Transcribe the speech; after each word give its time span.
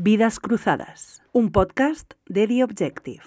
Vidas 0.00 0.38
Cruzadas, 0.38 1.24
un 1.32 1.50
podcast 1.50 2.14
de 2.28 2.46
The 2.46 2.62
Objective. 2.62 3.24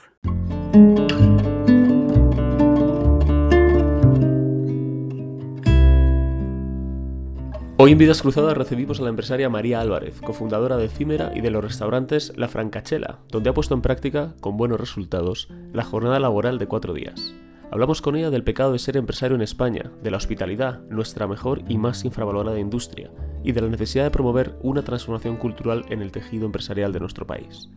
Hoy 7.76 7.92
en 7.92 7.98
Vidas 7.98 8.22
Cruzadas 8.22 8.56
recibimos 8.56 9.02
a 9.02 9.04
la 9.04 9.10
empresaria 9.10 9.50
María 9.50 9.82
Álvarez, 9.82 10.22
cofundadora 10.22 10.78
de 10.78 10.88
Cimera 10.88 11.34
y 11.36 11.42
de 11.42 11.52
los 11.52 11.62
restaurantes 11.62 12.32
La 12.38 12.48
Francachela, 12.48 13.20
donde 13.28 13.50
ha 13.50 13.54
puesto 13.54 13.74
en 13.74 13.82
práctica, 13.82 14.34
con 14.40 14.56
buenos 14.56 14.80
resultados, 14.80 15.50
la 15.74 15.84
jornada 15.84 16.22
laboral 16.22 16.58
de 16.58 16.68
cuatro 16.68 16.94
días. 16.94 17.36
Hablamos 17.74 18.02
con 18.02 18.18
ella 18.18 18.30
del 18.30 18.44
pecado 18.44 18.74
de 18.74 18.80
ser 18.80 18.98
empresario 18.98 19.36
en 19.36 19.42
España, 19.42 19.94
de 20.04 20.12
la 20.12 20.18
hospitalidad, 20.18 20.82
nuestra 20.90 21.26
mejor 21.26 21.62
y 21.70 21.78
más 21.78 22.04
infravalorada 22.04 22.60
industria, 22.60 23.12
y 23.46 23.54
de 23.54 23.62
la 23.62 23.70
necesidad 23.70 24.04
de 24.04 24.12
promover 24.12 24.56
una 24.62 24.82
transformación 24.82 25.38
cultural 25.38 25.86
en 25.88 26.02
el 26.02 26.12
tejido 26.12 26.46
empresarial 26.46 26.92
de 26.92 27.00
nuestro 27.00 27.26
país. 27.26 27.70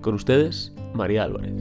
Con 0.00 0.14
ustedes, 0.14 0.72
María 0.94 1.24
Álvarez. 1.24 1.52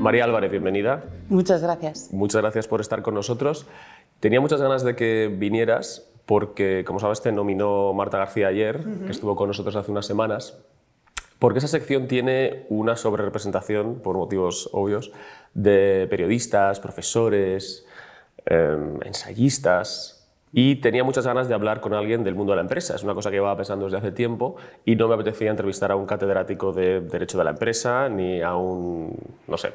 María 0.00 0.24
Álvarez, 0.24 0.50
bienvenida. 0.50 1.04
Muchas 1.28 1.62
gracias. 1.62 2.08
Muchas 2.10 2.40
gracias 2.40 2.66
por 2.66 2.80
estar 2.80 3.02
con 3.02 3.12
nosotros. 3.12 3.66
Tenía 4.20 4.40
muchas 4.40 4.62
ganas 4.62 4.82
de 4.84 4.96
que 4.96 5.30
vinieras 5.38 6.10
porque, 6.24 6.82
como 6.86 6.98
sabes, 6.98 7.20
te 7.20 7.30
nominó 7.30 7.92
Marta 7.92 8.16
García 8.16 8.46
ayer, 8.46 8.82
que 9.04 9.12
estuvo 9.12 9.36
con 9.36 9.48
nosotros 9.48 9.76
hace 9.76 9.90
unas 9.90 10.06
semanas, 10.06 10.64
porque 11.40 11.58
esa 11.58 11.68
sección 11.68 12.06
tiene 12.06 12.66
una 12.68 12.96
sobrerepresentación, 12.96 14.00
por 14.00 14.16
motivos 14.16 14.68
obvios, 14.72 15.10
de 15.54 16.06
periodistas, 16.08 16.78
profesores, 16.78 17.86
em, 18.46 19.00
ensayistas, 19.04 20.20
y 20.52 20.76
tenía 20.76 21.02
muchas 21.02 21.26
ganas 21.26 21.48
de 21.48 21.54
hablar 21.54 21.80
con 21.80 21.94
alguien 21.94 22.24
del 22.24 22.34
mundo 22.34 22.52
de 22.52 22.56
la 22.56 22.62
empresa. 22.62 22.94
Es 22.94 23.04
una 23.04 23.14
cosa 23.14 23.30
que 23.30 23.36
llevaba 23.36 23.56
pensando 23.56 23.86
desde 23.86 23.98
hace 23.98 24.12
tiempo 24.12 24.56
y 24.84 24.96
no 24.96 25.08
me 25.08 25.14
apetecía 25.14 25.50
entrevistar 25.50 25.92
a 25.92 25.96
un 25.96 26.06
catedrático 26.06 26.72
de 26.72 27.00
Derecho 27.00 27.38
de 27.38 27.44
la 27.44 27.50
Empresa 27.50 28.08
ni 28.08 28.42
a 28.42 28.56
un, 28.56 29.16
no 29.46 29.56
sé, 29.56 29.72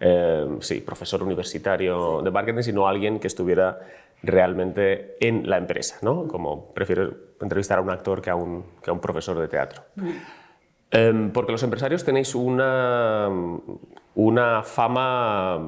em, 0.00 0.60
sí, 0.60 0.80
profesor 0.80 1.22
universitario 1.22 2.22
de 2.22 2.30
marketing, 2.30 2.62
sino 2.62 2.86
a 2.86 2.90
alguien 2.90 3.20
que 3.20 3.28
estuviera 3.28 3.78
realmente 4.22 5.16
en 5.20 5.48
la 5.48 5.58
empresa, 5.58 5.98
¿no? 6.02 6.26
Como 6.26 6.72
prefiero 6.72 7.14
entrevistar 7.40 7.78
a 7.78 7.82
un 7.82 7.90
actor 7.90 8.20
que 8.20 8.30
a 8.30 8.34
un, 8.34 8.64
que 8.82 8.90
a 8.90 8.92
un 8.92 9.00
profesor 9.00 9.38
de 9.38 9.46
teatro. 9.46 9.82
Em, 10.94 11.32
porque 11.32 11.50
los 11.50 11.62
empresarios 11.64 12.04
tenéis 12.04 12.36
una, 12.36 13.28
una 14.14 14.62
fama 14.62 15.58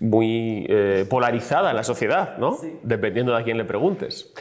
muy 0.00 0.66
eh, 0.68 1.06
polarizada 1.08 1.70
en 1.70 1.76
la 1.76 1.84
sociedad, 1.84 2.36
¿no? 2.38 2.58
dependiendo 2.82 3.30
de 3.32 3.38
a 3.38 3.44
quién 3.44 3.56
le 3.56 3.64
preguntes. 3.64 4.34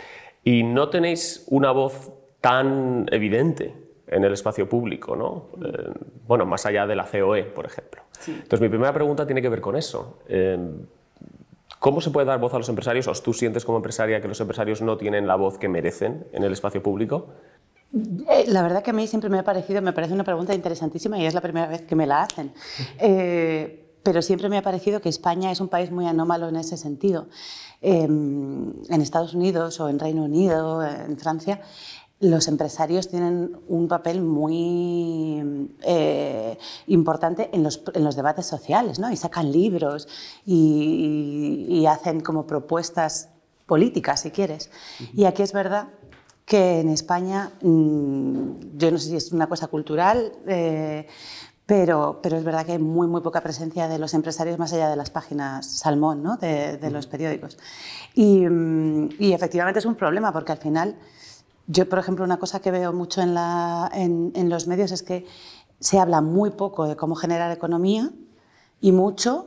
Y 0.43 0.63
no 0.63 0.89
tenéis 0.89 1.45
una 1.49 1.71
voz 1.71 2.11
tan 2.41 3.05
evidente 3.11 3.75
en 4.07 4.23
el 4.23 4.33
espacio 4.33 4.67
público, 4.67 5.15
¿no? 5.15 5.49
Eh, 5.63 5.91
bueno, 6.25 6.45
más 6.47 6.65
allá 6.65 6.87
de 6.87 6.95
la 6.95 7.05
COE, 7.05 7.43
por 7.43 7.67
ejemplo. 7.67 8.01
Entonces, 8.25 8.61
mi 8.61 8.69
primera 8.69 8.91
pregunta 8.91 9.27
tiene 9.27 9.43
que 9.43 9.49
ver 9.49 9.61
con 9.61 9.75
eso. 9.75 10.21
Em, 10.27 10.87
¿Cómo 11.79 12.01
se 12.01 12.09
puede 12.09 12.25
dar 12.25 12.39
voz 12.39 12.53
a 12.53 12.57
los 12.57 12.67
empresarios? 12.67 13.07
¿O 13.07 13.13
tú 13.23 13.31
sientes 13.31 13.63
como 13.63 13.77
empresaria 13.77 14.19
que 14.21 14.27
los 14.27 14.41
empresarios 14.41 14.81
no 14.81 14.97
tienen 14.97 15.27
la 15.27 15.35
voz 15.35 15.57
que 15.57 15.69
merecen 15.69 16.25
en 16.33 16.43
el 16.43 16.51
espacio 16.51 16.81
público? 16.81 17.27
Eh, 17.93 18.45
la 18.47 18.61
verdad 18.61 18.83
que 18.83 18.91
a 18.91 18.93
mí 18.93 19.07
siempre 19.07 19.29
me 19.29 19.39
ha 19.39 19.43
parecido, 19.43 19.81
me 19.81 19.93
parece 19.93 20.13
una 20.13 20.23
pregunta 20.23 20.53
interesantísima 20.53 21.17
y 21.17 21.25
es 21.25 21.33
la 21.33 21.41
primera 21.41 21.67
vez 21.67 21.81
que 21.81 21.95
me 21.95 22.05
la 22.05 22.23
hacen. 22.23 22.53
Eh, 22.99 23.85
pero 24.03 24.21
siempre 24.21 24.49
me 24.49 24.57
ha 24.57 24.61
parecido 24.61 25.01
que 25.01 25.09
España 25.09 25.51
es 25.51 25.59
un 25.59 25.67
país 25.67 25.91
muy 25.91 26.05
anómalo 26.07 26.47
en 26.47 26.55
ese 26.55 26.77
sentido. 26.77 27.27
Em, 27.81 28.73
en 28.89 29.01
Estados 29.01 29.33
Unidos 29.33 29.79
o 29.79 29.89
en 29.89 29.99
Reino 29.99 30.23
Unido, 30.23 30.83
en 30.85 31.17
Francia, 31.17 31.61
los 32.19 32.47
empresarios 32.47 33.07
tienen 33.07 33.57
un 33.67 33.87
papel 33.87 34.21
muy 34.21 35.71
eh, 35.83 36.57
importante 36.87 37.49
en 37.53 37.63
los, 37.63 37.81
en 37.93 38.03
los, 38.03 38.15
debates 38.15 38.45
sociales, 38.45 38.99
¿no? 38.99 39.09
Y 39.11 39.15
sacan 39.15 39.51
libros 39.51 40.07
y, 40.45 41.65
y, 41.69 41.85
hacen 41.85 42.19
como 42.19 42.45
propuestas 42.45 43.29
políticas, 43.65 44.21
si 44.21 44.31
quieres. 44.31 44.69
Y 45.13 45.23
aquí 45.25 45.43
es 45.43 45.53
verdad 45.53 45.87
que 46.49 46.79
en 46.79 46.89
España, 46.89 47.51
mm, 47.61 48.75
yo 48.75 48.89
no 48.89 48.97
sé 48.97 49.09
si 49.09 49.15
es 49.15 49.31
una 49.31 49.47
cosa 49.47 49.67
cultural, 49.67 50.33
eh, 50.47 51.05
pero, 51.67 52.19
pero 52.23 52.37
es 52.37 52.43
verdad 52.43 52.65
que 52.65 52.71
hay 52.71 52.79
muy, 52.79 53.05
muy 53.05 53.21
poca 53.21 53.41
presencia 53.41 53.87
de 53.87 53.99
los 53.99 54.15
empresarios 54.15 54.57
más 54.57 54.73
allá 54.73 54.89
de 54.89 54.95
las 54.95 55.11
páginas 55.11 55.67
salmón 55.67 56.23
¿no? 56.23 56.37
de, 56.37 56.89
los 56.89 57.05
periódicos. 57.05 57.59
Mm, 58.15 59.09
y, 59.19 59.33
efectivamente 59.33 59.77
es 59.77 59.85
un 59.85 59.93
problema 59.93 60.33
porque 60.33 60.51
al 60.51 60.57
final, 60.57 60.95
yo 61.67 61.87
por 61.87 61.99
ejemplo, 61.99 62.25
una 62.25 62.39
cosa 62.39 62.59
que 62.61 62.71
veo 62.71 62.93
mucho 62.93 63.21
en, 63.21 63.35
la, 63.35 63.91
en, 63.93 64.31
en 64.33 64.49
los 64.49 64.65
medios 64.65 64.91
es 64.91 65.03
que 65.03 65.27
se 65.79 65.99
habla 65.99 66.19
muy 66.19 66.49
poco 66.49 66.87
de 66.87 66.95
cómo 66.95 67.13
generar 67.13 67.51
economía 67.51 68.09
y 68.81 68.91
mucho 68.91 69.45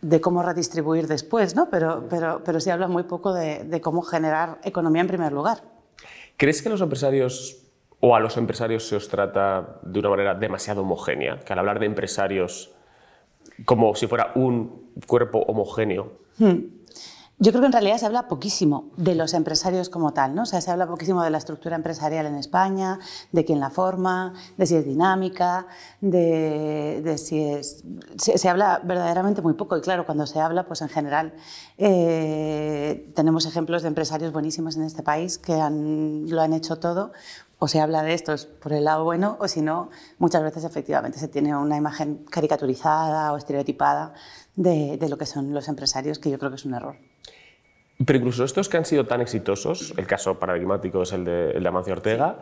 de 0.00 0.22
cómo 0.22 0.42
redistribuir 0.42 1.06
después, 1.06 1.54
¿no? 1.54 1.68
pero, 1.68 2.06
pero, 2.08 2.40
pero 2.42 2.60
se 2.60 2.72
habla 2.72 2.88
muy 2.88 3.02
poco 3.02 3.34
de, 3.34 3.64
de 3.64 3.80
cómo 3.82 4.00
generar 4.00 4.58
economía 4.64 5.02
en 5.02 5.08
primer 5.08 5.32
lugar. 5.34 5.71
¿Crees 6.42 6.60
que 6.60 6.68
los 6.68 6.80
empresarios 6.80 7.68
o 8.00 8.16
a 8.16 8.18
los 8.18 8.36
empresarios 8.36 8.88
se 8.88 8.96
os 8.96 9.06
trata 9.08 9.78
de 9.84 10.00
una 10.00 10.10
manera 10.10 10.34
demasiado 10.34 10.80
homogénea? 10.82 11.38
Que 11.38 11.52
al 11.52 11.60
hablar 11.60 11.78
de 11.78 11.86
empresarios 11.86 12.74
como 13.64 13.94
si 13.94 14.08
fuera 14.08 14.32
un 14.34 14.90
cuerpo 15.06 15.38
homogéneo. 15.38 16.14
Hmm. 16.38 16.81
Yo 17.42 17.50
creo 17.50 17.62
que 17.62 17.66
en 17.66 17.72
realidad 17.72 17.98
se 17.98 18.06
habla 18.06 18.28
poquísimo 18.28 18.92
de 18.96 19.16
los 19.16 19.34
empresarios 19.34 19.88
como 19.88 20.12
tal, 20.12 20.32
¿no? 20.32 20.42
O 20.42 20.46
sea, 20.46 20.60
se 20.60 20.70
habla 20.70 20.86
poquísimo 20.86 21.24
de 21.24 21.30
la 21.30 21.38
estructura 21.38 21.74
empresarial 21.74 22.24
en 22.26 22.36
España, 22.36 23.00
de 23.32 23.44
quién 23.44 23.58
la 23.58 23.68
forma, 23.68 24.32
de 24.56 24.64
si 24.64 24.76
es 24.76 24.84
dinámica, 24.84 25.66
de, 26.00 27.16
si 27.18 27.42
es... 27.42 27.82
Se, 28.16 28.48
habla 28.48 28.80
verdaderamente 28.84 29.42
muy 29.42 29.54
poco 29.54 29.76
y 29.76 29.80
claro, 29.80 30.06
cuando 30.06 30.24
se 30.24 30.38
habla, 30.38 30.68
pues 30.68 30.82
en 30.82 30.88
general 30.88 31.34
eh, 31.78 33.10
tenemos 33.16 33.44
ejemplos 33.44 33.82
de 33.82 33.88
empresarios 33.88 34.32
buenísimos 34.32 34.76
en 34.76 34.84
este 34.84 35.02
país 35.02 35.38
que 35.38 35.54
lo 35.54 36.40
han 36.40 36.52
hecho 36.52 36.78
todo, 36.78 37.10
o 37.58 37.66
se 37.66 37.80
habla 37.80 38.04
de 38.04 38.14
estos 38.14 38.46
por 38.46 38.72
el 38.72 38.84
lado 38.84 39.02
bueno, 39.02 39.36
o 39.40 39.48
si 39.48 39.62
no, 39.62 39.90
muchas 40.18 40.44
veces 40.44 40.62
efectivamente 40.62 41.18
se 41.18 41.26
tiene 41.26 41.56
una 41.56 41.76
imagen 41.76 42.24
caricaturizada 42.30 43.32
o 43.32 43.36
estereotipada 43.36 44.14
de, 44.54 44.96
lo 45.08 45.18
que 45.18 45.26
son 45.26 45.52
los 45.52 45.66
empresarios, 45.66 46.20
que 46.20 46.30
yo 46.30 46.38
creo 46.38 46.52
que 46.52 46.56
es 46.56 46.64
un 46.64 46.74
error. 46.74 47.11
Pero 48.06 48.18
incluso 48.18 48.44
estos 48.44 48.68
que 48.68 48.76
han 48.76 48.84
sido 48.84 49.06
tan 49.06 49.20
exitosos, 49.20 49.94
el 49.96 50.06
caso 50.06 50.38
paradigmático 50.38 51.02
es 51.02 51.12
el 51.12 51.24
de, 51.24 51.50
el 51.50 51.62
de 51.62 51.68
Amancio 51.68 51.92
Ortega, 51.92 52.36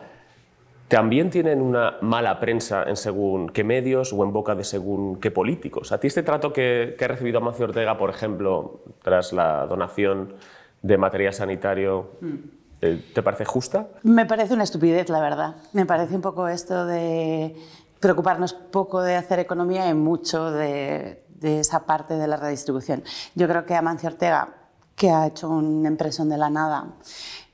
también 0.87 1.29
tienen 1.29 1.61
una 1.61 1.97
mala 2.01 2.39
prensa 2.39 2.83
en 2.83 2.97
según 2.97 3.49
qué 3.49 3.63
medios 3.63 4.11
o 4.11 4.23
en 4.23 4.33
boca 4.33 4.55
de 4.55 4.65
según 4.65 5.21
qué 5.21 5.31
políticos. 5.31 5.93
¿A 5.93 5.99
ti 5.99 6.07
este 6.07 6.21
trato 6.21 6.51
que, 6.51 6.95
que 6.97 7.05
ha 7.05 7.07
recibido 7.07 7.37
Amancio 7.37 7.65
Ortega, 7.65 7.97
por 7.97 8.09
ejemplo, 8.09 8.81
tras 9.01 9.31
la 9.31 9.65
donación 9.67 10.35
de 10.81 10.97
material 10.97 11.33
sanitario, 11.33 12.11
mm. 12.19 12.35
eh, 12.81 13.05
¿te 13.13 13.23
parece 13.23 13.45
justa? 13.45 13.87
Me 14.03 14.25
parece 14.25 14.53
una 14.53 14.63
estupidez, 14.63 15.09
la 15.09 15.21
verdad. 15.21 15.55
Me 15.71 15.85
parece 15.85 16.15
un 16.15 16.21
poco 16.21 16.47
esto 16.47 16.85
de 16.85 17.55
preocuparnos 18.01 18.53
poco 18.53 19.01
de 19.01 19.15
hacer 19.15 19.39
economía 19.39 19.87
y 19.87 19.93
mucho 19.93 20.51
de, 20.51 21.23
de 21.29 21.59
esa 21.59 21.85
parte 21.85 22.15
de 22.15 22.27
la 22.27 22.35
redistribución. 22.35 23.03
Yo 23.35 23.47
creo 23.47 23.65
que 23.65 23.75
Amancio 23.75 24.09
Ortega 24.09 24.60
que 24.95 25.09
ha 25.09 25.27
hecho 25.27 25.49
una 25.49 25.89
impresión 25.89 26.29
de 26.29 26.37
la 26.37 26.49
nada, 26.49 26.93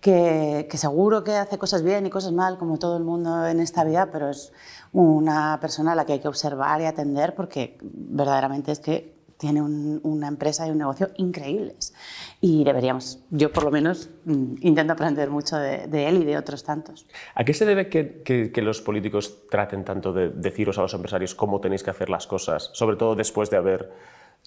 que, 0.01 0.67
seguro 0.75 1.23
que 1.23 1.33
hace 1.33 1.57
cosas 1.57 1.83
bien 1.83 2.05
y 2.05 2.09
cosas 2.09 2.31
mal, 2.31 2.57
como 2.57 2.77
todo 2.77 2.97
el 2.97 3.03
mundo 3.03 3.47
en 3.47 3.59
esta 3.59 3.83
vida, 3.83 4.09
pero 4.11 4.29
es 4.29 4.53
una 4.93 5.57
persona 5.59 5.93
a 5.93 5.95
la 5.95 6.05
que 6.05 6.13
hay 6.13 6.19
que 6.19 6.27
observar 6.27 6.81
y 6.81 6.85
atender 6.85 7.35
porque 7.35 7.77
verdaderamente 7.81 8.71
es 8.71 8.79
que 8.79 9.17
tiene 9.37 9.61
una 9.61 10.27
empresa 10.27 10.67
y 10.67 10.71
un 10.71 10.79
negocio 10.79 11.09
increíbles. 11.17 11.93
Y 12.41 12.63
deberíamos, 12.63 13.19
yo 13.29 13.51
por 13.51 13.65
lo 13.65 13.71
menos, 13.71 14.09
mm, 14.25 14.55
intento 14.61 14.93
aprender 14.93 15.29
mucho 15.29 15.57
de, 15.57 16.07
él 16.07 16.23
y 16.23 16.25
de 16.25 16.37
otros 16.37 16.63
tantos. 16.63 17.05
¿A 17.35 17.43
qué 17.43 17.53
se 17.53 17.65
debe 17.65 17.87
que, 17.87 18.23
que, 18.23 18.61
los 18.61 18.81
políticos 18.81 19.47
traten 19.49 19.85
tanto 19.85 20.11
de 20.11 20.29
deciros 20.29 20.77
a 20.79 20.81
los 20.81 20.93
empresarios 20.93 21.35
cómo 21.35 21.61
tenéis 21.61 21.83
que 21.83 21.91
hacer 21.91 22.09
las 22.09 22.25
cosas, 22.25 22.71
sobre 22.73 22.97
todo 22.97 23.15
después 23.15 23.49
de 23.51 23.57
haber 23.57 23.91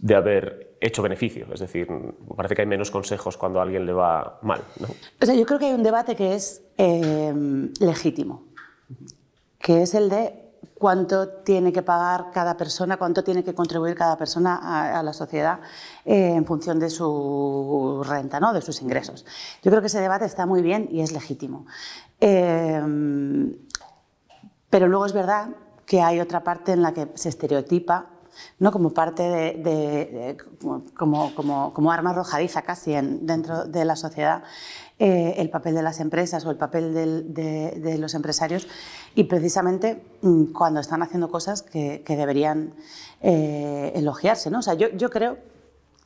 de 0.01 0.15
haber 0.15 0.77
hecho 0.81 1.03
beneficio. 1.03 1.47
Es 1.53 1.61
decir, 1.61 1.87
parece 2.35 2.55
que 2.55 2.63
hay 2.63 2.69
menos 2.69 2.91
consejos 2.91 3.37
cuando 3.37 3.61
a 3.61 3.63
alguien 3.63 3.85
le 3.85 3.93
va 3.93 4.39
mal. 4.43 4.63
O 5.21 5.27
sea, 5.27 5.35
yo 5.35 5.45
creo 5.45 5.59
que 5.59 5.67
hay 5.67 5.75
un 5.75 5.83
debate 5.83 6.17
que 6.17 6.35
es 6.35 6.63
eh, 6.79 7.33
legítimo, 7.81 8.45
que 9.59 9.83
es 9.83 9.95
el 9.95 10.09
de 10.09 10.41
cuánto 10.79 11.29
tiene 11.29 11.71
que 11.73 11.83
pagar 11.83 12.31
cada 12.33 12.57
persona, 12.57 12.97
cuánto 12.97 13.23
tiene 13.23 13.45
que 13.45 13.55
contribuir 13.55 13.95
cada 13.95 14.17
persona 14.17 14.99
a, 14.99 15.03
la 15.03 15.13
sociedad 15.13 15.61
eh, 16.07 16.33
en 16.35 16.47
función 16.47 16.79
de 16.79 16.89
su 16.89 18.03
renta, 18.07 18.41
¿no? 18.41 18.55
de 18.55 18.63
sus 18.63 18.81
ingresos. 18.81 19.27
Yo 19.63 19.71
creo 19.71 19.83
que 19.83 19.89
ese 19.89 20.01
debate 20.01 20.25
está 20.25 20.47
muy 20.47 20.63
bien 20.63 20.89
y 20.91 21.03
es 21.03 21.13
legítimo. 21.13 21.67
Eh, 22.19 22.83
pero 24.71 24.89
luego 24.89 25.05
es 25.05 25.13
verdad 25.13 25.51
que 25.85 26.01
hay 26.01 26.21
otra 26.21 26.43
parte 26.43 26.73
en 26.73 26.81
la 26.81 26.95
que 26.95 27.09
se 27.15 27.29
estereotipa 27.29 28.07
¿no? 28.59 28.73
como 28.73 28.91
parte 28.91 29.23
de, 29.23 30.37
como, 30.97 31.35
como, 31.35 31.73
como 31.75 31.93
arma 31.93 32.11
arrojadiza 32.11 32.63
casi 32.63 32.95
en- 32.95 33.27
dentro 33.27 33.65
de 33.65 33.85
la 33.85 33.97
sociedad 33.97 34.43
eh, 34.99 35.35
el 35.39 35.49
papel 35.49 35.75
de 35.75 35.83
las 35.83 35.99
empresas 35.99 36.45
o 36.45 36.51
el 36.51 36.57
papel 36.59 36.93
de, 36.95 37.99
los 37.99 38.15
empresarios 38.15 38.69
y 39.15 39.25
precisamente 39.25 40.05
mm, 40.21 40.53
cuando 40.53 40.81
están 40.81 41.03
haciendo 41.03 41.31
cosas 41.31 41.63
que, 41.63 42.03
que 42.05 42.17
deberían 42.17 42.75
eh, 43.23 43.93
elogiarse. 43.95 44.51
¿no? 44.51 44.59
O 44.59 44.63
sea, 44.63 44.75
yo, 44.75 44.89
yo 44.91 45.09
creo 45.09 45.39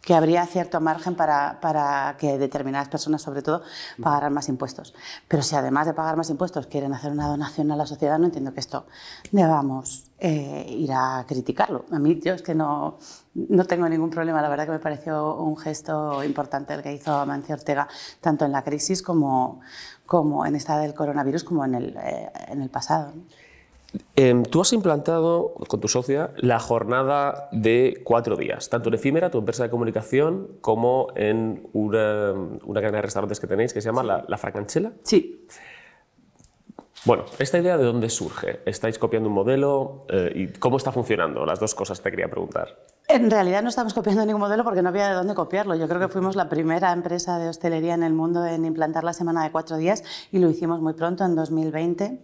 que 0.01 0.15
habría 0.15 0.47
cierto 0.47 0.81
margen 0.81 1.17
para, 1.17 1.59
para 1.61 2.17
que 2.19 2.37
determinadas 2.39 2.89
personas, 2.91 3.23
sobre 3.23 3.41
todo, 3.43 3.63
pagaran 4.03 4.35
más 4.35 4.49
impuestos. 4.51 4.95
Pero 5.29 5.43
si 5.43 5.57
además 5.57 5.87
de 5.87 5.95
pagar 5.95 6.17
más 6.17 6.29
impuestos 6.29 6.67
quieren 6.67 6.93
hacer 6.93 7.11
una 7.11 7.27
donación 7.27 7.73
a 7.73 7.77
la 7.77 7.87
sociedad, 7.87 8.19
no 8.19 8.27
entiendo 8.27 8.53
que 8.53 8.61
esto 8.61 8.87
debamos 9.33 10.04
eh, 10.19 10.67
ir 10.69 10.93
a 10.93 11.25
criticarlo. 11.27 11.85
A 11.91 11.99
mí, 11.99 12.21
yo 12.23 12.35
es 12.35 12.43
que 12.43 12.55
no, 12.55 12.99
no 13.35 13.65
tengo 13.65 13.89
ningún 13.89 14.11
problema. 14.11 14.41
La 14.41 14.49
verdad 14.49 14.67
que 14.67 14.73
me 14.73 14.79
pareció 14.79 15.37
un 15.37 15.57
gesto 15.57 16.23
importante 16.25 16.75
el 16.75 16.83
que 16.83 16.93
hizo 16.93 17.13
Amancio 17.13 17.55
Ortega, 17.55 17.89
tanto 18.21 18.45
en 18.45 18.53
la 18.53 18.63
crisis 18.63 19.03
como, 19.03 19.61
como 20.07 20.47
en 20.47 20.57
esta 20.57 20.79
del 20.79 20.95
coronavirus, 20.95 21.45
como 21.45 21.65
en 21.65 21.75
el, 21.75 21.97
eh, 21.97 22.31
en 22.49 22.63
el 22.63 22.71
pasado. 22.71 23.13
¿no? 23.15 23.23
Em, 24.17 24.43
tú 24.45 24.61
has 24.61 24.73
implantado 24.73 25.55
con 25.69 25.81
tu 25.81 25.89
socia 25.89 26.31
la 26.37 26.59
jornada 26.59 27.49
de 27.53 28.01
cuatro 28.05 28.37
días, 28.37 28.69
tanto 28.69 28.89
en 28.89 28.95
Efímera, 28.95 29.31
tu 29.31 29.39
empresa 29.39 29.65
de 29.65 29.71
comunicación, 29.71 30.49
como 30.61 31.09
en 31.15 31.69
una, 31.73 32.33
una 32.33 32.81
cadena 32.81 32.99
de 32.99 33.03
restaurantes 33.03 33.39
que 33.41 33.47
tenéis 33.47 33.73
que 33.73 33.81
se 33.81 33.87
llama 33.87 34.03
La, 34.03 34.25
La 34.27 34.39
Francanchela. 34.39 34.93
Sí, 35.03 35.47
Bueno, 37.05 37.25
¿esta 37.39 37.59
idea 37.59 37.77
de 37.77 37.85
dónde 37.85 38.09
surge? 38.09 38.63
¿Estáis 38.65 38.99
copiando 38.99 39.29
un 39.29 39.35
modelo? 39.35 40.07
Eh, 40.09 40.33
¿Y 40.35 40.59
cómo 40.59 40.79
está 40.79 40.91
funcionando? 40.91 41.45
Las 41.45 41.61
dos 41.61 41.75
cosas 41.75 42.01
te 42.01 42.11
quería 42.11 42.29
preguntar. 42.29 42.79
En 43.09 43.31
realidad 43.31 43.63
no 43.63 43.69
estamos 43.69 43.93
copiando 43.93 44.25
ningún 44.25 44.41
modelo 44.41 44.65
porque 44.65 44.81
no 44.81 44.89
había 44.89 45.09
de 45.09 45.15
dónde 45.15 45.35
copiarlo. 45.35 45.75
Yo 45.75 45.87
creo 45.87 46.01
que 46.01 46.09
fuimos 46.09 46.35
la 46.35 46.49
primera 46.49 46.93
empresa 46.93 47.39
de 47.39 47.51
hostelería 47.51 47.93
en 47.93 48.05
el 48.05 48.15
mundo 48.15 48.47
en 48.47 48.65
implantar 48.65 49.05
la 49.05 49.13
semana 49.13 49.45
de 49.45 49.53
cuatro 49.53 49.77
días 49.77 50.03
y 50.33 50.39
lo 50.39 50.49
hicimos 50.49 50.81
muy 50.81 50.95
pronto, 50.95 51.27
en 51.27 51.35
2020. 51.35 52.23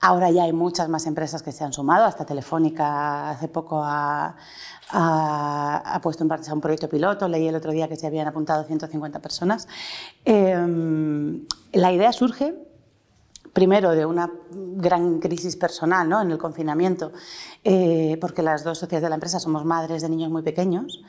Ahora 0.00 0.32
ya 0.32 0.42
hay 0.42 0.52
muchas 0.52 0.88
más 0.88 1.06
empresas 1.06 1.44
que 1.44 1.52
se 1.52 1.62
han 1.62 1.72
sumado, 1.72 2.04
hasta 2.04 2.24
Telefónica 2.24 3.30
hace 3.30 3.46
poco 3.46 3.82
ha, 3.84 4.34
puesto 6.02 6.24
en 6.24 6.28
marcha 6.28 6.52
un 6.52 6.60
proyecto 6.60 6.88
piloto, 6.88 7.28
leí 7.28 7.46
el 7.46 7.54
otro 7.54 7.70
día 7.70 7.88
que 7.88 7.96
se 7.96 8.06
habían 8.06 8.26
apuntado 8.26 8.64
150 8.64 9.20
personas. 9.20 9.68
Eh, 10.24 10.56
la 11.72 11.92
idea 11.92 12.12
surge 12.12 12.67
primero 13.58 13.90
de 13.90 14.06
una 14.06 14.30
gran 14.52 15.18
crisis 15.18 15.56
personal 15.56 16.08
¿no? 16.08 16.22
en 16.22 16.30
el 16.30 16.38
confinamiento, 16.38 17.10
eh, 17.64 18.16
porque 18.20 18.40
las 18.40 18.62
dos 18.62 18.78
socias 18.78 19.02
de 19.02 19.08
la 19.08 19.16
empresa 19.16 19.40
somos 19.40 19.64
madres 19.64 20.00
de 20.00 20.08
niños 20.08 20.30
muy 20.30 20.42
pequeños 20.42 21.02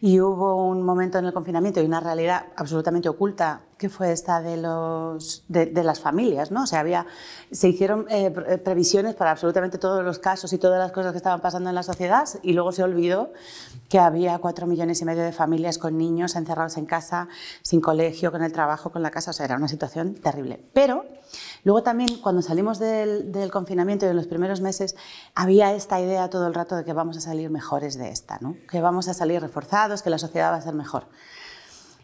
y 0.00 0.18
hubo 0.18 0.66
un 0.66 0.82
momento 0.82 1.18
en 1.18 1.26
el 1.26 1.32
confinamiento 1.32 1.80
y 1.80 1.84
una 1.84 2.00
realidad 2.00 2.46
absolutamente 2.56 3.08
oculta 3.08 3.60
que 3.82 3.88
fue 3.88 4.12
esta 4.12 4.40
de, 4.40 4.56
los, 4.56 5.42
de, 5.48 5.66
de 5.66 5.82
las 5.82 5.98
familias. 5.98 6.52
¿no? 6.52 6.62
O 6.62 6.66
sea, 6.68 6.78
había, 6.78 7.04
se 7.50 7.68
hicieron 7.68 8.06
eh, 8.08 8.30
pre- 8.30 8.58
previsiones 8.58 9.16
para 9.16 9.32
absolutamente 9.32 9.76
todos 9.76 10.04
los 10.04 10.20
casos 10.20 10.52
y 10.52 10.58
todas 10.58 10.78
las 10.78 10.92
cosas 10.92 11.10
que 11.10 11.16
estaban 11.16 11.40
pasando 11.40 11.68
en 11.68 11.74
la 11.74 11.82
sociedad 11.82 12.28
y 12.44 12.52
luego 12.52 12.70
se 12.70 12.84
olvidó 12.84 13.32
que 13.88 13.98
había 13.98 14.38
cuatro 14.38 14.68
millones 14.68 15.02
y 15.02 15.04
medio 15.04 15.24
de 15.24 15.32
familias 15.32 15.78
con 15.78 15.98
niños 15.98 16.36
encerrados 16.36 16.76
en 16.76 16.86
casa, 16.86 17.26
sin 17.62 17.80
colegio, 17.80 18.30
con 18.30 18.44
el 18.44 18.52
trabajo, 18.52 18.90
con 18.90 19.02
la 19.02 19.10
casa. 19.10 19.32
O 19.32 19.34
sea, 19.34 19.46
era 19.46 19.56
una 19.56 19.68
situación 19.68 20.14
terrible. 20.14 20.64
Pero 20.72 21.04
Luego 21.64 21.82
también 21.82 22.20
cuando 22.20 22.42
salimos 22.42 22.78
del, 22.78 23.32
del, 23.32 23.50
confinamiento 23.50 24.04
y 24.04 24.10
en 24.10 24.16
los 24.16 24.26
primeros 24.26 24.60
meses 24.60 24.96
había 25.34 25.72
esta 25.72 25.98
idea 25.98 26.28
todo 26.28 26.46
el 26.46 26.52
rato 26.52 26.76
de 26.76 26.84
que 26.84 26.92
vamos 26.92 27.16
a 27.16 27.20
salir 27.20 27.48
mejores 27.48 27.96
de 27.96 28.10
esta, 28.10 28.36
¿no? 28.40 28.56
que 28.68 28.82
vamos 28.82 29.08
a 29.08 29.14
salir 29.14 29.40
reforzados, 29.40 30.02
que 30.02 30.10
la 30.10 30.18
sociedad 30.18 30.50
va 30.52 30.56
a 30.56 30.60
ser 30.60 30.74
mejor. 30.74 31.06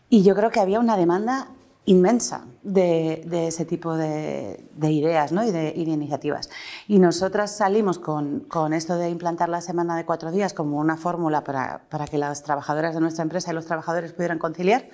Y 0.08 0.22
yo 0.22 0.34
creo 0.34 0.50
que 0.50 0.60
había 0.60 0.81
una 0.81 0.96
demanda 0.96 1.48
inmensa 1.84 2.44
de, 2.62 3.26
ese 3.48 3.64
tipo 3.64 3.96
de, 3.96 4.69
de 4.76 4.92
ideas 4.92 5.32
¿no? 5.32 5.44
y, 5.44 5.50
de, 5.50 5.72
iniciativas. 5.76 6.50
Y 6.86 6.98
nosotras 6.98 7.56
salimos 7.56 7.98
con, 7.98 8.72
esto 8.72 8.96
de 8.96 9.08
implantar 9.08 9.48
la 9.48 9.60
semana 9.60 9.96
de 9.96 10.04
cuatro 10.04 10.30
días 10.30 10.52
como 10.52 10.78
una 10.78 10.96
fórmula 10.96 11.44
para, 11.44 11.80
que 12.10 12.19
las 12.19 12.42
trabajadoras 12.42 12.94
de 12.94 13.00
nuestra 13.00 13.22
empresa 13.22 13.52
y 13.52 13.54
los 13.54 13.66
trabajadores 13.66 14.12
pudieran 14.12 14.38
conciliar. 14.38 14.84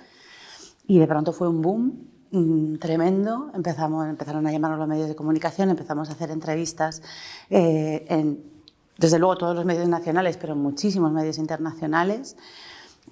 Y 0.86 0.98
de 0.98 1.06
pronto 1.06 1.32
fue 1.32 1.48
un 1.48 1.62
boom 1.62 2.78
tremendo. 2.78 3.50
Empezamos, 3.54 4.06
empezaron 4.06 4.46
a 4.46 4.52
llamarnos 4.52 4.78
los 4.78 4.88
medios 4.88 5.08
de 5.08 5.16
comunicación, 5.16 5.70
empezamos 5.70 6.10
a 6.10 6.12
hacer 6.12 6.30
entrevistas 6.30 7.02
eh, 7.50 8.06
en, 8.08 8.54
desde 8.98 9.18
luego, 9.18 9.36
todos 9.36 9.56
los 9.56 9.64
medios 9.64 9.88
nacionales, 9.88 10.36
pero 10.36 10.54
muchísimos 10.54 11.10
medios 11.12 11.38
internacionales. 11.38 12.36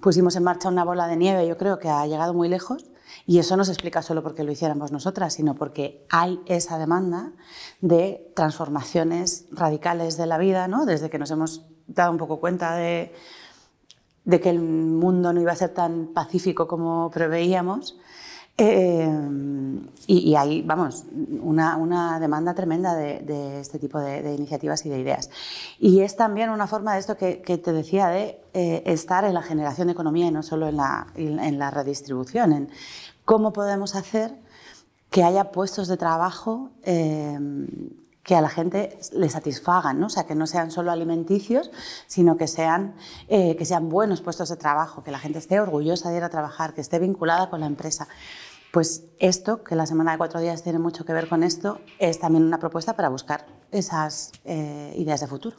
Pusimos 0.01 0.37
en 0.37 0.45
marcha 0.45 0.69
una 0.69 0.85
bola 0.85 1.09
de 1.09 1.17
nieve, 1.17 1.47
yo 1.47 1.57
creo 1.57 1.79
que 1.79 1.89
ha 1.89 2.07
llegado 2.07 2.35
muy 2.35 2.49
lejos. 2.49 2.92
Y 3.27 3.39
eso 3.39 3.57
no 3.57 3.65
se 3.65 3.73
explica 3.73 4.03
solo 4.03 4.23
porque 4.23 4.45
lo 4.45 4.53
hiciéramos 4.53 4.93
nosotras, 4.93 5.35
sino 5.35 5.55
porque 5.55 6.07
hay 6.11 6.41
esa 6.47 6.79
demanda 6.79 7.33
de 7.81 8.33
transformaciones 8.35 9.47
radicales 9.51 10.17
de 10.17 10.27
la 10.27 10.39
vida, 10.39 10.69
¿no? 10.69 10.87
desde 10.87 11.11
que 11.11 11.19
nos 11.19 11.31
hemos 11.31 11.67
dado 11.87 12.13
un 12.13 12.19
poco 12.19 12.41
cuenta 12.41 12.75
de, 12.75 13.15
de 14.25 14.41
que 14.41 14.51
el 14.51 14.61
mundo 14.61 15.33
no 15.33 15.41
iba 15.41 15.53
a 15.53 15.57
ser 15.57 15.71
tan 15.71 16.09
pacífico 16.09 16.67
como 16.67 17.11
preveíamos. 17.11 17.99
Eh, 18.65 19.09
y, 20.07 20.37
hay, 20.37 20.63
vamos, 20.63 21.05
una, 21.41 21.77
una 21.77 22.21
demanda 22.21 22.55
tremenda 22.55 22.95
de, 22.95 23.19
de 23.21 23.61
este 23.61 23.81
tipo 23.81 23.99
de, 23.99 24.35
iniciativas 24.35 24.87
y 24.87 24.89
de 24.89 25.01
ideas. 25.01 25.31
Y 25.81 26.01
es 26.01 26.15
también 26.15 26.49
una 26.49 26.69
forma 26.69 26.95
de 26.95 27.01
esto 27.01 27.17
que, 27.17 27.43
que 27.43 27.59
te 27.59 27.73
decía, 27.73 28.07
de 28.09 28.41
eh, 28.55 28.83
estar 28.87 29.25
en 29.25 29.35
la 29.35 29.43
generación 29.43 29.89
de 29.89 29.95
economía 29.95 30.27
y 30.27 30.31
no 30.31 30.45
solo 30.45 30.69
en 30.69 30.77
la, 30.77 31.09
en 31.17 31.59
la 31.59 31.73
redistribución, 31.73 32.53
en 32.53 32.71
cómo 33.25 33.53
podemos 33.53 33.97
hacer 33.97 34.37
que 35.11 35.25
haya 35.25 35.51
puestos 35.51 35.89
de 35.89 35.97
trabajo 35.97 36.71
eh, 36.85 37.39
que 38.23 38.37
a 38.37 38.41
la 38.41 38.49
gente 38.49 38.97
le 39.13 39.29
satisfagan, 39.29 39.99
¿no? 39.99 40.07
o 40.07 40.11
sea, 40.11 40.25
que 40.25 40.37
no 40.37 40.47
sean 40.47 40.71
solo 40.71 40.93
alimenticios, 40.93 41.73
sino 42.07 42.37
que 42.37 42.47
sean, 42.47 42.95
que 43.29 43.65
sean 43.65 43.89
buenos 43.89 44.21
puestos 44.21 44.49
de 44.49 44.57
trabajo, 44.57 45.03
que 45.03 45.11
la 45.11 45.19
gente 45.19 45.41
esté 45.41 45.59
orgullosa 45.59 46.11
de 46.11 46.19
ir 46.19 46.23
a 46.23 46.29
trabajar, 46.29 46.73
que 46.73 46.81
esté 46.81 47.01
vinculada 47.01 47.51
con 47.51 47.59
la 47.59 47.67
empresa. 47.67 48.07
Pues 48.73 49.05
esto, 49.19 49.63
que 49.63 49.77
la 49.77 49.85
semana 49.85 50.13
de 50.13 50.19
cuatro 50.19 50.41
días 50.41 50.63
tiene 50.63 50.79
mucho 50.79 51.05
que 51.05 51.13
ver 51.13 51.29
con 51.29 51.43
esto, 51.43 51.81
es 51.99 52.19
también 52.19 52.43
una 52.45 52.59
propuesta 52.59 52.97
para 52.97 53.11
buscar 53.11 53.45
esas 53.71 54.33
eh, 54.47 54.95
ideas 54.97 55.21
de 55.21 55.27
futuro. 55.27 55.57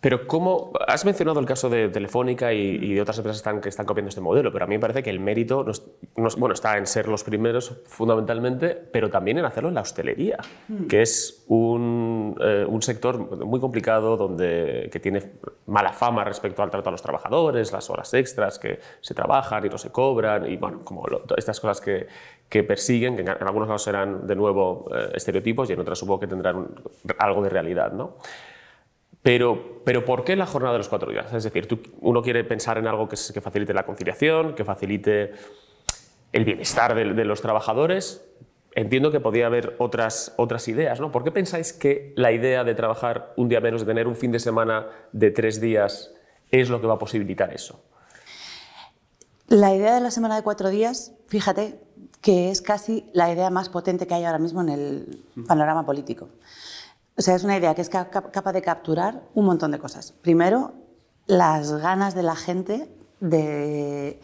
Pero 0.00 0.28
¿cómo? 0.28 0.72
Has 0.86 1.04
mencionado 1.04 1.40
el 1.40 1.46
caso 1.46 1.68
de 1.68 1.88
Telefónica 1.88 2.52
y, 2.52 2.76
y 2.76 2.94
de 2.94 3.00
otras 3.00 3.18
empresas 3.18 3.38
están, 3.38 3.60
que 3.60 3.68
están 3.68 3.86
copiando 3.86 4.10
este 4.10 4.20
modelo, 4.20 4.52
pero 4.52 4.64
a 4.64 4.68
mí 4.68 4.76
me 4.76 4.80
parece 4.80 5.02
que 5.02 5.10
el 5.10 5.18
mérito 5.18 5.64
nos, 5.64 5.84
nos, 6.16 6.36
bueno, 6.36 6.52
está 6.52 6.78
en 6.78 6.86
ser 6.86 7.08
los 7.08 7.24
primeros 7.24 7.82
fundamentalmente, 7.86 8.74
pero 8.74 9.10
también 9.10 9.38
en 9.38 9.46
hacerlo 9.46 9.70
en 9.70 9.74
la 9.74 9.80
hostelería, 9.80 10.38
mm. 10.68 10.86
que 10.86 11.02
es 11.02 11.44
un, 11.48 12.36
eh, 12.40 12.64
un, 12.68 12.82
sector 12.82 13.44
muy 13.44 13.58
complicado 13.58 14.16
donde, 14.16 14.90
que 14.92 15.00
tiene 15.00 15.32
mala 15.66 15.92
fama 15.92 16.22
respecto 16.22 16.62
al 16.62 16.70
trato 16.70 16.90
a 16.90 16.92
los 16.92 17.02
trabajadores, 17.02 17.72
las 17.72 17.90
horas 17.90 18.12
extras 18.14 18.58
que 18.60 18.78
se 19.00 19.14
trabajan 19.14 19.64
y 19.64 19.70
no 19.70 19.78
se 19.78 19.90
cobran, 19.90 20.48
y 20.48 20.56
bueno, 20.56 20.82
como 20.84 21.06
lo, 21.08 21.24
estas 21.36 21.58
cosas 21.58 21.80
que, 21.80 22.06
que 22.48 22.62
persiguen, 22.62 23.16
que 23.16 23.22
en, 23.22 23.28
algunos 23.28 23.68
casos 23.68 23.82
serán 23.82 24.26
de 24.26 24.36
nuevo 24.36 24.88
eh, 24.94 25.10
estereotipos 25.14 25.68
y 25.68 25.72
en 25.72 25.80
otras 25.80 25.98
supongo 25.98 26.20
que 26.20 26.26
tendrán 26.26 26.56
un, 26.56 26.74
algo 27.18 27.42
de 27.42 27.48
realidad, 27.48 27.92
¿no? 27.92 28.16
Pero, 29.22 29.82
pero, 29.84 30.04
¿por 30.04 30.22
qué 30.22 30.36
la 30.36 30.46
jornada 30.46 30.74
de 30.74 30.78
los 30.78 30.88
cuatro 30.88 31.10
días? 31.10 31.32
Es 31.32 31.42
decir, 31.42 31.66
tú, 31.66 31.80
uno 32.00 32.22
quiere 32.22 32.44
pensar 32.44 32.78
en 32.78 32.86
algo 32.86 33.08
que, 33.08 33.16
que, 33.34 33.40
facilite 33.40 33.74
la 33.74 33.84
conciliación, 33.84 34.54
que 34.54 34.64
facilite 34.64 35.32
el 36.32 36.44
bienestar 36.44 36.94
de, 36.94 37.12
de, 37.12 37.24
los 37.24 37.42
trabajadores. 37.42 38.24
Entiendo 38.76 39.10
que 39.10 39.18
podía 39.18 39.46
haber 39.46 39.74
otras, 39.78 40.32
otras 40.36 40.68
ideas, 40.68 41.00
¿no? 41.00 41.10
¿Por 41.10 41.24
qué 41.24 41.32
pensáis 41.32 41.72
que 41.72 42.12
la 42.14 42.30
idea 42.30 42.62
de 42.62 42.76
trabajar 42.76 43.32
un 43.36 43.48
día 43.48 43.60
menos, 43.60 43.80
de 43.80 43.86
tener 43.88 44.06
un 44.06 44.14
fin 44.14 44.30
de 44.30 44.38
semana 44.38 44.86
de 45.10 45.32
tres 45.32 45.60
días, 45.60 46.14
es 46.52 46.68
lo 46.68 46.80
que 46.80 46.86
va 46.86 46.94
a 46.94 46.98
posibilitar 46.98 47.52
eso? 47.52 47.82
La 49.48 49.74
idea 49.74 49.94
de 49.94 50.00
la 50.00 50.12
semana 50.12 50.36
de 50.36 50.42
cuatro 50.42 50.70
días, 50.70 51.14
fíjate, 51.26 51.80
que 52.20 52.50
es 52.50 52.60
casi 52.60 53.08
la 53.12 53.32
idea 53.32 53.50
más 53.50 53.68
potente 53.68 54.06
que 54.06 54.14
hay 54.14 54.24
ahora 54.24 54.38
mismo 54.38 54.60
en 54.60 54.68
el 54.68 55.24
panorama 55.46 55.84
político. 55.86 56.28
O 57.16 57.22
sea, 57.22 57.34
es 57.34 57.44
una 57.44 57.56
idea 57.56 57.74
que 57.74 57.82
es 57.82 57.88
capaz 57.88 58.52
de 58.52 58.62
capturar 58.62 59.22
un 59.34 59.46
montón 59.46 59.70
de 59.70 59.78
cosas. 59.78 60.12
Primero, 60.12 60.74
las 61.26 61.72
ganas 61.72 62.14
de 62.14 62.22
la 62.22 62.36
gente 62.36 62.94
de, 63.20 64.20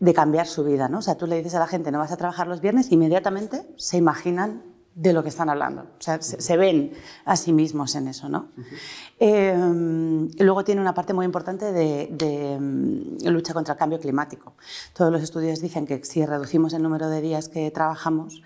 de, 0.00 0.14
cambiar 0.14 0.46
su 0.46 0.64
vida. 0.64 0.88
¿no? 0.88 0.98
O 0.98 1.02
sea, 1.02 1.16
tú 1.16 1.26
le 1.26 1.36
dices 1.36 1.54
a 1.54 1.60
la 1.60 1.66
gente, 1.66 1.92
no 1.92 1.98
vas 1.98 2.12
a 2.12 2.16
trabajar 2.16 2.48
los 2.48 2.60
viernes, 2.60 2.90
inmediatamente 2.90 3.66
se 3.76 3.96
imaginan 3.96 4.62
de 4.96 5.12
lo 5.12 5.22
que 5.22 5.28
están 5.28 5.50
hablando. 5.50 5.82
O 5.82 6.00
sea, 6.02 6.22
se, 6.22 6.56
ven 6.56 6.94
a 7.26 7.36
sí 7.36 7.52
mismos 7.52 7.94
en 7.96 8.08
eso. 8.08 8.30
¿no? 8.30 8.48
Eh, 9.20 9.54
luego 10.38 10.64
tiene 10.64 10.80
una 10.80 10.94
parte 10.94 11.12
muy 11.12 11.26
importante 11.26 11.70
de, 11.70 12.58
mm, 12.58 13.28
lucha 13.28 13.52
contra 13.52 13.74
el 13.74 13.78
cambio 13.78 14.00
climático. 14.00 14.54
Todos 14.94 15.12
los 15.12 15.22
estudios 15.22 15.60
dicen 15.60 15.86
que 15.86 16.02
si 16.02 16.24
reducimos 16.24 16.72
el 16.72 16.82
número 16.82 17.10
de 17.10 17.20
días 17.20 17.50
que 17.50 17.70
trabajamos, 17.70 18.42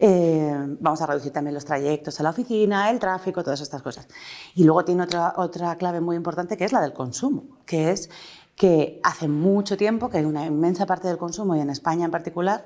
eh, 0.00 0.76
vamos 0.80 1.00
a 1.02 1.06
reducir 1.06 1.32
también 1.32 1.54
los 1.54 1.64
trayectos 1.64 2.18
a 2.18 2.24
la 2.24 2.30
oficina, 2.30 2.90
el 2.90 2.98
tráfico, 2.98 3.44
todas 3.44 3.60
estas 3.60 3.80
cosas. 3.80 4.08
Y 4.56 4.64
luego 4.64 4.84
tiene 4.84 5.04
otra, 5.04 5.34
otra 5.36 5.76
clave 5.76 6.00
muy 6.00 6.16
importante 6.16 6.56
que 6.56 6.64
es 6.64 6.72
la 6.72 6.80
del 6.80 6.92
consumo, 6.92 7.44
que 7.64 7.92
es 7.92 8.10
que 8.56 9.00
hace 9.02 9.28
mucho 9.28 9.76
tiempo 9.76 10.10
que 10.10 10.24
una 10.24 10.46
inmensa 10.46 10.86
parte 10.86 11.08
del 11.08 11.18
consumo, 11.18 11.56
y 11.56 11.60
en 11.60 11.70
España 11.70 12.04
en 12.04 12.10
particular, 12.10 12.64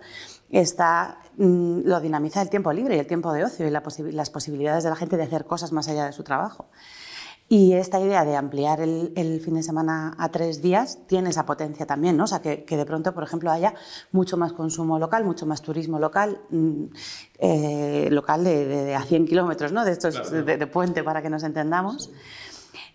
está, 0.51 1.19
mm, 1.37 1.81
lo 1.85 2.01
dinamiza 2.01 2.43
el 2.43 2.51
tiempo 2.51 2.73
libre 2.73 2.97
y 2.97 2.99
el 2.99 3.07
tiempo 3.07 3.33
de 3.33 3.45
ocio 3.45 3.67
y 3.67 3.71
las 3.71 4.31
posibilidades 4.31 4.85
de 4.85 4.91
la 4.91 4.97
gente 4.97 5.17
de 5.17 5.23
hacer 5.23 5.47
cosas 5.47 5.73
más 5.73 5.89
allá 5.89 6.05
de 6.05 6.13
su 6.13 6.23
trabajo. 6.23 6.67
Y 7.49 7.75
esta 7.75 8.01
idea 8.01 8.25
de 8.25 8.35
ampliar 8.35 8.81
el, 8.81 9.41
fin 9.45 9.55
de 9.55 9.63
semana 9.63 10.17
a 10.19 10.31
tres 10.31 10.63
días 10.63 10.99
tiene 11.07 11.31
esa 11.31 11.47
potencia 11.47 11.87
también, 11.87 12.17
¿no? 12.17 12.25
O 12.25 12.27
sea, 12.27 12.41
que, 12.41 12.65
de 12.67 12.85
pronto, 12.85 13.15
por 13.15 13.23
ejemplo, 13.23 13.53
haya 13.53 13.73
mucho 14.11 14.37
más 14.37 14.53
consumo 14.53 14.99
local, 14.99 15.25
mucho 15.25 15.47
más 15.47 15.63
turismo 15.63 16.01
local, 16.01 16.41
mm, 16.51 16.85
eh, 17.39 18.09
local 18.11 18.43
de, 18.43 18.97
a 18.97 19.03
100 19.03 19.27
kilómetros, 19.27 19.71
¿no? 19.71 19.85
De 19.85 19.93
estos 19.93 20.33
de, 20.33 20.67
puente 20.67 21.05
para 21.05 21.23
que 21.23 21.31
nos 21.31 21.45
entendamos. 21.45 22.11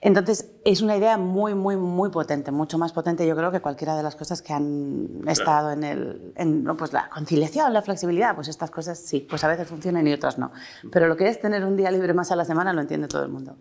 Entonces, 0.04 0.52
es 0.66 0.82
una 0.82 0.98
idea 0.98 1.18
muy, 1.18 1.54
muy, 1.54 1.78
muy 1.78 2.10
potente, 2.10 2.52
mucho 2.52 2.80
más 2.80 2.92
potente 2.92 3.26
yo 3.28 3.36
creo 3.36 3.52
que 3.52 3.60
cualquiera 3.60 3.96
de 3.96 4.02
las 4.02 4.16
cosas 4.16 4.42
que 4.42 4.52
han 4.52 5.22
estado 5.28 5.72
en, 5.72 5.84
el, 5.84 6.34
en 6.36 6.66
pues 6.76 6.92
la 6.92 7.08
conciliación, 7.10 7.72
la 7.72 7.84
flexibilidad, 7.84 8.34
pues 8.34 8.48
estas 8.48 8.72
cosas 8.72 8.98
sí, 8.98 9.26
pues 9.30 9.44
a 9.44 9.48
veces 9.48 9.68
funcionan 9.68 10.08
y 10.08 10.14
otras 10.14 10.40
no. 10.40 10.52
Pero 10.92 11.08
lo 11.08 11.16
que 11.16 11.28
es 11.28 11.40
tener 11.40 11.64
un 11.64 11.78
día 11.78 11.92
libre 11.92 12.16
más 12.16 12.32
a 12.32 12.36
la 12.36 12.46
semana 12.46 12.74
lo 12.74 12.82
entiende 12.82 13.08
todo 13.08 13.24
el 13.24 13.30
mundo. 13.30 13.58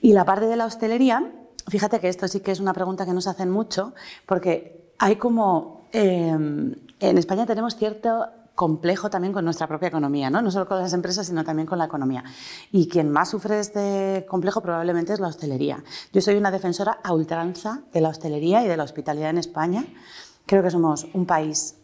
Y 0.00 0.14
la 0.14 0.24
parte 0.24 0.46
de 0.46 0.56
la 0.56 0.64
hostelería, 0.64 1.30
fíjate 1.68 2.00
que 2.00 2.08
esto 2.08 2.26
sí 2.26 2.40
que 2.40 2.52
es 2.52 2.60
una 2.60 2.72
pregunta 2.72 3.04
que 3.04 3.12
nos 3.12 3.26
hacen 3.26 3.50
mucho, 3.50 3.94
porque 4.26 4.94
hay 4.98 5.16
como... 5.16 5.88
Eh, 5.92 6.30
en 7.00 7.18
España 7.18 7.46
tenemos 7.46 7.76
cierto 7.76 8.26
complejo 8.54 9.10
también 9.10 9.32
con 9.32 9.44
nuestra 9.44 9.66
propia 9.66 9.88
economía, 9.88 10.30
¿no? 10.30 10.42
no 10.42 10.50
solo 10.50 10.66
con 10.66 10.78
las 10.78 10.92
empresas, 10.92 11.26
sino 11.26 11.44
también 11.44 11.66
con 11.66 11.78
la 11.78 11.86
economía. 11.86 12.24
Y 12.72 12.88
quien 12.88 13.10
más 13.10 13.30
sufre 13.30 13.58
este 13.58 14.26
complejo 14.28 14.60
probablemente 14.60 15.12
es 15.12 15.20
la 15.20 15.28
hostelería. 15.28 15.82
Yo 16.12 16.20
soy 16.20 16.36
una 16.36 16.50
defensora 16.50 16.98
a 17.02 17.12
ultranza 17.12 17.82
de 17.92 18.00
la 18.00 18.10
hostelería 18.10 18.64
y 18.64 18.68
de 18.68 18.76
la 18.76 18.84
hospitalidad 18.84 19.30
en 19.30 19.38
España. 19.38 19.84
Creo 20.46 20.62
que 20.62 20.70
somos 20.70 21.06
un 21.14 21.26
país 21.26 21.76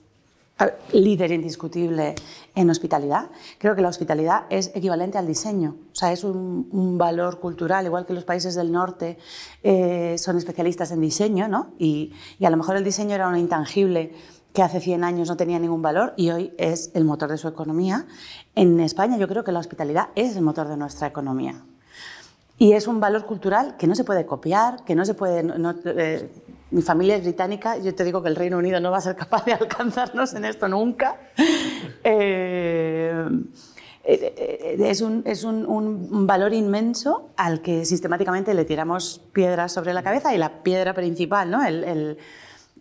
líder 0.92 1.32
indiscutible 1.32 2.14
en 2.54 2.70
hospitalidad. 2.70 3.30
Creo 3.58 3.74
que 3.74 3.82
la 3.82 3.88
hospitalidad 3.88 4.44
es 4.48 4.72
equivalente 4.74 5.18
al 5.18 5.26
diseño, 5.26 5.76
o 5.92 5.94
sea, 5.94 6.12
es 6.12 6.24
un, 6.24 6.96
valor 6.96 7.40
cultural, 7.40 7.84
igual 7.84 8.06
que 8.06 8.14
los 8.14 8.24
países 8.24 8.54
del 8.54 8.72
norte 8.72 9.18
eh, 9.62 10.16
son 10.18 10.38
especialistas 10.38 10.90
en 10.92 11.00
diseño, 11.00 11.46
¿no? 11.46 11.72
Y, 11.78 12.14
y, 12.38 12.46
a 12.46 12.50
lo 12.50 12.56
mejor 12.56 12.76
el 12.76 12.84
diseño 12.84 13.14
era 13.14 13.28
un 13.28 13.36
intangible 13.36 14.14
que 14.56 14.62
hace 14.62 14.80
100 14.80 15.04
años 15.04 15.28
no 15.28 15.36
tenía 15.36 15.58
ningún 15.58 15.82
valor 15.82 16.14
y 16.16 16.30
hoy 16.30 16.54
es 16.56 16.90
el 16.94 17.04
motor 17.04 17.28
de 17.28 17.36
su 17.36 17.46
economía. 17.46 18.06
En 18.54 18.80
España 18.80 19.18
yo 19.18 19.28
creo 19.28 19.44
que 19.44 19.52
la 19.52 19.58
hospitalidad 19.58 20.08
es 20.14 20.34
el 20.34 20.40
motor 20.40 20.66
de 20.66 20.78
nuestra 20.78 21.06
economía. 21.06 21.62
Y 22.56 22.72
es 22.72 22.86
un 22.86 22.98
valor 22.98 23.26
cultural 23.26 23.76
que 23.76 23.86
no 23.86 23.94
se 23.94 24.02
puede 24.02 24.24
copiar, 24.24 24.82
que 24.86 24.94
no 24.94 25.04
se 25.04 25.12
puede... 25.12 25.44
Eh, 25.84 26.30
mi 26.70 26.80
familia 26.80 27.16
es 27.16 27.22
británica, 27.22 27.76
yo 27.76 27.94
te 27.94 28.02
digo 28.02 28.22
que 28.22 28.30
el 28.30 28.34
Reino 28.34 28.56
Unido 28.56 28.80
no 28.80 28.90
va 28.90 28.96
a 28.96 29.02
ser 29.02 29.14
capaz 29.14 29.44
de 29.44 29.52
alcanzarnos 29.60 30.32
en 30.32 30.46
esto 30.46 30.68
nunca. 30.68 31.16
Eh, 32.02 33.28
eh, 34.04 34.76
es, 34.80 35.02
un, 35.02 35.22
es 35.26 35.44
un, 35.44 35.66
un, 35.66 36.26
valor 36.26 36.54
inmenso 36.54 37.28
al 37.36 37.60
que 37.60 37.84
sistemáticamente 37.84 38.54
le 38.54 38.64
tiramos 38.64 39.20
piedras 39.34 39.72
sobre 39.72 39.92
la 39.92 40.02
cabeza 40.02 40.34
y 40.34 40.38
la 40.38 40.62
piedra 40.62 40.94
principal, 40.94 41.50
¿no? 41.50 41.62
el, 41.62 41.84
el 41.84 42.18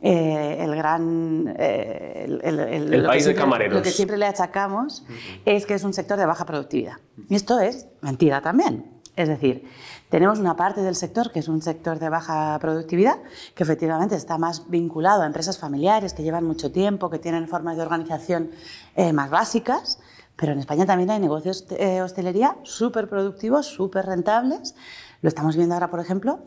eh, 0.02 0.58
el 0.60 0.75
gran... 0.75 1.56
Eh, 1.58 2.25
el, 2.44 3.06
país 3.06 3.25
de 3.25 3.34
camareros. 3.34 3.78
Lo 3.78 3.82
que 3.82 3.92
siempre 3.92 4.18
le 4.18 4.25
achacamos 4.25 5.06
es 5.46 5.66
que 5.66 5.74
es 5.74 5.84
un 5.84 5.94
sector 5.94 6.18
de 6.18 6.25
baja 6.25 6.46
productividad. 6.46 6.98
Y 7.30 7.36
esto 7.36 7.60
es 7.60 7.88
mentira 8.02 8.42
también. 8.42 9.02
Es 9.16 9.30
decir, 9.30 9.68
tenemos 10.10 10.40
una 10.40 10.58
parte 10.58 10.82
del 10.82 10.96
sector 10.96 11.32
que 11.32 11.40
es 11.40 11.48
un 11.48 11.62
sector 11.62 11.98
de 12.00 12.10
baja 12.10 12.58
productividad, 12.60 13.18
que 13.56 13.64
efectivamente 13.64 14.16
está 14.16 14.38
más 14.38 14.70
vinculado 14.70 15.24
a 15.24 15.25
empresas 15.25 15.58
familiares 15.58 16.14
que 16.14 16.24
llevan 16.24 16.44
mucho 16.44 16.72
tiempo, 16.72 17.10
que 17.10 17.20
tienen 17.20 17.48
formas 17.48 17.78
de 17.78 17.84
organización 17.84 18.52
eh, 18.96 19.14
más 19.14 19.30
básicas, 19.30 20.00
pero 20.36 20.52
en 20.52 20.60
España 20.60 20.86
también 20.86 21.10
hay 21.12 21.20
negocios 21.22 21.66
de 21.70 22.02
hostelería 22.02 22.58
súper 22.64 23.08
productivos, 23.08 23.68
súper 23.68 24.06
rentables. 24.06 24.75
Lo 25.22 25.30
estamos 25.30 25.56
viendo 25.56 25.75
ahora, 25.75 25.90
por 25.90 26.02
ejemplo, 26.02 26.40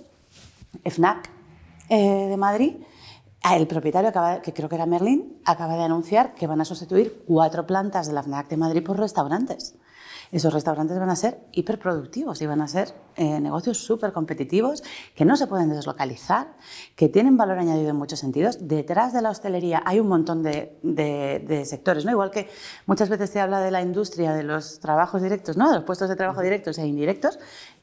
FNAC 0.84 1.30
de 1.88 2.36
Madrid, 2.36 2.74
el 3.44 3.66
propietario, 3.66 4.12
que 4.42 4.52
creo 4.52 4.68
que 4.68 4.74
era 4.74 4.86
Merlin, 4.86 5.40
acaba 5.44 5.76
de 5.76 5.84
anunciar 5.84 6.34
que 6.34 6.46
van 6.46 6.60
a 6.60 6.64
sustituir 6.64 7.24
cuatro 7.26 7.66
plantas 7.66 8.06
de 8.06 8.12
la 8.12 8.22
FNAC 8.22 8.48
de 8.48 8.56
Madrid 8.56 8.82
por 8.82 8.98
restaurantes. 8.98 9.74
Esos 10.30 10.52
restaurantes 10.52 10.98
van 10.98 11.08
a 11.08 11.16
ser 11.16 11.38
hiperproductivos 11.52 12.42
y 12.42 12.46
van 12.46 12.60
a 12.60 12.68
ser 12.68 12.92
eh, 13.16 13.40
negocios 13.40 13.78
súper 13.78 14.12
competitivos 14.12 14.82
que 15.14 15.24
no 15.24 15.36
se 15.36 15.46
pueden 15.46 15.70
deslocalizar, 15.70 16.48
que 16.96 17.08
tienen 17.08 17.38
valor 17.38 17.58
añadido 17.58 17.88
en 17.88 17.96
muchos 17.96 18.18
sentidos. 18.18 18.68
Detrás 18.68 19.14
de 19.14 19.22
la 19.22 19.30
hostelería 19.30 19.82
hay 19.86 20.00
un 20.00 20.08
montón 20.08 20.42
de, 20.42 21.64
sectores, 21.64 22.04
¿no? 22.04 22.10
igual 22.10 22.30
que 22.30 22.48
muchas 22.84 23.08
veces 23.08 23.30
se 23.30 23.40
habla 23.40 23.60
de 23.60 23.70
la 23.70 23.80
industria, 23.80 24.34
de 24.34 24.42
los 24.42 24.80
trabajos 24.80 25.22
directos, 25.22 25.56
¿no? 25.56 25.70
de 25.70 25.76
los 25.76 25.84
puestos 25.84 26.10
de 26.10 26.16
trabajo 26.16 26.42
directos 26.42 26.76
e 26.76 26.86
indirectos. 26.86 27.38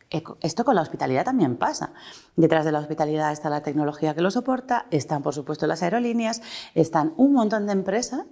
Esto 0.10 0.64
con 0.64 0.76
la 0.76 0.82
hospitalidad 0.82 1.26
también 1.26 1.58
pasa. 1.58 1.94
Detrás 2.36 2.64
de 2.66 2.72
la 2.72 2.80
hospitalidad 2.80 3.32
está 3.32 3.50
la 3.50 3.62
tecnología 3.62 4.14
que 4.14 4.22
lo 4.22 4.32
soporta, 4.32 4.86
están 4.92 5.24
por 5.24 5.34
supuesto 5.34 5.68
las 5.68 5.84
aerolíneas, 5.84 6.42
están 6.74 7.14
un 7.18 7.34
montón 7.34 7.66
de 7.66 7.74
empresas 7.74 8.26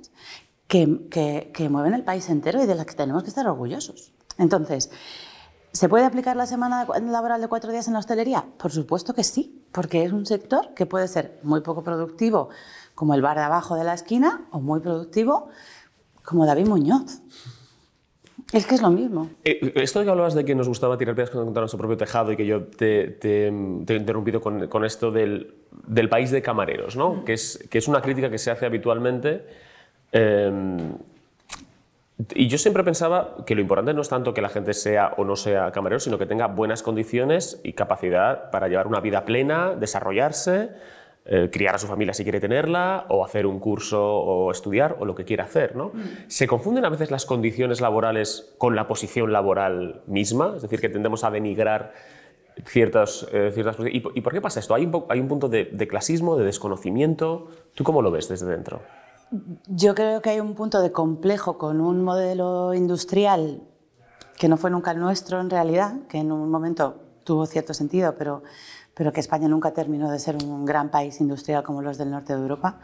que, 0.68 1.68
mueven 1.70 1.94
el 1.94 2.04
país 2.04 2.30
entero 2.30 2.64
y 2.64 2.66
de 2.66 2.76
las 2.76 2.86
que 2.86 2.94
tenemos 2.94 3.24
que 3.24 3.30
estar 3.30 3.48
orgullosos. 3.48 4.12
Entonces, 4.38 4.92
¿se 5.72 5.90
puede 5.90 6.06
aplicar 6.06 6.36
la 6.36 6.46
semana 6.46 6.86
laboral 6.86 7.42
de 7.42 7.48
cuatro 7.48 7.72
días 7.72 7.88
en 7.88 7.94
la 7.94 8.00
hostelería? 8.00 8.46
Por 8.58 8.72
supuesto 8.72 9.14
que 9.14 9.24
sí, 9.24 9.66
porque 9.72 10.04
es 10.04 10.12
un 10.12 10.26
sector 10.26 10.74
que 10.74 10.86
puede 10.86 11.08
ser 11.08 11.40
muy 11.44 11.62
poco 11.62 11.84
productivo, 11.84 12.50
como 12.96 13.14
el 13.14 13.22
bar 13.22 13.38
de 13.38 13.44
abajo 13.44 13.76
de 13.76 13.84
la 13.84 13.94
esquina, 13.94 14.48
o 14.52 14.60
muy 14.60 14.80
productivo, 14.80 15.50
como 16.24 16.46
David 16.46 16.68
Muñoz. 16.68 17.22
Es 18.54 18.68
que 18.68 18.76
es 18.76 18.82
lo 18.82 18.92
mismo. 18.92 19.30
Eh, 19.44 19.74
esto 19.76 20.00
de 20.00 20.06
que 20.06 20.12
hablabas 20.12 20.36
de 20.36 20.46
que 20.46 20.54
nos 20.54 20.68
gustaba 20.68 20.98
tirar 20.98 21.16
piedras 21.16 21.32
contra 21.32 21.62
nuestro 21.62 21.80
propio 21.80 21.98
tejado 21.98 22.32
y 22.32 22.38
que 22.38 22.46
yo 22.46 22.64
te, 22.64 23.18
he 23.22 23.48
interrumpido 23.96 24.40
con, 24.42 24.86
esto 24.86 25.12
del, 25.12 25.56
país 26.10 26.30
de 26.30 26.42
camareros, 26.44 26.96
¿no? 26.96 27.16
Mm. 27.16 27.26
que, 27.26 27.34
es, 27.34 27.68
que 27.70 27.80
es 27.80 27.88
una 27.88 28.02
crítica 28.02 28.30
que 28.30 28.38
se 28.38 28.52
hace 28.52 28.68
habitualmente. 28.68 29.44
Em, 30.12 30.78
y 32.36 32.48
yo 32.48 32.60
siempre 32.60 32.84
pensaba 32.84 33.38
que 33.46 33.56
lo 33.56 33.62
importante 33.62 33.94
no 33.94 34.02
es 34.02 34.10
tanto 34.10 34.36
que 34.36 34.42
la 34.42 34.50
gente 34.50 34.76
sea 34.76 35.16
o 35.18 35.26
no 35.26 35.36
sea 35.36 35.72
camarero, 35.72 36.00
sino 36.00 36.20
que 36.20 36.28
tenga 36.28 36.46
buenas 36.46 36.84
condiciones 36.84 37.60
y 37.64 37.74
capacidad 37.74 38.52
para 38.52 38.68
llevar 38.68 38.86
una 38.86 39.00
vida 39.00 39.26
plena, 39.26 39.74
desarrollarse 39.76 40.70
eh, 41.26 41.50
criar 41.50 41.76
a 41.76 41.78
su 41.78 41.88
familia 41.88 42.14
si 42.14 42.24
quiere 42.24 42.42
tenerla, 42.42 43.06
o 43.08 43.24
hacer 43.24 43.46
un 43.46 43.60
curso 43.60 44.04
o 44.04 44.52
estudiar, 44.52 44.98
o 45.00 45.06
lo 45.06 45.16
que 45.16 45.24
quiera 45.24 45.46
hacer. 45.46 45.76
¿no? 45.76 45.88
Mm. 45.94 46.02
¿Se 46.28 46.48
confunden 46.48 46.84
a 46.84 46.90
veces 46.90 47.12
las 47.12 47.26
condiciones 47.26 47.80
laborales 47.80 48.54
con 48.58 48.76
la 48.76 48.88
posición 48.88 49.32
laboral 49.32 50.02
misma? 50.06 50.54
Es 50.58 50.64
decir, 50.64 50.82
que 50.82 50.90
tendemos 50.90 51.24
a 51.24 51.32
denigrar 51.32 51.94
ciertas... 52.66 53.26
Eh, 53.32 53.52
ciertas 53.54 53.78
¿Y, 53.90 54.00
por 54.02 54.34
qué 54.34 54.42
pasa 54.42 54.60
esto? 54.60 54.76
¿Hay 54.76 54.86
un, 54.86 55.06
hay 55.08 55.22
un 55.22 55.30
punto 55.30 55.48
de, 55.48 55.66
de, 55.66 55.88
clasismo, 55.88 56.36
de 56.36 56.44
desconocimiento? 56.44 57.48
¿Tú 57.74 57.86
cómo 57.86 58.02
lo 58.02 58.12
ves 58.12 58.28
desde 58.28 58.46
dentro? 58.46 58.82
Yo 59.68 59.96
creo 59.96 60.22
que 60.22 60.30
hay 60.30 60.40
un 60.42 60.56
punto 60.56 60.82
de 60.82 60.92
complejo 60.92 61.58
con 61.58 61.80
un 61.80 62.04
modelo 62.04 62.74
industrial 62.74 63.62
que 64.38 64.50
no 64.50 64.58
fue 64.58 64.70
nunca 64.70 64.92
el 64.92 65.00
nuestro 65.00 65.40
en 65.40 65.50
realidad, 65.50 65.96
que 66.10 66.18
en 66.18 66.32
un 66.32 66.52
momento 66.52 67.00
tuvo 67.24 67.46
cierto 67.46 67.74
sentido, 67.74 68.16
pero 68.18 68.44
pero 68.94 69.12
que 69.12 69.20
España 69.20 69.48
nunca 69.48 69.72
terminó 69.72 70.12
de 70.12 70.20
ser 70.20 70.38
un 70.44 70.66
gran 70.66 70.90
país 70.90 71.20
industrial 71.20 71.64
como 71.64 71.82
los 71.82 71.98
del 71.98 72.12
norte 72.12 72.34
de 72.34 72.42
Europa. 72.42 72.80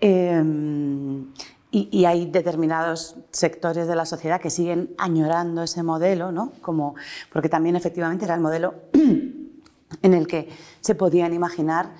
Em, 0.00 1.26
y, 1.70 2.04
hay 2.04 2.26
determinados 2.26 3.16
sectores 3.30 3.86
de 3.86 3.96
la 3.96 4.04
sociedad 4.04 4.40
que 4.40 4.50
siguen 4.50 4.94
añorando 4.98 5.62
ese 5.62 5.82
modelo, 5.82 6.30
¿no? 6.30 6.52
Como, 6.60 6.94
porque 7.32 7.48
también 7.48 7.76
efectivamente 7.76 8.26
era 8.26 8.34
el 8.34 8.40
modelo 8.42 8.74
en 8.92 10.14
el 10.14 10.26
que 10.26 10.50
se 10.82 10.94
podían 10.94 11.32
imaginar 11.32 11.92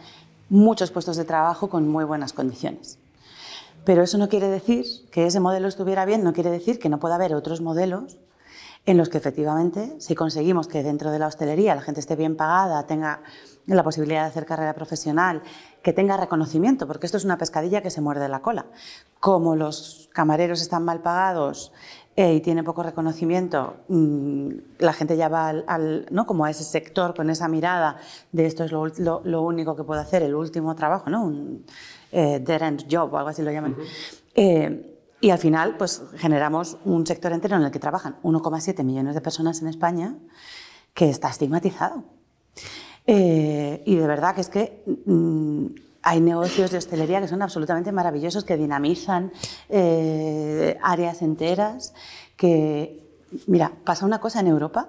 muchos 0.51 0.91
puestos 0.91 1.17
de 1.17 1.25
trabajo 1.25 1.71
con 1.71 1.89
muy 1.89 2.05
buenas 2.05 2.35
condiciones. 2.35 2.99
Pero 3.85 4.03
eso 4.03 4.19
no 4.19 4.29
quiere 4.29 4.49
decir 4.49 4.85
que 5.11 5.27
ese 5.27 5.41
modelo 5.41 5.69
estuviera 5.69 6.05
bien, 6.05 6.23
no 6.23 6.35
quiere 6.35 6.51
decir 6.51 6.79
que 6.79 6.91
no 6.91 7.01
pueda 7.01 7.15
haber 7.15 7.35
otros 7.35 7.63
modelos 7.63 8.19
en 8.85 8.97
los 8.97 9.09
que 9.09 9.19
efectivamente, 9.19 9.95
si 9.99 10.15
conseguimos 10.15 10.67
que 10.67 10.83
dentro 10.83 11.11
de 11.11 11.19
la 11.19 11.29
hostelería 11.29 11.75
la 11.75 11.83
gente 11.83 12.01
esté 12.01 12.17
bien 12.17 12.37
pagada, 12.37 12.85
tenga 12.87 13.23
la 13.67 13.85
posibilidad 13.85 14.23
de 14.23 14.29
hacer 14.29 14.45
carrera 14.45 14.75
profesional, 14.75 15.43
que 15.83 15.93
tenga 15.93 16.17
reconocimiento, 16.17 16.87
porque 16.89 17.07
esto 17.07 17.17
es 17.17 17.25
una 17.25 17.39
pescadilla 17.39 17.81
que 17.81 17.91
se 17.91 18.01
muerde 18.01 18.29
la 18.29 18.43
cola. 18.43 18.67
Como 19.21 19.55
los 19.55 20.09
camareros 20.13 20.61
están 20.61 20.85
mal 20.85 21.01
pagados, 21.01 21.73
eh, 22.15 22.35
y 22.35 22.41
tiene 22.41 22.63
poco 22.63 22.83
reconocimiento, 22.83 23.77
mm, 23.89 24.49
la 24.81 24.93
gente 24.93 25.17
ya 25.17 25.29
va 25.31 25.49
al, 25.49 26.07
¿no? 26.11 26.27
como 26.27 26.45
a 26.45 26.51
ese 26.51 26.63
sector 26.63 27.15
con 27.15 27.31
esa 27.31 27.49
mirada 27.49 27.97
de 28.33 28.45
esto 28.45 28.65
es 28.65 28.73
lo, 28.73 28.87
lo, 29.25 29.43
único 29.43 29.75
que 29.75 29.83
puedo 29.83 29.99
hacer, 29.99 30.23
el 30.23 30.35
último 30.35 30.75
trabajo, 30.75 31.09
¿no? 31.09 31.25
un 31.25 31.65
eh, 32.11 32.39
dead 32.45 32.63
end 32.63 32.87
job 32.91 33.15
o 33.15 33.17
algo 33.17 33.31
así 33.31 33.41
lo 33.41 33.51
llaman. 33.51 33.77
Eh, 34.35 34.92
y 35.23 35.31
al 35.31 35.39
final, 35.39 35.77
pues 35.79 36.03
generamos 36.17 36.77
un 36.85 37.07
sector 37.07 37.33
entero 37.33 37.57
en 37.57 37.63
el 37.63 37.71
que 37.71 37.79
trabajan 37.79 38.17
1,7 38.25 38.83
millones 38.83 39.15
de 39.15 39.21
personas 39.21 39.63
en 39.63 39.69
España 39.69 40.17
que 40.93 41.09
está 41.09 41.31
estigmatizado. 41.31 42.03
y 43.07 43.97
de 43.97 44.07
verdad 44.07 44.35
que 44.35 44.41
es 44.41 44.49
que 44.49 44.83
mm, 45.07 45.67
hay 46.03 46.21
negocios 46.21 46.73
de 46.73 46.79
hostelería 46.79 47.21
que 47.21 47.29
son 47.29 47.41
absolutamente 47.41 47.93
maravillosos, 47.93 48.45
que 48.45 48.57
dinamizan 48.57 49.33
eh, 49.69 50.77
áreas 50.83 51.23
enteras, 51.23 51.95
que, 52.37 53.17
mira, 53.47 53.73
pasa 53.85 54.05
una 54.05 54.19
cosa 54.19 54.41
en 54.41 54.49
Europa 54.49 54.89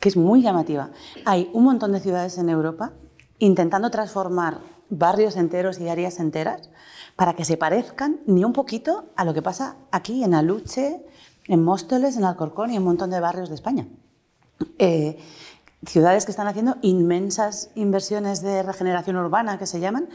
que 0.00 0.08
es 0.08 0.16
muy 0.16 0.42
llamativa. 0.42 0.90
Hay 1.24 1.48
un 1.52 1.62
montón 1.62 1.92
de 1.92 2.00
ciudades 2.00 2.38
en 2.38 2.48
Europa 2.48 2.92
intentando 3.38 3.90
transformar 3.90 4.58
barrios 4.90 5.36
enteros 5.36 5.80
y 5.80 5.88
áreas 5.88 6.20
enteras 6.20 6.70
para 7.16 7.34
que 7.34 7.44
se 7.44 7.56
parezcan 7.56 8.20
ni 8.26 8.44
un 8.44 8.52
poquito 8.52 9.06
a 9.16 9.24
lo 9.24 9.34
que 9.34 9.42
pasa 9.42 9.76
aquí 9.90 10.24
en 10.24 10.34
Aluche, 10.34 11.04
en 11.46 11.62
Móstoles, 11.62 12.16
en 12.16 12.24
Alcorcón 12.24 12.70
y 12.70 12.76
en 12.76 12.82
un 12.82 12.88
montón 12.88 13.10
de 13.10 13.20
barrios 13.20 13.48
de 13.48 13.54
España. 13.54 13.88
Eh, 14.78 15.18
ciudades 15.86 16.24
que 16.24 16.30
están 16.30 16.46
haciendo 16.46 16.76
inmensas 16.82 17.70
inversiones 17.74 18.42
de 18.42 18.62
regeneración 18.62 19.16
urbana, 19.16 19.58
que 19.58 19.66
se 19.66 19.80
llaman, 19.80 20.08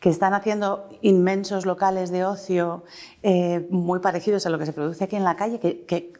que 0.00 0.08
están 0.08 0.32
haciendo 0.32 0.88
inmensos 1.02 1.66
locales 1.66 2.10
de 2.10 2.24
ocio 2.24 2.84
eh, 3.22 3.66
muy 3.70 4.00
parecidos 4.00 4.46
a 4.46 4.50
lo 4.50 4.58
que 4.58 4.66
se 4.66 4.72
produce 4.72 5.04
aquí 5.04 5.16
en 5.16 5.24
la 5.24 5.36
calle, 5.36 5.60
que, 5.60 6.12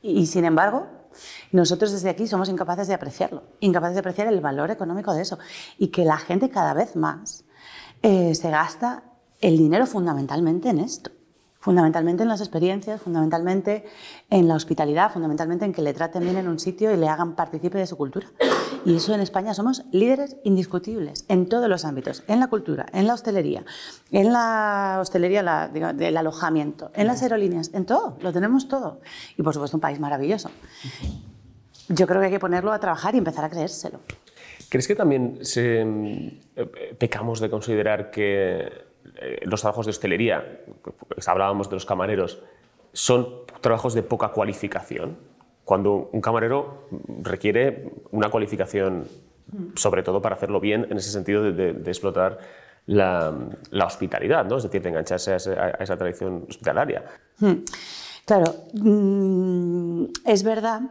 y 0.00 0.26
sin 0.26 0.44
embargo, 0.44 0.86
nosotros 1.52 1.92
desde 1.92 2.10
aquí 2.10 2.26
somos 2.26 2.48
incapaces 2.48 2.88
de 2.88 2.94
apreciarlo, 2.94 3.42
incapaces 3.60 3.94
de 3.94 4.00
apreciar 4.00 4.28
el 4.28 4.40
valor 4.40 4.70
económico 4.70 5.12
de 5.12 5.22
eso, 5.22 5.38
y 5.76 5.88
que 5.88 6.04
la 6.04 6.16
gente 6.16 6.48
cada 6.48 6.72
vez 6.72 6.96
más 6.96 7.44
eh, 8.02 8.34
se 8.34 8.50
gasta 8.50 9.04
el 9.40 9.56
dinero 9.56 9.86
fundamentalmente 9.86 10.68
en 10.70 10.78
esto 10.78 11.10
fundamentalmente 11.60 12.22
en 12.22 12.28
las 12.28 12.40
experiencias, 12.40 13.02
fundamentalmente 13.02 13.84
en 14.30 14.48
la 14.48 14.54
hospitalidad, 14.54 15.12
fundamentalmente 15.12 15.64
en 15.64 15.72
que 15.72 15.82
le 15.82 15.92
traten 15.92 16.22
bien 16.22 16.36
en 16.36 16.48
un 16.48 16.58
sitio 16.58 16.92
y 16.92 16.96
le 16.96 17.08
hagan 17.08 17.34
partícipe 17.34 17.78
de 17.78 17.86
su 17.86 17.96
cultura. 17.96 18.28
Y 18.84 18.96
eso 18.96 19.12
en 19.12 19.20
España 19.20 19.54
somos 19.54 19.84
líderes 19.90 20.36
indiscutibles 20.44 21.24
en 21.28 21.48
todos 21.48 21.68
los 21.68 21.84
ámbitos, 21.84 22.22
en 22.28 22.40
la 22.40 22.46
cultura, 22.46 22.86
en 22.92 23.06
la 23.06 23.14
hostelería, 23.14 23.64
en 24.12 24.32
la 24.32 24.98
hostelería 25.00 25.42
la, 25.42 25.68
del 25.68 26.16
alojamiento, 26.16 26.90
en 26.94 27.06
las 27.06 27.22
aerolíneas, 27.22 27.70
en 27.74 27.84
todo, 27.86 28.16
lo 28.20 28.32
tenemos 28.32 28.68
todo. 28.68 29.00
Y 29.36 29.42
por 29.42 29.52
supuesto 29.52 29.76
un 29.76 29.80
país 29.80 29.98
maravilloso. 29.98 30.50
Yo 31.88 32.06
creo 32.06 32.20
que 32.20 32.26
hay 32.26 32.32
que 32.32 32.40
ponerlo 32.40 32.72
a 32.72 32.78
trabajar 32.78 33.14
y 33.14 33.18
empezar 33.18 33.44
a 33.44 33.50
creérselo. 33.50 34.00
¿Crees 34.68 34.86
que 34.86 34.94
también 34.94 35.38
se, 35.42 35.80
eh, 35.80 36.94
pecamos 36.98 37.40
de 37.40 37.48
considerar 37.48 38.10
que 38.10 38.70
eh, 39.16 39.40
los 39.42 39.60
trabajos 39.60 39.86
de 39.86 39.90
hostelería, 39.90 40.60
hablábamos 41.26 41.70
de 41.70 41.76
los 41.76 41.86
camareros, 41.86 42.42
son 42.92 43.28
trabajos 43.60 43.94
de 43.94 44.02
poca 44.02 44.28
cualificación, 44.28 45.16
cuando 45.64 46.10
un 46.12 46.20
camarero 46.20 46.88
requiere 47.22 47.92
una 48.10 48.30
cualificación, 48.30 49.06
sobre 49.74 50.02
todo 50.02 50.22
para 50.22 50.36
hacerlo 50.36 50.60
bien, 50.60 50.86
en 50.90 50.96
ese 50.96 51.10
sentido 51.10 51.42
de, 51.52 51.70
explotar 51.86 52.38
la, 52.86 53.34
hospitalidad, 53.84 54.46
¿no? 54.46 54.56
es 54.56 54.62
decir, 54.62 54.82
de 54.82 54.88
engancharse 54.88 55.32
a, 55.32 55.36
esa, 55.36 55.96
tradición 55.96 56.46
hospitalaria. 56.48 57.04
Hmm. 57.38 57.64
Claro, 58.24 58.54
mm, 58.74 60.04
es 60.26 60.42
verdad 60.42 60.82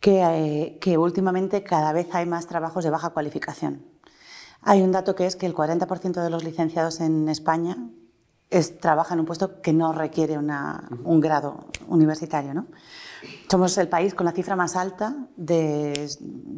que, 0.00 0.22
eh, 0.22 0.78
que 0.80 0.98
últimamente 0.98 1.62
cada 1.62 1.92
vez 1.92 2.08
hay 2.12 2.26
más 2.26 2.46
trabajos 2.46 2.84
de 2.84 2.90
baja 2.90 3.10
cualificación. 3.10 3.84
Hay 4.62 4.82
un 4.82 4.92
dato 4.92 5.14
que 5.14 5.26
es 5.26 5.36
que 5.36 5.46
el 5.46 5.54
40% 5.54 6.22
de 6.22 6.30
los 6.30 6.44
licenciados 6.44 7.00
en 7.00 7.28
España 7.28 7.78
es, 8.50 8.78
trabajan 8.78 9.16
en 9.16 9.20
un 9.20 9.26
puesto 9.26 9.62
que 9.62 9.72
no 9.72 9.92
requiere 9.92 10.36
un 10.36 11.20
grado 11.20 11.66
universitario. 11.88 12.52
¿no? 12.52 12.66
Somos 13.48 13.76
el 13.78 13.88
país 13.88 14.14
con 14.14 14.26
la 14.26 14.32
cifra 14.32 14.56
más 14.56 14.76
alta 14.76 15.14
de, 15.36 16.10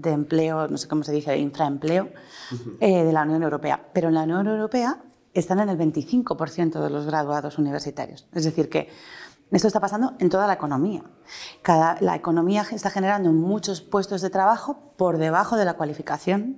empleo, 0.05 0.69
no 0.69 0.79
sé 0.79 0.89
cómo 0.89 1.05
se 1.05 1.13
dice, 1.13 1.37
infraempleo 1.37 2.09
eh, 2.81 3.05
de 3.05 3.13
la 3.13 3.23
Unión 3.23 3.43
Europea. 3.43 3.89
Pero 3.93 4.09
en 4.09 4.15
la 4.15 4.23
Unión 4.23 4.47
Europea 4.49 5.03
están 5.35 5.61
en 5.61 5.69
el 5.69 5.79
25% 5.79 6.81
de 6.83 6.91
los 6.91 7.07
graduados 7.07 7.59
universitarios. 7.59 8.27
Es 8.33 8.45
decir, 8.45 8.69
que 8.69 8.89
esto 9.57 9.69
está 9.69 9.81
pasando 9.81 10.15
en 10.19 10.31
toda 10.31 10.47
la 10.47 10.55
economía. 10.55 11.03
la 12.01 12.17
economía 12.17 12.65
está 12.73 12.91
generando 12.91 13.33
muchos 13.33 13.83
puestos 13.83 14.23
de 14.23 14.31
trabajo 14.31 14.95
por 14.97 15.19
debajo 15.19 15.57
de 15.57 15.65
la 15.65 15.75
cualificación 15.75 16.57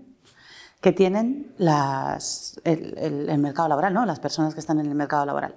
que 0.80 0.92
tienen 0.92 1.52
las, 1.56 2.60
el, 2.64 3.38
mercado 3.38 3.68
laboral, 3.68 3.94
¿no? 3.94 4.04
las 4.04 4.20
personas 4.20 4.54
que 4.54 4.60
están 4.60 4.80
en 4.80 4.86
el 4.86 4.94
mercado 4.94 5.24
laboral. 5.24 5.56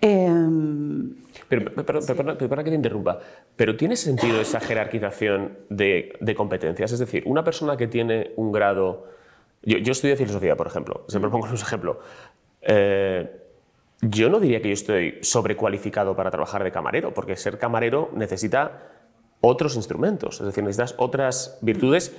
Em, 0.00 1.16
pero, 1.48 1.74
perdona 1.74 2.36
que 2.36 2.70
te 2.70 2.76
interrumpa, 2.76 3.18
pero 3.56 3.76
¿tiene 3.76 3.96
sentido 3.96 4.40
esa 4.40 4.60
jerarquización 4.60 5.56
de, 5.70 6.18
de, 6.20 6.34
competencias? 6.34 6.92
Es 6.92 6.98
decir, 6.98 7.22
una 7.26 7.42
persona 7.44 7.76
que 7.76 7.88
tiene 7.88 8.32
un 8.36 8.52
grado... 8.52 9.06
Yo, 9.62 9.78
yo 9.78 9.92
estudio 9.92 10.16
filosofía, 10.16 10.54
por 10.54 10.66
ejemplo, 10.66 11.06
siempre 11.08 11.30
pongo 11.30 11.46
un 11.46 11.54
ejemplo. 11.54 12.00
Eh, 12.60 13.45
yo 14.02 14.28
no 14.28 14.40
diría 14.40 14.60
que 14.60 14.68
yo 14.68 14.74
estoy 14.74 15.18
sobrecualificado 15.22 16.14
para 16.16 16.30
trabajar 16.30 16.62
de 16.64 16.72
camarero, 16.72 17.14
porque 17.14 17.36
ser 17.36 17.58
camarero 17.58 18.10
necesita 18.14 18.90
otros 19.40 19.76
instrumentos, 19.76 20.40
es 20.40 20.46
decir, 20.46 20.64
necesitas 20.64 20.94
otras 20.98 21.58
virtudes 21.62 22.14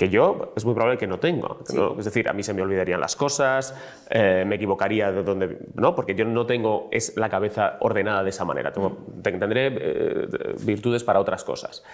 que 0.00 0.08
yo 0.08 0.54
es 0.56 0.64
muy 0.64 0.72
probable 0.72 0.96
que 0.96 1.06
no 1.06 1.20
tengo. 1.20 1.58
Es 1.98 2.06
decir, 2.06 2.26
a 2.26 2.32
mí 2.32 2.42
se 2.42 2.54
me 2.54 2.62
olvidarían 2.62 2.98
las 2.98 3.16
cosas, 3.16 3.74
eh, 4.08 4.44
me 4.46 4.54
equivocaría 4.54 5.12
de 5.12 5.22
donde... 5.22 5.58
¿no? 5.74 5.94
Porque 5.94 6.14
yo 6.14 6.24
no 6.24 6.46
tengo 6.46 6.88
es 6.90 7.18
la 7.18 7.28
cabeza 7.28 7.76
ordenada 7.80 8.22
de 8.22 8.30
esa 8.30 8.46
manera. 8.46 8.72
Tengo, 8.72 8.96
tendré 9.22 9.66
eh, 9.66 10.28
virtudes 10.62 11.04
para 11.04 11.20
otras 11.20 11.44
cosas. 11.44 11.84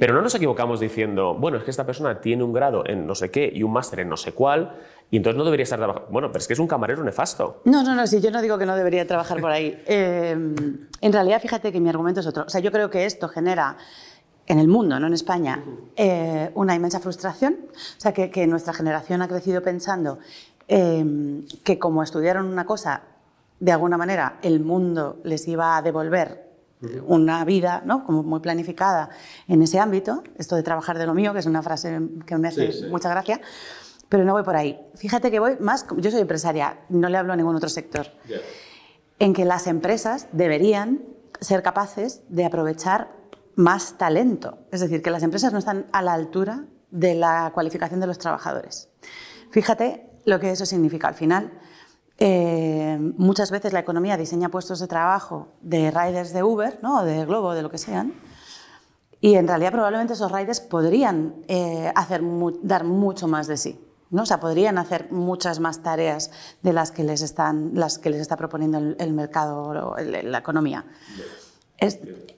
Pero 0.00 0.14
no 0.14 0.22
nos 0.22 0.34
equivocamos 0.34 0.80
diciendo, 0.80 1.34
bueno, 1.34 1.58
es 1.58 1.62
que 1.62 1.70
esta 1.70 1.86
persona 1.86 2.20
tiene 2.20 2.42
un 2.42 2.52
grado 2.52 2.82
en 2.88 3.06
no 3.06 3.14
sé 3.14 3.30
qué 3.30 3.48
y 3.54 3.62
un 3.62 3.72
máster 3.72 4.00
en 4.00 4.08
no 4.08 4.16
sé 4.16 4.32
cuál, 4.32 4.72
y 5.12 5.18
entonces 5.18 5.38
no 5.38 5.44
debería 5.44 5.62
estar 5.62 5.78
trabajando. 5.78 6.08
Bueno, 6.10 6.28
pero 6.28 6.40
es 6.40 6.48
que 6.48 6.54
es 6.54 6.58
un 6.58 6.66
camarero 6.66 7.04
nefasto. 7.04 7.60
No, 7.66 7.84
no, 7.84 7.94
no, 7.94 8.04
sí, 8.08 8.20
yo 8.20 8.32
no 8.32 8.42
digo 8.42 8.58
que 8.58 8.66
no 8.66 8.74
debería 8.74 9.06
trabajar 9.06 9.40
por 9.40 9.52
ahí. 9.52 9.80
Eh, 9.86 10.32
en 10.32 11.12
realidad, 11.12 11.40
fíjate 11.40 11.70
que 11.70 11.78
mi 11.78 11.88
argumento 11.88 12.20
es 12.20 12.26
otro. 12.26 12.44
O 12.46 12.48
sea, 12.48 12.60
yo 12.60 12.72
creo 12.72 12.90
que 12.90 13.04
esto 13.04 13.28
genera 13.28 13.76
en 14.46 14.58
el 14.58 14.68
mundo, 14.68 14.98
no 15.00 15.06
en 15.06 15.14
España, 15.14 15.62
eh, 15.96 16.50
una 16.54 16.74
inmensa 16.74 17.00
frustración. 17.00 17.58
O 17.72 18.00
sea, 18.00 18.12
que, 18.12 18.46
nuestra 18.46 18.72
generación 18.72 19.22
ha 19.22 19.28
crecido 19.28 19.62
pensando 19.62 20.18
em, 20.68 21.46
que 21.62 21.78
como 21.78 22.02
estudiaron 22.02 22.46
una 22.46 22.64
cosa, 22.64 23.02
de 23.60 23.72
alguna 23.72 23.96
manera 23.96 24.38
el 24.42 24.60
mundo 24.60 25.20
les 25.24 25.46
iba 25.48 25.76
a 25.76 25.82
devolver 25.82 26.44
una 27.06 27.44
vida 27.44 27.82
¿no? 27.84 28.04
como 28.04 28.22
muy 28.22 28.40
planificada 28.40 29.10
en 29.48 29.62
ese 29.62 29.78
ámbito, 29.78 30.22
esto 30.36 30.56
de 30.56 30.62
trabajar 30.62 30.98
de 30.98 31.06
lo 31.06 31.14
mío, 31.14 31.32
que 31.32 31.38
es 31.38 31.46
una 31.46 31.62
frase 31.62 31.98
que 32.26 32.36
me 32.36 32.48
hace 32.48 32.88
mucha 32.90 33.08
gracia, 33.08 33.40
pero 34.08 34.24
no 34.24 34.32
voy 34.32 34.42
por 34.42 34.56
ahí. 34.56 34.78
Fíjate 34.94 35.30
que 35.30 35.38
voy 35.38 35.56
más, 35.60 35.86
yo 35.96 36.10
soy 36.10 36.20
empresaria, 36.20 36.78
no 36.88 37.08
le 37.08 37.16
hablo 37.16 37.32
a 37.32 37.36
ningún 37.36 37.56
otro 37.56 37.68
sector, 37.68 38.06
en 39.18 39.32
que 39.32 39.44
las 39.44 39.66
empresas 39.66 40.28
deberían 40.32 41.02
ser 41.40 41.62
capaces 41.62 42.22
de 42.28 42.44
aprovechar 42.44 43.12
más 43.56 43.98
talento. 43.98 44.58
Es 44.70 44.80
decir, 44.80 45.02
que 45.02 45.10
las 45.10 45.22
empresas 45.22 45.52
no 45.52 45.58
están 45.58 45.86
a 45.92 46.02
la 46.02 46.12
altura 46.12 46.64
de 46.90 47.14
la 47.14 47.50
cualificación 47.54 48.00
de 48.00 48.06
los 48.06 48.18
trabajadores. 48.18 48.88
Fíjate 49.50 50.10
lo 50.24 50.40
que 50.40 50.50
eso 50.50 50.64
significa. 50.66 51.08
Al 51.08 51.14
final, 51.14 51.52
eh, 52.18 52.98
muchas 53.16 53.50
veces 53.50 53.72
la 53.72 53.80
economía 53.80 54.16
diseña 54.16 54.48
puestos 54.48 54.80
de 54.80 54.86
trabajo 54.86 55.48
de 55.60 55.90
riders 55.90 56.32
de 56.32 56.42
Uber, 56.42 56.78
¿no? 56.82 57.04
de 57.04 57.24
Globo, 57.24 57.54
de 57.54 57.62
lo 57.62 57.70
que 57.70 57.78
sean, 57.78 58.14
y 59.20 59.34
en 59.34 59.48
realidad 59.48 59.72
probablemente 59.72 60.12
esos 60.12 60.30
riders 60.30 60.60
podrían 60.60 61.34
eh, 61.48 61.90
hacer 61.94 62.22
dar 62.62 62.84
mucho 62.84 63.26
más 63.26 63.46
de 63.46 63.56
sí. 63.56 63.80
¿no? 64.10 64.22
O 64.22 64.26
sea, 64.26 64.38
podrían 64.38 64.78
hacer 64.78 65.10
muchas 65.10 65.60
más 65.60 65.82
tareas 65.82 66.30
de 66.62 66.72
las 66.72 66.90
que 66.92 67.02
les, 67.02 67.22
están, 67.22 67.70
las 67.74 67.98
que 67.98 68.10
les 68.10 68.20
está 68.20 68.36
proponiendo 68.36 68.78
el, 68.78 69.12
mercado 69.12 69.62
o 69.62 69.96
la 69.96 70.38
economía 70.38 70.84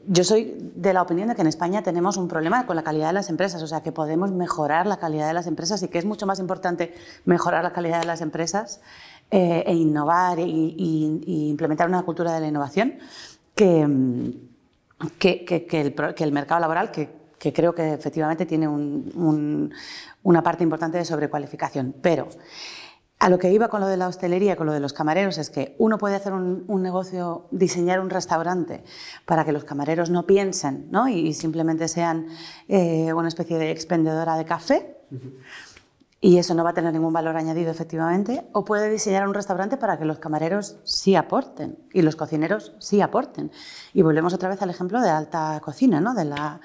yo 0.09 0.25
soy 0.25 0.73
de 0.75 0.93
la 0.93 1.03
opinión 1.03 1.29
de 1.29 1.35
que 1.35 1.41
en 1.43 1.49
España 1.49 1.83
tenemos 1.83 2.17
un 2.17 2.29
problema 2.29 2.67
con 2.67 2.77
la 2.77 2.83
calidad 2.83 3.09
de 3.09 3.13
las 3.15 3.29
empresas, 3.29 3.63
o 3.63 3.67
sea, 3.67 3.83
que 3.83 3.93
podemos 3.93 4.31
mejorar 4.31 4.87
la 4.87 4.99
calidad 4.99 5.27
de 5.27 5.35
las 5.35 5.47
empresas 5.47 5.83
y 5.83 5.89
que 5.89 5.99
es 5.99 6.05
mucho 6.05 6.27
más 6.27 6.39
importante 6.39 6.95
mejorar 7.25 7.65
la 7.65 7.73
calidad 7.73 8.01
de 8.01 8.07
las 8.07 8.21
empresas 8.21 8.81
eh, 9.31 9.65
e 9.67 9.75
innovar 9.75 10.39
e, 10.39 10.45
implementar 10.47 11.89
una 11.89 12.03
cultura 12.03 12.33
de 12.33 12.41
la 12.41 12.47
innovación 12.47 12.99
que, 13.57 14.37
que, 15.19 16.15
el, 16.19 16.33
mercado 16.33 16.61
laboral, 16.61 16.91
que, 16.91 17.53
creo 17.53 17.75
que 17.75 17.93
efectivamente 17.95 18.47
tiene 18.47 18.69
una 18.69 20.43
parte 20.43 20.63
importante 20.63 20.99
de 20.99 21.05
sobrecualificación. 21.05 21.95
Pero 22.01 22.29
a 23.19 23.31
lo 23.31 23.39
que 23.39 23.51
iba 23.51 23.69
con 23.69 23.81
lo 23.81 23.87
de 23.87 23.97
la 23.97 24.09
hostelería, 24.09 24.57
con 24.57 24.67
lo 24.67 24.73
de 24.73 24.81
los 24.81 24.93
camareros, 24.93 25.39
es 25.39 25.49
que 25.49 25.75
uno 25.79 25.97
puede 25.97 26.17
hacer 26.17 26.33
un, 26.35 26.83
negocio, 26.83 27.47
diseñar 27.51 28.01
un 28.01 28.11
restaurante 28.11 28.85
para 29.25 29.45
que 29.45 29.53
los 29.53 29.65
camareros 29.65 30.11
no 30.11 30.27
piensen 30.27 30.89
¿no? 30.91 31.09
Y, 31.09 31.33
simplemente 31.33 31.89
sean 31.89 32.27
eh, 32.69 33.13
una 33.13 33.29
especie 33.29 33.59
de 33.59 33.71
expendedora 33.71 34.37
de 34.37 34.45
café. 34.45 34.97
Y 36.21 36.39
eso 36.39 36.55
no 36.55 36.65
va 36.65 36.71
a 36.71 36.75
tener 36.75 36.93
ningún 36.93 37.13
valor 37.13 37.37
añadido, 37.37 37.71
efectivamente. 37.71 38.47
O 38.53 38.65
puede 38.65 38.91
diseñar 38.91 39.29
un 39.29 39.35
restaurante 39.35 39.77
para 39.77 39.99
que 39.99 40.05
los 40.05 40.19
camareros 40.19 40.79
sí 40.83 41.15
aporten 41.15 41.79
y 41.93 42.03
los 42.03 42.17
cocineros 42.17 42.75
sí 42.79 43.01
aporten. 43.01 43.51
Y 43.93 44.03
volvemos 44.03 44.35
otra 44.35 44.49
vez 44.49 44.61
al 44.61 44.71
ejemplo 44.71 45.01
de 45.01 45.11
alta 45.11 45.61
cocina, 45.63 46.01
¿no? 46.01 46.15
De 46.15 46.25
la, 46.25 46.61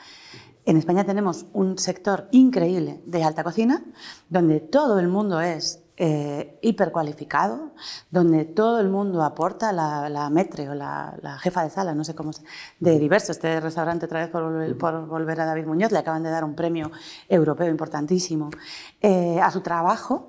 en 0.65 0.77
España 0.77 1.03
tenemos 1.03 1.45
un 1.53 1.77
sector 1.77 2.27
increíble 2.31 3.01
de 3.05 3.23
alta 3.23 3.43
cocina, 3.43 3.83
donde 4.29 4.59
todo 4.59 4.99
el 4.99 5.07
mundo 5.07 5.41
es 5.41 5.80
eh, 6.03 6.57
hipercualificado, 6.63 7.73
donde 8.09 8.43
todo 8.43 8.79
el 8.79 8.89
mundo 8.89 9.21
aporta, 9.21 9.71
la, 9.71 10.09
la 10.09 10.31
metre 10.31 10.67
o 10.67 10.73
la, 10.73 11.37
jefa 11.43 11.63
de 11.63 11.69
sala, 11.69 11.93
no 11.93 12.03
sé 12.03 12.15
cómo, 12.15 12.33
se, 12.33 12.41
de 12.79 12.97
diversos, 12.97 13.29
este 13.29 13.59
restaurante 13.59 14.07
otra 14.07 14.21
vez 14.21 14.29
por, 14.29 14.77
por, 14.79 15.05
volver 15.05 15.39
a 15.41 15.45
David 15.45 15.67
Muñoz, 15.67 15.91
le 15.91 15.99
acaban 15.99 16.23
de 16.23 16.31
dar 16.31 16.43
un 16.43 16.55
premio 16.55 16.89
europeo 17.29 17.69
importantísimo 17.69 18.49
eh, 18.99 19.39
a 19.39 19.51
su 19.51 19.61
trabajo. 19.61 20.27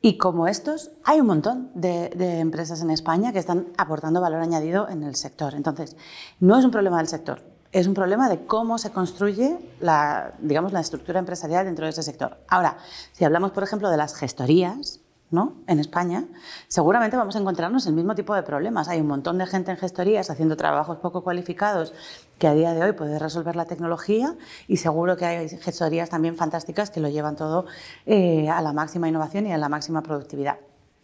Y 0.00 0.18
como 0.18 0.48
estos, 0.48 0.90
hay 1.04 1.20
un 1.20 1.28
montón 1.28 1.70
de, 1.76 2.10
de, 2.16 2.40
empresas 2.40 2.82
en 2.82 2.90
España 2.90 3.32
que 3.32 3.38
están 3.38 3.68
aportando 3.76 4.20
valor 4.20 4.42
añadido 4.42 4.88
en 4.88 5.04
el 5.04 5.14
sector. 5.14 5.54
Entonces, 5.54 5.96
no 6.40 6.58
es 6.58 6.64
un 6.64 6.72
problema 6.72 6.98
del 6.98 7.06
sector, 7.06 7.44
es 7.72 7.86
un 7.86 7.94
problema 7.94 8.28
de 8.28 8.46
cómo 8.46 8.78
se 8.78 8.90
construye 8.90 9.58
la, 9.80 10.32
digamos, 10.40 10.72
la 10.72 10.80
estructura 10.80 11.18
empresarial 11.18 11.66
dentro 11.66 11.84
de 11.84 11.90
ese 11.90 12.02
sector. 12.02 12.38
Ahora, 12.48 12.78
si 13.12 13.24
hablamos, 13.24 13.52
por 13.52 13.62
ejemplo, 13.62 13.90
de 13.90 13.96
las 13.96 14.14
gestorías, 14.14 15.00
¿no? 15.30 15.56
En 15.66 15.78
España, 15.78 16.24
seguramente 16.68 17.16
vamos 17.16 17.36
a 17.36 17.38
encontrarnos 17.38 17.86
el 17.86 17.92
mismo 17.92 18.14
tipo 18.14 18.34
de 18.34 18.42
problemas. 18.42 18.88
Hay 18.88 19.00
un 19.00 19.06
montón 19.06 19.36
de 19.36 19.46
gente 19.46 19.70
en 19.70 19.76
gestorías 19.76 20.30
haciendo 20.30 20.56
trabajos 20.56 20.98
poco 20.98 21.22
cualificados 21.22 21.92
que 22.38 22.46
a 22.46 22.54
día 22.54 22.72
de 22.72 22.82
hoy 22.82 22.92
puede 22.92 23.18
resolver 23.18 23.54
la 23.54 23.66
tecnología 23.66 24.34
y 24.66 24.78
seguro 24.78 25.18
que 25.18 25.26
hay 25.26 25.48
gestorías 25.48 26.08
también 26.08 26.36
fantásticas 26.36 26.88
que 26.88 27.00
lo 27.00 27.08
llevan 27.08 27.36
todo 27.36 27.66
eh, 28.06 28.48
a 28.48 28.62
la 28.62 28.72
máxima 28.72 29.08
innovación 29.08 29.46
y 29.46 29.52
a 29.52 29.58
la 29.58 29.68
máxima 29.68 30.02
productividad. 30.02 30.56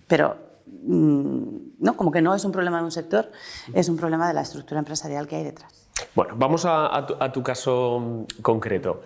Pero 0.06 0.38
mm, 0.84 1.42
no, 1.80 1.96
como 1.96 2.10
que 2.10 2.22
no 2.22 2.34
es 2.34 2.46
un 2.46 2.52
problema 2.52 2.78
de 2.78 2.84
un 2.84 2.92
sector, 2.92 3.30
es 3.74 3.90
un 3.90 3.98
problema 3.98 4.26
de 4.26 4.32
la 4.32 4.40
estructura 4.40 4.78
empresarial 4.78 5.26
que 5.26 5.36
hay 5.36 5.44
detrás. 5.44 5.83
Bueno, 6.14 6.34
vamos 6.36 6.64
a, 6.66 7.06
tu, 7.32 7.42
caso 7.42 8.26
concreto. 8.42 9.02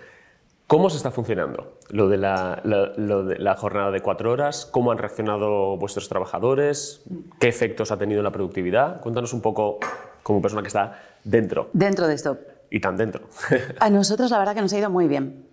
¿Cómo 0.66 0.90
se 0.90 0.98
está 0.98 1.10
funcionando 1.10 1.78
lo 1.90 2.08
de, 2.08 2.18
la, 2.18 3.56
jornada 3.58 3.90
de 3.90 4.00
cuatro 4.02 4.30
horas? 4.30 4.66
¿Cómo 4.66 4.92
han 4.92 4.98
reaccionado 4.98 5.76
vuestros 5.78 6.08
trabajadores? 6.08 7.02
¿Qué 7.38 7.48
efectos 7.48 7.90
ha 7.90 7.96
tenido 7.96 8.20
en 8.20 8.24
la 8.24 8.30
productividad? 8.30 9.00
Cuéntanos 9.00 9.32
un 9.32 9.40
poco 9.40 9.78
como 10.22 10.42
persona 10.42 10.62
que 10.62 10.68
está 10.68 11.00
dentro. 11.24 11.70
Dentro 11.72 12.06
de 12.06 12.14
esto. 12.14 12.38
Y 12.70 12.80
tan 12.80 12.96
dentro. 12.96 13.28
A 13.80 13.88
nosotros 13.88 14.30
la 14.30 14.38
verdad 14.38 14.54
que 14.54 14.60
nos 14.60 14.72
ha 14.74 14.78
ido 14.78 14.90
muy 14.90 15.08
bien. 15.08 15.46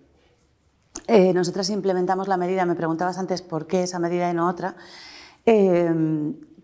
Eh, 1.06 1.32
nosotras 1.32 1.70
implementamos 1.70 2.28
la 2.28 2.36
medida, 2.36 2.66
me 2.66 2.74
preguntabas 2.74 3.18
antes 3.18 3.40
por 3.40 3.66
qué 3.66 3.82
esa 3.82 3.98
medida 3.98 4.30
y 4.30 4.34
no 4.34 4.48
otra, 4.48 4.74
eh, 5.44 5.94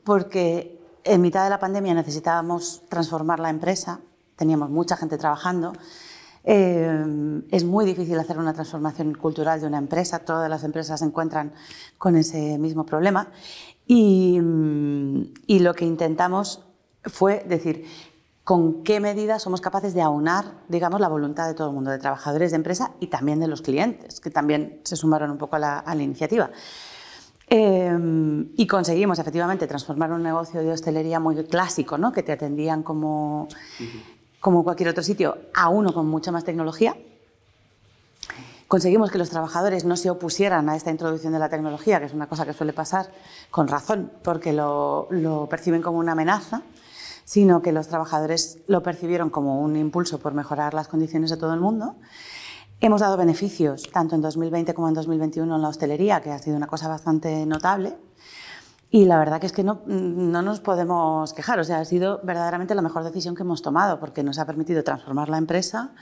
porque 0.04 0.80
en 1.04 1.20
mitad 1.20 1.44
de 1.44 1.50
la 1.50 1.58
pandemia 1.58 1.94
necesitábamos 1.94 2.82
transformar 2.88 3.38
la 3.38 3.50
empresa 3.50 4.00
teníamos 4.42 4.70
mucha 4.70 4.96
gente 4.96 5.18
trabajando. 5.18 5.72
Eh, 6.42 7.42
es 7.52 7.62
muy 7.62 7.84
difícil 7.84 8.18
hacer 8.18 8.38
una 8.38 8.52
transformación 8.52 9.14
cultural 9.14 9.60
de 9.60 9.68
una 9.68 9.78
empresa, 9.78 10.18
todas 10.18 10.50
las 10.50 10.64
empresas 10.64 10.98
se 10.98 11.06
encuentran 11.06 11.52
con 11.96 12.16
ese 12.16 12.58
mismo 12.58 12.84
problema 12.84 13.28
y, 13.86 14.40
lo 15.60 15.74
que 15.74 15.84
intentamos 15.84 16.64
fue 17.04 17.44
decir, 17.46 17.84
con 18.42 18.82
qué 18.82 18.98
medidas 18.98 19.42
somos 19.42 19.60
capaces 19.60 19.94
de 19.94 20.02
aunar, 20.02 20.44
digamos, 20.66 21.00
la 21.00 21.06
voluntad 21.06 21.46
de 21.46 21.54
todo 21.54 21.68
el 21.68 21.74
mundo, 21.74 21.92
de 21.92 21.98
trabajadores 21.98 22.50
de 22.50 22.56
empresa 22.56 22.90
y 22.98 23.06
también 23.06 23.38
de 23.38 23.46
los 23.46 23.62
clientes, 23.62 24.18
que 24.18 24.30
también 24.30 24.80
se 24.82 24.96
sumaron 24.96 25.30
un 25.30 25.38
poco 25.38 25.54
a 25.54 25.60
la, 25.60 25.78
a 25.78 25.94
la 25.94 26.02
iniciativa. 26.02 26.50
Eh, 27.54 28.46
y 28.56 28.66
conseguimos 28.66 29.18
efectivamente 29.18 29.66
transformar 29.66 30.10
un 30.10 30.22
negocio 30.22 30.62
de 30.62 30.72
hostelería 30.72 31.20
muy 31.20 31.36
clásico, 31.44 31.98
¿no? 31.98 32.10
que 32.10 32.22
te 32.22 32.32
atendían 32.32 32.82
como, 32.82 33.46
como 34.42 34.64
cualquier 34.64 34.88
otro 34.88 35.04
sitio, 35.04 35.38
a 35.54 35.68
uno 35.68 35.94
con 35.94 36.08
mucha 36.08 36.32
más 36.32 36.42
tecnología. 36.42 36.96
Conseguimos 38.66 39.12
que 39.12 39.18
los 39.18 39.30
trabajadores 39.30 39.84
no 39.84 39.96
se 39.96 40.10
opusieran 40.10 40.68
a 40.68 40.74
esta 40.74 40.90
introducción 40.90 41.32
de 41.32 41.38
la 41.38 41.48
tecnología, 41.48 42.00
que 42.00 42.06
es 42.06 42.12
una 42.12 42.26
cosa 42.26 42.44
que 42.44 42.52
suele 42.52 42.72
pasar 42.72 43.12
con 43.52 43.68
razón, 43.68 44.10
porque 44.24 44.52
lo, 44.52 45.06
perciben 45.48 45.80
como 45.80 45.98
una 45.98 46.12
amenaza, 46.12 46.62
sino 47.24 47.62
que 47.62 47.70
los 47.70 47.86
trabajadores 47.86 48.58
lo 48.66 48.82
percibieron 48.82 49.30
como 49.30 49.60
un 49.60 49.76
impulso 49.76 50.18
por 50.18 50.34
mejorar 50.34 50.74
las 50.74 50.88
condiciones 50.88 51.30
de 51.30 51.36
todo 51.36 51.54
el 51.54 51.60
mundo. 51.60 51.94
Hemos 52.80 53.00
dado 53.00 53.16
beneficios 53.16 53.84
tanto 53.92 54.16
en 54.16 54.22
2020 54.22 54.74
como 54.74 54.88
en 54.88 54.94
2021 54.94 55.54
en 55.54 55.62
la 55.62 55.68
hostelería, 55.68 56.20
que 56.20 56.32
ha 56.32 56.38
sido 56.40 56.56
una 56.56 56.66
cosa 56.66 56.88
bastante 56.88 57.46
notable. 57.46 57.96
Y 58.94 59.06
la 59.06 59.18
verdad 59.18 59.40
que 59.40 59.46
es 59.46 59.52
que 59.52 59.64
no, 59.64 59.80
no, 59.86 60.42
nos 60.42 60.60
podemos 60.60 61.32
quejar, 61.32 61.58
o 61.58 61.64
sea, 61.64 61.78
ha 61.78 61.84
sido 61.86 62.20
verdaderamente 62.22 62.74
la 62.74 62.82
mejor 62.82 63.04
decisión 63.04 63.34
que 63.34 63.42
hemos 63.42 63.62
tomado 63.62 63.98
porque 63.98 64.22
nos 64.22 64.38
ha 64.38 64.44
permitido 64.44 64.84
transformar 64.84 65.30
la 65.30 65.38
empresa, 65.38 65.94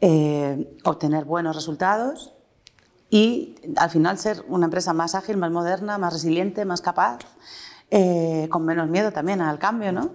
eh, 0.00 0.76
obtener 0.82 1.26
buenos 1.26 1.54
resultados 1.54 2.34
y 3.08 3.54
al 3.76 3.88
final 3.88 4.18
ser 4.18 4.44
una 4.48 4.64
empresa 4.64 4.92
más 4.92 5.14
ágil, 5.14 5.36
más 5.36 5.52
moderna, 5.52 5.96
más 5.96 6.12
resiliente, 6.12 6.64
más 6.64 6.80
capaz, 6.80 7.20
eh, 7.92 8.48
con 8.50 8.64
menos 8.64 8.90
miedo 8.90 9.12
también 9.12 9.40
al 9.40 9.60
cambio, 9.60 9.92
¿no? 9.92 10.10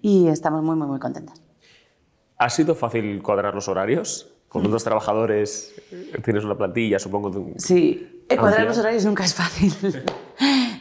Y 0.00 0.28
estamos 0.28 0.62
muy, 0.62 0.76
muy, 0.76 0.86
muy 0.86 0.98
contentas. 0.98 1.42
¿Ha 2.38 2.48
sido 2.48 2.74
fácil 2.74 3.22
cuadrar 3.22 3.54
los 3.54 3.68
horarios? 3.68 4.32
Con 4.48 4.62
dos 4.70 4.82
trabajadores 4.82 5.74
tienes 6.24 6.42
una 6.42 6.56
plantilla, 6.56 6.98
supongo. 6.98 7.52
Sí, 7.58 8.24
cuadrar 8.30 8.64
los 8.64 8.78
horarios 8.78 9.04
nunca 9.04 9.24
es 9.24 9.34
fácil. 9.34 9.74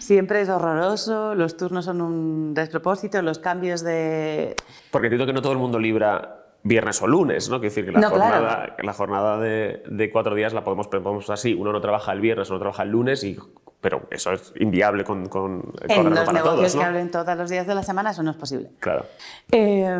Siempre 0.10 0.41
es 0.41 0.50
horroroso, 0.50 1.36
los 1.36 1.56
turnos 1.56 1.86
son 1.86 2.02
un 2.02 2.56
despropósito, 2.56 3.22
los 3.22 3.38
cambios 3.38 3.84
de... 3.84 4.56
Porque 4.89 5.06
entiendo 5.06 5.28
que 5.28 5.34
no 5.34 5.43
todo 5.43 5.52
el 5.52 5.60
mundo 5.60 5.78
libra 5.78 6.48
viernes 6.63 7.00
o 7.04 7.08
lunes, 7.08 7.48
¿no? 7.48 7.60
Quiere 7.60 7.69
decir 7.69 7.86
que 7.86 7.91
la 7.91 8.10
jornada, 8.10 8.76
la 8.82 8.93
jornada 8.93 9.39
de, 9.39 9.84
de, 9.88 10.12
cuatro 10.12 10.34
días 10.34 10.52
la 10.52 10.63
podemos, 10.63 10.88
podemos 10.88 11.30
así, 11.30 11.54
uno 11.54 11.72
no 11.72 11.80
trabaja 11.80 12.12
el 12.12 12.22
viernes, 12.22 12.50
uno 12.50 12.58
trabaja 12.58 12.82
el 12.82 12.89
lunes, 12.89 13.24
y, 13.24 13.38
pero 13.82 14.08
eso 14.10 14.32
es 14.32 14.52
inviable 14.56 15.04
con, 15.04 15.30
con 15.30 15.74
En 15.88 16.10
los 16.10 16.34
negocios 16.34 16.76
que 16.76 16.84
hablen 16.84 17.12
todos 17.12 17.38
los 17.38 17.48
días 17.48 17.67
de 17.67 17.76
la 17.76 17.84
semana 17.84 18.10
eso 18.10 18.24
no 18.24 18.32
es 18.32 18.38
posible. 18.38 18.72
Claro. 18.80 19.06
Eh, 19.52 19.95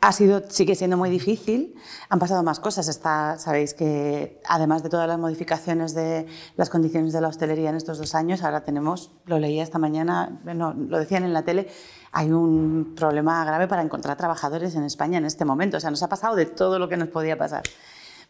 ha 0.00 0.12
sido, 0.12 0.42
sigue 0.48 0.74
siendo 0.74 0.96
muy 0.96 1.10
difícil. 1.10 1.74
Han 2.08 2.18
pasado 2.18 2.42
más 2.42 2.60
cosas. 2.60 2.88
Está, 2.88 3.38
sabéis 3.38 3.74
que 3.74 4.40
además 4.48 4.82
de 4.82 4.88
todas 4.88 5.08
las 5.08 5.18
modificaciones 5.18 5.94
de 5.94 6.26
las 6.56 6.70
condiciones 6.70 7.12
de 7.12 7.20
la 7.20 7.28
hostelería 7.28 7.70
en 7.70 7.76
estos 7.76 7.98
dos 7.98 8.14
años, 8.14 8.42
ahora 8.42 8.62
tenemos, 8.62 9.12
lo 9.24 9.38
leía 9.38 9.62
esta 9.62 9.78
mañana, 9.78 10.38
no, 10.44 10.74
lo 10.74 10.98
decían 10.98 11.24
en 11.24 11.32
la 11.32 11.42
tele, 11.42 11.68
hay 12.12 12.30
un 12.30 12.94
problema 12.94 13.44
grave 13.44 13.68
para 13.68 13.82
encontrar 13.82 14.16
trabajadores 14.16 14.74
en 14.76 14.84
España 14.84 15.18
en 15.18 15.24
este 15.24 15.44
momento. 15.44 15.78
O 15.78 15.80
sea, 15.80 15.90
nos 15.90 16.02
ha 16.02 16.08
pasado 16.08 16.36
de 16.36 16.46
todo 16.46 16.78
lo 16.78 16.88
que 16.88 16.96
nos 16.96 17.08
podía 17.08 17.36
pasar. 17.38 17.62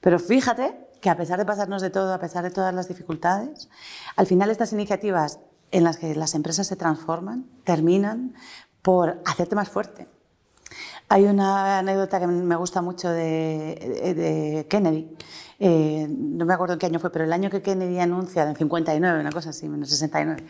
Pero 0.01 0.19
fíjate 0.19 0.89
que 1.01 1.11
a 1.11 1.17
pesar 1.17 1.39
de 1.39 1.45
pasarnos 1.45 1.83
de 1.83 1.91
todo, 1.91 2.15
a 2.15 2.19
pesar 2.19 2.45
de 2.45 2.51
todas 2.51 2.75
las 2.75 2.89
dificultades, 2.89 3.69
al 4.15 4.27
final 4.27 4.51
estas 4.51 4.73
iniciativas 4.73 5.41
en 5.73 5.85
las 5.85 5.97
que 5.97 6.15
las 6.15 6.35
empresas 6.35 6.67
se 6.69 6.77
transforman 6.77 7.47
terminan 7.65 8.35
por 8.83 9.21
hacerte 9.25 9.57
más 9.57 9.69
fuerte 9.69 10.07
hay 11.09 11.25
una 11.25 11.79
anécdota 11.79 12.19
que 12.21 12.27
me 12.27 12.57
gusta 12.57 12.83
mucho 12.83 13.11
de, 13.11 14.67
Kennedy. 14.69 15.17
Eh, 15.59 16.07
no 16.09 16.45
me 16.45 16.55
acuerdo 16.55 16.75
en 16.75 16.79
qué 16.79 16.87
año 16.87 16.99
fue, 16.99 17.11
pero 17.11 17.25
el 17.25 17.33
año 17.33 17.49
que 17.49 17.63
Kennedy 17.63 17.99
anuncia, 17.99 18.43
en 18.49 18.57
59, 18.57 19.21
una 19.21 19.33
cosa 19.33 19.51
así, 19.51 19.69
menos 19.69 19.89
69, 19.89 20.45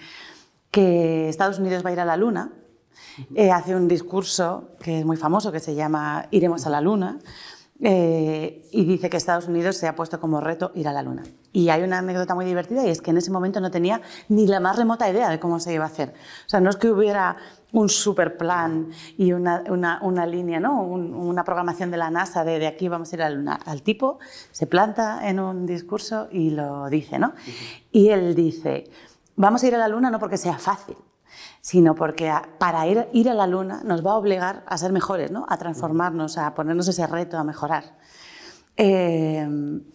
que 0.71 1.29
Estados 1.29 1.59
Unidos 1.59 1.85
va 1.85 1.90
a 1.90 1.92
ir 1.92 2.01
a 2.01 2.05
la 2.05 2.16
Luna, 2.16 2.53
eh, 3.35 3.51
hace 3.51 3.75
un 3.75 3.87
discurso 3.87 4.71
que 4.81 5.01
es 5.01 5.05
muy 5.05 5.16
famoso, 5.16 5.53
que 5.53 5.61
se 5.61 5.75
llama 5.75 6.27
Iremos 6.31 6.66
a 6.66 6.71
la 6.71 6.81
Luna, 6.81 7.19
eh, 7.81 8.66
y 8.73 8.85
dice 8.87 9.11
que 9.11 9.19
Estados 9.19 9.49
Unidos 9.49 9.77
se 9.77 9.87
ha 9.87 9.95
puesto 9.95 10.19
como 10.19 10.40
reto 10.40 10.73
ir 10.75 10.88
a 10.88 10.92
la 10.92 11.03
Luna. 11.03 11.25
Y 11.53 11.69
hay 11.69 11.83
una 11.83 11.99
anécdota 11.99 12.35
muy 12.35 12.47
divertida 12.47 12.87
y 12.87 12.90
es 12.90 13.03
que 13.03 13.11
en 13.11 13.19
ese 13.19 13.31
momento 13.31 13.61
no 13.61 13.71
tenía 13.71 14.01
ni 14.29 14.47
la 14.47 14.61
más 14.61 14.77
remota 14.77 15.09
idea 15.09 15.29
de 15.29 15.38
cómo 15.38 15.61
se 15.61 15.75
iba 15.75 15.85
a 15.85 15.88
hacer. 15.88 16.14
O 16.47 16.49
sea, 16.49 16.61
no 16.61 16.71
es 16.71 16.77
que 16.77 16.90
hubiera 16.90 17.37
un 17.77 17.89
super 17.91 18.39
plan 18.39 18.89
y 19.19 19.33
una, 19.33 19.62
una, 20.01 20.25
línea, 20.27 20.59
¿no? 20.61 20.81
una 20.83 21.45
programación 21.45 21.91
de 21.91 21.99
la 21.99 22.11
NASA 22.11 22.43
de, 22.43 22.59
de 22.59 22.67
aquí 22.67 22.89
vamos 22.89 23.12
a 23.12 23.17
ir 23.17 23.23
a 23.23 23.29
la 23.29 23.37
Luna. 23.37 23.59
Al 23.67 23.83
tipo 23.83 24.19
se 24.51 24.67
planta 24.67 25.29
en 25.29 25.39
un 25.41 25.67
discurso 25.67 26.29
y 26.33 26.51
lo 26.51 26.89
dice, 26.89 27.19
¿no? 27.19 27.35
Y 27.93 28.09
él 28.09 28.35
dice, 28.35 28.85
vamos 29.37 29.62
a 29.62 29.67
ir 29.67 29.75
a 29.75 29.79
la 29.79 29.89
Luna 29.89 30.11
no 30.11 30.19
porque 30.19 30.39
sea 30.39 30.57
fácil, 30.57 30.97
sino 31.61 31.95
porque 31.95 32.33
para 32.59 32.87
ir, 32.87 33.09
ir 33.12 33.29
a 33.29 33.35
la 33.35 33.47
Luna 33.47 33.83
nos 33.85 34.05
va 34.05 34.12
a 34.12 34.17
obligar 34.17 34.62
a 34.67 34.79
ser 34.79 34.93
mejores, 34.93 35.31
¿no? 35.31 35.45
a 35.49 35.59
transformarnos, 35.59 36.39
a 36.39 36.55
ponernos 36.55 36.89
ese 36.89 37.07
reto, 37.07 37.37
a 37.37 37.45
mejorar. 37.45 37.85
Eh, 38.79 39.47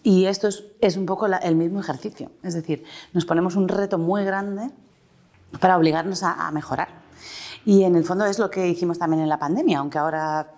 y 0.04 0.26
esto 0.26 0.48
es, 0.48 0.64
es 0.82 0.98
un 0.98 1.06
poco 1.06 1.28
la- 1.28 1.38
el 1.38 1.56
mismo 1.56 1.80
ejercicio. 1.80 2.32
Es 2.44 2.54
decir, 2.54 2.84
nos 3.14 3.26
ponemos 3.26 3.56
un 3.56 3.68
reto 3.68 3.98
muy 3.98 4.24
grande 4.24 4.70
para 5.60 5.78
obligarnos 5.78 6.24
a, 6.24 6.48
a 6.48 6.52
mejorar. 6.52 7.02
Y 7.66 7.84
en 7.84 7.96
el 7.96 8.04
fondo 8.04 8.26
es 8.26 8.40
lo 8.40 8.50
que 8.50 8.68
hicimos 8.68 8.98
también 9.00 9.22
en 9.22 9.30
la 9.30 9.38
pandemia, 9.40 9.80
aunque 9.80 9.98
ahora 10.00 10.52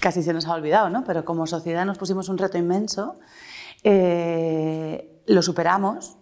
casi 0.00 0.22
se 0.22 0.32
nos 0.32 0.46
ha 0.46 0.54
olvidado, 0.54 0.88
¿no? 0.90 1.04
Pero 1.04 1.24
como 1.24 1.46
sociedad 1.46 1.84
nos 1.86 1.98
pusimos 1.98 2.28
un 2.28 2.38
reto 2.38 2.58
inmenso, 2.58 3.16
eh, 3.84 5.20
lo 5.26 5.42
superamos. 5.42 6.16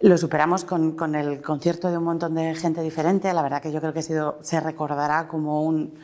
Lo 0.00 0.18
superamos 0.18 0.64
con, 0.64 0.96
con 0.96 1.14
el 1.14 1.40
concierto 1.42 1.88
de 1.88 1.96
un 1.98 2.02
montón 2.04 2.34
de 2.34 2.54
gente 2.56 2.82
diferente. 2.82 3.32
La 3.32 3.42
verdad 3.42 3.62
que 3.62 3.70
yo 3.70 3.80
creo 3.80 3.92
que 3.92 4.00
ha 4.00 4.02
sido, 4.02 4.38
se 4.42 4.58
recordará 4.58 5.28
como 5.28 5.62
un, 5.62 5.94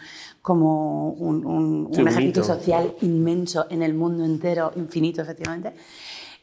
como 0.41 1.11
un, 1.11 1.89
ejercicio 2.07 2.45
social 2.45 2.95
inmenso 3.01 3.67
en 3.71 3.83
el 3.83 3.95
mundo 3.95 4.25
entero, 4.25 4.71
infinito, 4.77 5.21
efectivamente. 5.23 5.75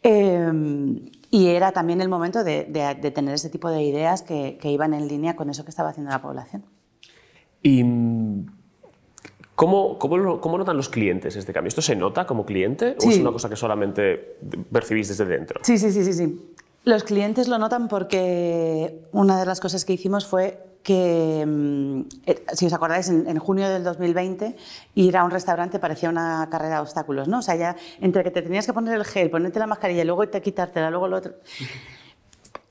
Eh, 0.04 1.02
y 1.32 1.48
era 1.48 1.72
también 1.72 2.02
el 2.02 2.10
momento 2.10 2.44
de, 2.44 2.66
de- 2.66 2.96
de 3.02 3.12
tener 3.12 3.34
ese 3.36 3.50
tipo 3.50 3.70
de 3.70 3.84
ideas 3.84 4.22
que, 4.22 4.58
que 4.62 4.70
iban 4.70 4.94
en 4.94 5.08
línea 5.08 5.38
con 5.38 5.50
eso 5.50 5.64
que 5.64 5.70
estaba 5.70 5.90
haciendo 5.90 6.12
la 6.12 6.22
población. 6.22 6.66
¿Y 7.66 7.84
mm, 7.84 8.46
cómo, 9.56 9.98
cómo, 9.98 10.40
cómo 10.40 10.58
notan 10.60 10.78
los 10.78 10.88
clientes 10.88 11.36
este 11.36 11.52
cambio? 11.52 11.70
¿Esto 11.70 11.82
se 11.82 11.96
nota 11.96 12.28
como 12.28 12.46
cliente 12.46 12.96
o 13.04 13.10
es 13.10 13.18
una 13.18 13.32
cosa 13.32 13.50
que 13.50 13.56
solamente 13.56 14.38
percibís 14.72 15.08
desde 15.08 15.26
dentro? 15.26 15.62
Sí, 15.64 15.80
sí, 15.80 15.92
sí, 15.92 16.06
sí, 16.06 16.14
sí. 16.14 16.54
Los 16.84 17.04
clientes 17.04 17.48
lo 17.48 17.58
notan 17.58 17.88
porque 17.88 19.00
una 19.12 19.40
de 19.40 19.48
las 19.48 19.60
cosas 19.60 19.84
que 19.84 19.94
hicimos 19.94 20.28
fue 20.28 20.60
que, 20.84 21.44
mm, 21.44 22.02
eh, 22.28 22.44
si 22.54 22.68
os 22.68 22.74
acordáis, 22.74 23.10
en, 23.10 23.28
en 23.28 23.40
junio 23.40 23.68
del 23.68 23.84
2020 23.84 24.56
ir 24.94 25.18
a 25.18 25.24
un 25.24 25.32
restaurante 25.32 25.80
parecía 25.80 26.12
una 26.12 26.48
carrera 26.52 26.76
de 26.76 26.82
obstáculos, 26.82 27.28
¿no? 27.28 27.40
O 27.40 27.42
sea, 27.42 27.56
ya 27.56 27.76
entre 28.00 28.24
que 28.24 28.30
te 28.30 28.44
tenías 28.44 28.68
que 28.68 28.74
poner 28.74 28.94
el 28.94 29.06
gel, 29.06 29.32
ponerte 29.32 29.58
la 29.58 29.66
mascarilla 29.66 30.04
y 30.04 30.06
luego 30.06 30.30
te 30.30 30.40
quitártela, 30.40 30.92
luego 30.92 31.08
lo 31.08 31.18
otro. 31.18 31.34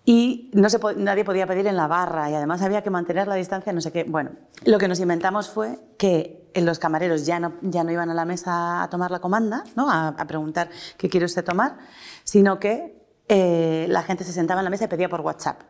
Y 0.06 0.50
no 0.52 0.68
se 0.68 0.78
po- 0.78 0.92
nadie 0.92 1.24
podía 1.24 1.46
pedir 1.46 1.66
en 1.66 1.76
la 1.76 1.86
barra 1.86 2.30
y 2.30 2.34
además 2.34 2.60
había 2.60 2.82
que 2.82 2.90
mantener 2.90 3.26
la 3.26 3.36
distancia, 3.36 3.72
no 3.72 3.80
sé 3.80 3.90
qué. 3.90 4.04
Bueno, 4.04 4.32
lo 4.66 4.78
que 4.78 4.86
nos 4.86 5.00
inventamos 5.00 5.48
fue 5.48 5.78
que 5.96 6.50
en 6.52 6.66
los 6.66 6.78
camareros 6.78 7.24
ya 7.24 7.40
no, 7.40 7.54
ya 7.62 7.84
no 7.84 7.90
iban 7.90 8.10
a 8.10 8.14
la 8.14 8.24
mesa 8.26 8.82
a 8.82 8.90
tomar 8.90 9.10
la 9.10 9.20
comanda, 9.20 9.64
¿no? 9.76 9.90
a, 9.90 10.08
a 10.08 10.26
preguntar 10.26 10.68
qué 10.98 11.08
quiere 11.08 11.24
usted 11.24 11.42
tomar, 11.44 11.78
sino 12.22 12.60
que 12.60 13.02
eh, 13.28 13.86
la 13.88 14.02
gente 14.02 14.24
se 14.24 14.32
sentaba 14.34 14.60
en 14.60 14.64
la 14.64 14.70
mesa 14.70 14.84
y 14.84 14.88
pedía 14.88 15.08
por 15.08 15.22
WhatsApp. 15.22 15.62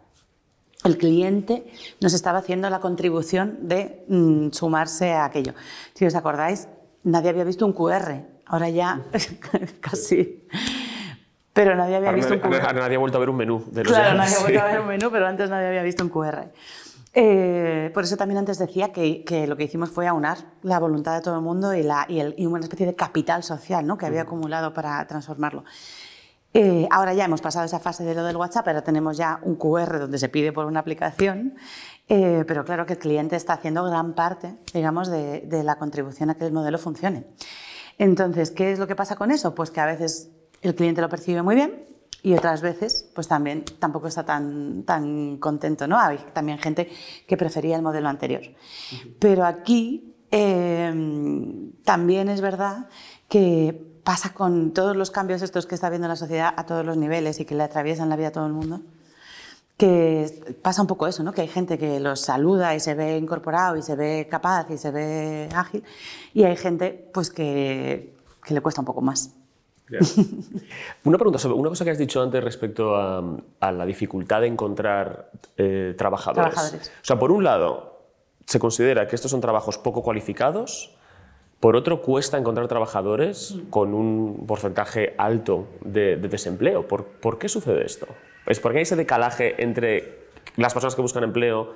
El 0.82 0.98
cliente 0.98 1.72
nos 2.00 2.12
estaba 2.12 2.38
haciendo 2.38 2.68
la 2.68 2.80
contribución 2.80 3.58
de 3.68 4.04
mm, 4.08 4.50
sumarse 4.50 5.12
a 5.12 5.24
aquello. 5.26 5.54
Si 5.94 6.04
os 6.04 6.14
acordáis, 6.16 6.66
nadie 7.04 7.30
había 7.30 7.44
visto 7.44 7.64
un 7.64 7.72
QR. 7.72 8.20
Ahora 8.46 8.68
ya 8.68 9.00
casi. 9.80 10.44
Pero 11.54 11.74
nadie 11.76 11.96
había 11.96 12.10
Ahora 12.10 12.16
visto 12.16 12.34
un 12.34 12.40
nadie, 12.50 12.60
QR. 12.60 12.74
nadie 12.74 12.96
ha 12.96 12.98
vuelto 12.98 13.16
a 13.16 13.20
ver 13.20 13.30
un 13.30 13.36
menú 13.36 13.64
de 13.70 13.84
los 13.84 13.92
Claro, 13.92 14.14
nadie 14.18 14.34
ha 14.36 14.40
vuelto 14.40 14.60
a 14.60 14.64
ver 14.66 14.80
un 14.80 14.86
menú, 14.88 15.10
pero 15.10 15.26
antes 15.26 15.48
nadie 15.48 15.68
había 15.68 15.82
visto 15.82 16.02
un 16.04 16.10
QR. 16.10 16.50
Eh, 17.16 17.90
por 17.94 18.02
eso 18.02 18.16
también 18.16 18.38
antes 18.38 18.58
decía 18.58 18.92
que, 18.92 19.22
que 19.24 19.46
lo 19.46 19.56
que 19.56 19.62
hicimos 19.64 19.88
fue 19.90 20.06
aunar 20.08 20.38
la 20.62 20.80
voluntad 20.80 21.14
de 21.14 21.20
todo 21.20 21.36
el 21.36 21.42
mundo 21.42 21.72
y, 21.72 21.84
la, 21.84 22.06
y, 22.08 22.18
el- 22.18 22.34
y 22.36 22.46
una 22.46 22.58
especie 22.60 22.86
de 22.86 22.94
capital 22.96 23.44
social 23.44 23.86
¿no? 23.86 23.96
que 23.96 24.04
había 24.06 24.22
acumulado 24.22 24.74
para 24.74 25.06
transformarlo. 25.06 25.64
Eh, 26.54 26.88
ahora 26.90 27.14
ya 27.14 27.24
hemos 27.24 27.40
pasado 27.40 27.64
esa 27.64 27.78
fase 27.80 28.04
de 28.04 28.14
lo 28.16 28.24
del 28.24 28.36
WhatsApp, 28.36 28.64
pero 28.64 28.82
tenemos 28.82 29.16
ya 29.16 29.38
un 29.42 29.54
QR 29.56 30.00
donde 30.00 30.18
se 30.18 30.28
pide 30.28 30.52
por 30.52 30.66
una 30.66 30.80
aplicación, 30.80 31.54
eh, 32.08 32.44
pero 32.48 32.64
claro 32.64 32.84
que 32.86 32.94
el 32.94 32.98
cliente 32.98 33.36
está 33.36 33.54
haciendo 33.54 33.84
gran 33.84 34.14
parte, 34.14 34.56
digamos, 34.72 35.08
de, 35.08 35.40
de 35.42 35.62
la 35.62 35.76
contribución 35.76 36.30
a 36.30 36.34
que 36.34 36.46
el 36.46 36.52
modelo 36.52 36.78
funcione. 36.78 37.26
Entonces, 37.98 38.50
¿qué 38.50 38.72
es 38.72 38.78
lo 38.80 38.88
que 38.88 38.96
pasa 38.96 39.14
con 39.14 39.30
eso? 39.30 39.54
Pues 39.54 39.70
que 39.70 39.80
a 39.80 39.86
veces 39.86 40.30
el 40.68 40.74
cliente 40.74 41.00
lo 41.00 41.08
percibe 41.08 41.42
muy 41.42 41.54
bien 41.54 41.84
y 42.22 42.32
otras 42.32 42.62
veces, 42.62 43.10
pues 43.14 43.28
también 43.28 43.64
tampoco 43.78 44.08
está 44.08 44.24
tan, 44.24 44.84
tan 44.84 45.36
contento, 45.36 45.86
¿no? 45.86 45.98
Hay 45.98 46.18
también 46.32 46.58
gente 46.58 46.90
que 47.26 47.36
prefería 47.36 47.76
el 47.76 47.82
modelo 47.82 48.08
anterior. 48.08 48.40
Pero 49.18 49.44
aquí 49.44 50.14
eh, 50.30 50.90
también 51.84 52.30
es 52.30 52.40
verdad 52.40 52.88
que 53.28 53.94
pasa 54.04 54.32
con 54.32 54.72
todos 54.72 54.96
los 54.96 55.10
cambios 55.10 55.42
estos 55.42 55.66
que 55.66 55.74
está 55.74 55.90
viendo 55.90 56.08
la 56.08 56.16
sociedad 56.16 56.54
a 56.56 56.64
todos 56.64 56.84
los 56.84 56.96
niveles 56.96 57.40
y 57.40 57.44
que 57.44 57.54
le 57.54 57.62
atraviesan 57.62 58.08
la 58.08 58.16
vida 58.16 58.28
a 58.28 58.32
todo 58.32 58.46
el 58.46 58.54
mundo, 58.54 58.80
que 59.76 60.56
pasa 60.62 60.80
un 60.80 60.88
poco 60.88 61.06
eso, 61.06 61.22
¿no? 61.22 61.32
que 61.32 61.42
hay 61.42 61.48
gente 61.48 61.78
que 61.78 62.00
los 62.00 62.20
saluda 62.20 62.74
y 62.74 62.80
se 62.80 62.94
ve 62.94 63.18
incorporado 63.18 63.76
y 63.76 63.82
se 63.82 63.96
ve 63.96 64.28
capaz 64.30 64.70
y 64.70 64.78
se 64.78 64.90
ve 64.90 65.48
ágil 65.54 65.84
y 66.32 66.44
hay 66.44 66.56
gente 66.56 67.10
pues 67.12 67.28
que, 67.28 68.14
que 68.44 68.54
le 68.54 68.62
cuesta 68.62 68.80
un 68.80 68.86
poco 68.86 69.02
más. 69.02 69.30
Una 71.04 71.18
pregunta 71.18 71.38
sobre 71.38 71.56
una 71.56 71.68
cosa 71.68 71.84
que 71.84 71.90
has 71.90 71.98
dicho 71.98 72.22
antes 72.22 72.42
respecto 72.42 72.96
a, 72.96 73.22
a 73.60 73.72
la 73.72 73.86
dificultad 73.86 74.40
de 74.40 74.48
encontrar 74.48 75.30
eh, 75.56 75.94
trabajadores. 75.96 76.52
Trabajadores. 76.52 76.88
O 76.88 77.04
sea, 77.04 77.18
por 77.18 77.30
un 77.30 77.44
lado, 77.44 78.00
se 78.46 78.58
considera 78.58 79.06
que 79.06 79.16
estos 79.16 79.30
son 79.30 79.40
trabajos 79.40 79.78
poco 79.78 80.02
cualificados. 80.02 80.94
Por 81.60 81.76
otro, 81.76 82.02
cuesta 82.02 82.36
encontrar 82.36 82.68
trabajadores 82.68 83.56
con 83.70 83.94
un 83.94 84.44
porcentaje 84.46 85.14
alto 85.16 85.66
de, 85.80 86.16
de 86.16 86.28
desempleo. 86.28 86.86
¿Por, 86.86 87.04
por 87.04 87.38
qué 87.38 87.48
sucede 87.48 87.86
esto? 87.86 88.06
¿Es 88.46 88.60
porque 88.60 88.78
hay 88.78 88.82
ese 88.82 88.96
decalaje 88.96 89.62
entre 89.62 90.28
las 90.56 90.74
personas 90.74 90.94
que 90.94 91.02
buscan 91.02 91.24
empleo 91.24 91.72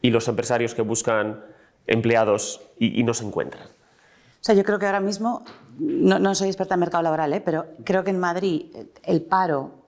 y 0.00 0.10
los 0.10 0.28
empresarios 0.28 0.74
que 0.74 0.82
buscan 0.82 1.44
empleados 1.86 2.60
y, 2.78 3.00
y 3.00 3.02
no 3.02 3.12
se 3.12 3.24
encuentran? 3.24 3.66
O 3.66 4.46
sea, 4.46 4.54
yo 4.54 4.62
creo 4.62 4.78
que 4.78 4.86
ahora 4.86 5.00
mismo, 5.00 5.42
no, 5.78 6.18
no 6.18 6.34
soy 6.34 6.48
experta 6.48 6.74
en 6.74 6.80
mercado 6.80 7.02
laboral, 7.02 7.32
¿eh? 7.32 7.40
pero 7.40 7.66
creo 7.84 8.04
que 8.04 8.10
en 8.10 8.18
Madrid 8.18 8.66
el 9.02 9.22
paro 9.22 9.86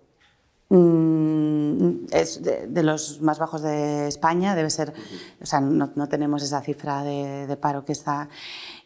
mm, 0.69 2.07
es 2.11 2.43
de, 2.43 2.83
los 2.83 3.21
más 3.21 3.39
bajos 3.39 3.63
de 3.63 4.09
España, 4.09 4.55
debe 4.55 4.71
ser, 4.71 4.93
o 5.41 5.47
sea, 5.47 5.61
no, 5.61 5.93
no 5.95 6.09
tenemos 6.09 6.43
esa 6.43 6.61
cifra 6.61 7.03
de, 7.03 7.57
paro 7.61 7.85
que 7.85 7.93
está. 7.93 8.29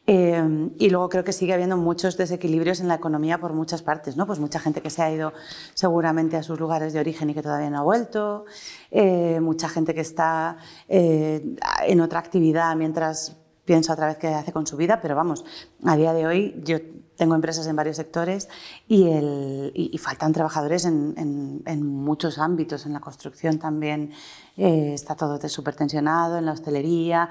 Eh, 0.07 0.71
y 0.79 0.91
luego 0.91 1.09
creo 1.09 1.23
que 1.23 1.33
sigue 1.33 1.53
habiendo 1.53 1.77
muchos 1.77 2.17
desequilibrios 2.17 2.81
en 2.81 2.89
la 2.89 2.95
economía 2.95 3.39
por 3.39 3.53
muchas 3.53 3.83
partes, 3.83 4.17
¿no? 4.17 4.27
Pues 4.27 4.41
mucha 4.41 4.59
gente 4.59 4.81
que 4.81 4.91
se 4.91 5.03
ha 5.03 5.13
ido 5.13 5.33
seguramente 5.75 6.37
a 6.37 6.43
sus 6.43 6.59
lugares 6.59 6.93
de 6.93 7.01
origen 7.01 7.31
y 7.31 7.35
que 7.35 7.43
todavía 7.43 7.71
no 7.71 7.79
ha 7.79 7.83
vuelto, 7.83 8.45
eh, 8.91 9.39
mucha 9.41 9.69
gente 9.69 9.95
que 9.95 10.01
está 10.01 10.57
eh, 10.89 11.55
en 11.87 12.01
otra 12.01 12.19
actividad 12.19 12.75
mientras 12.77 13.40
piensa 13.71 13.93
otra 13.93 14.09
vez 14.09 14.17
qué 14.17 14.27
hace 14.27 14.53
con 14.53 14.67
su 14.67 14.77
vida, 14.77 14.99
pero 15.01 15.15
vamos, 15.15 15.45
a 15.85 15.95
día 15.97 16.13
de 16.13 16.27
hoy 16.27 16.61
yo 16.65 16.79
tengo 17.17 17.37
empresas 17.37 17.69
en 17.69 17.77
varios 17.77 17.99
sectores 17.99 18.49
y, 18.89 19.07
el, 19.07 19.71
y, 19.77 19.91
y 19.93 19.99
faltan 19.99 20.33
trabajadores 20.33 20.85
en, 20.87 21.15
en, 21.17 21.63
en, 21.65 21.87
muchos 21.87 22.41
ámbitos, 22.41 22.85
en 22.85 22.95
la 22.95 22.99
construcción 22.99 23.61
también 23.61 24.11
eh, 24.57 24.91
está 24.93 25.15
todo 25.15 25.39
súper 25.49 25.77
tensionado, 25.77 26.37
en 26.37 26.47
la 26.47 26.53
hostelería, 26.53 27.31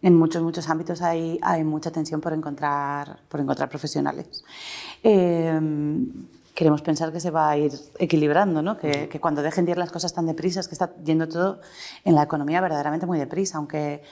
en 0.00 0.14
muchos, 0.14 0.44
muchos 0.44 0.68
ámbitos 0.68 1.02
hay, 1.02 1.40
hay 1.42 1.64
mucha 1.64 1.90
tensión 1.90 2.20
por 2.20 2.34
encontrar, 2.34 3.18
por 3.28 3.40
encontrar 3.40 3.68
profesionales. 3.68 4.44
Eh, 5.02 5.60
queremos 6.54 6.82
pensar 6.82 7.12
que 7.12 7.18
se 7.18 7.32
va 7.32 7.50
a 7.50 7.56
ir 7.56 7.72
equilibrando, 7.98 8.62
¿no? 8.62 8.78
que, 8.78 9.08
que 9.08 9.18
cuando 9.18 9.42
dejen 9.42 9.64
de 9.64 9.72
ir 9.72 9.78
las 9.78 9.90
cosas 9.90 10.14
tan 10.14 10.26
deprisa, 10.26 10.60
es 10.60 10.68
que 10.68 10.74
está 10.74 10.94
yendo 11.02 11.26
todo 11.26 11.60
en 12.04 12.14
la 12.14 12.22
economía 12.22 12.60
verdaderamente 12.60 13.06
muy 13.06 13.18
deprisa, 13.18 13.58
aunque 13.58 14.02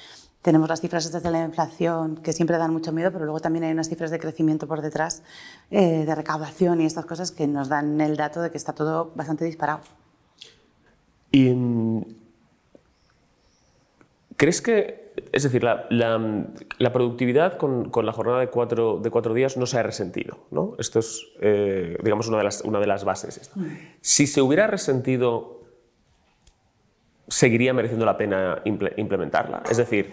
tenemos 0.42 0.68
las 0.68 0.80
cifras 0.80 1.10
desde 1.10 1.30
la 1.30 1.44
inflación 1.44 2.16
que 2.16 2.32
siempre 2.32 2.58
dan 2.58 2.72
mucho 2.72 2.92
miedo, 2.92 3.10
pero 3.12 3.24
luego 3.24 3.40
también 3.40 3.64
hay 3.64 3.72
unas 3.72 3.88
cifras 3.88 4.10
de 4.10 4.18
crecimiento 4.18 4.66
por 4.66 4.82
detrás, 4.82 5.22
eh, 5.70 6.04
de 6.04 6.14
recaudación 6.14 6.80
y 6.80 6.86
estas 6.86 7.06
cosas 7.06 7.32
que 7.32 7.46
nos 7.46 7.68
dan 7.68 8.00
el 8.00 8.16
dato 8.16 8.40
de 8.40 8.50
que 8.50 8.56
está 8.56 8.72
todo 8.72 9.12
bastante 9.14 9.44
disparado. 9.44 9.80
¿Y 11.32 11.50
mm, 11.50 12.02
crees 14.36 14.62
que, 14.62 15.12
es 15.32 15.42
decir, 15.42 15.64
la, 15.64 15.86
la, 15.90 16.46
la 16.78 16.92
productividad 16.92 17.58
con, 17.58 17.90
con, 17.90 18.06
la 18.06 18.12
jornada 18.12 18.40
de 18.40 18.48
cuatro, 18.48 19.00
de 19.00 19.10
cuatro 19.10 19.34
días 19.34 19.56
no 19.56 19.66
se 19.66 19.78
ha 19.78 19.82
resentido? 19.82 20.38
¿no? 20.50 20.76
Esto 20.78 21.00
es, 21.00 21.26
eh, 21.40 21.98
digamos, 22.02 22.28
una 22.28 22.38
de 22.38 22.44
las, 22.44 22.62
una 22.62 22.78
de 22.78 22.86
las 22.86 23.04
bases. 23.04 23.36
Esta. 23.36 23.58
Mm. 23.58 23.76
Si 24.00 24.26
se 24.26 24.40
hubiera 24.40 24.68
resentido, 24.68 25.58
¿seguiría 27.38 27.72
mereciendo 27.72 28.04
la 28.04 28.16
pena 28.16 28.60
imple 28.64 28.94
implementarla? 28.96 29.62
Es 29.70 29.76
decir, 29.76 30.10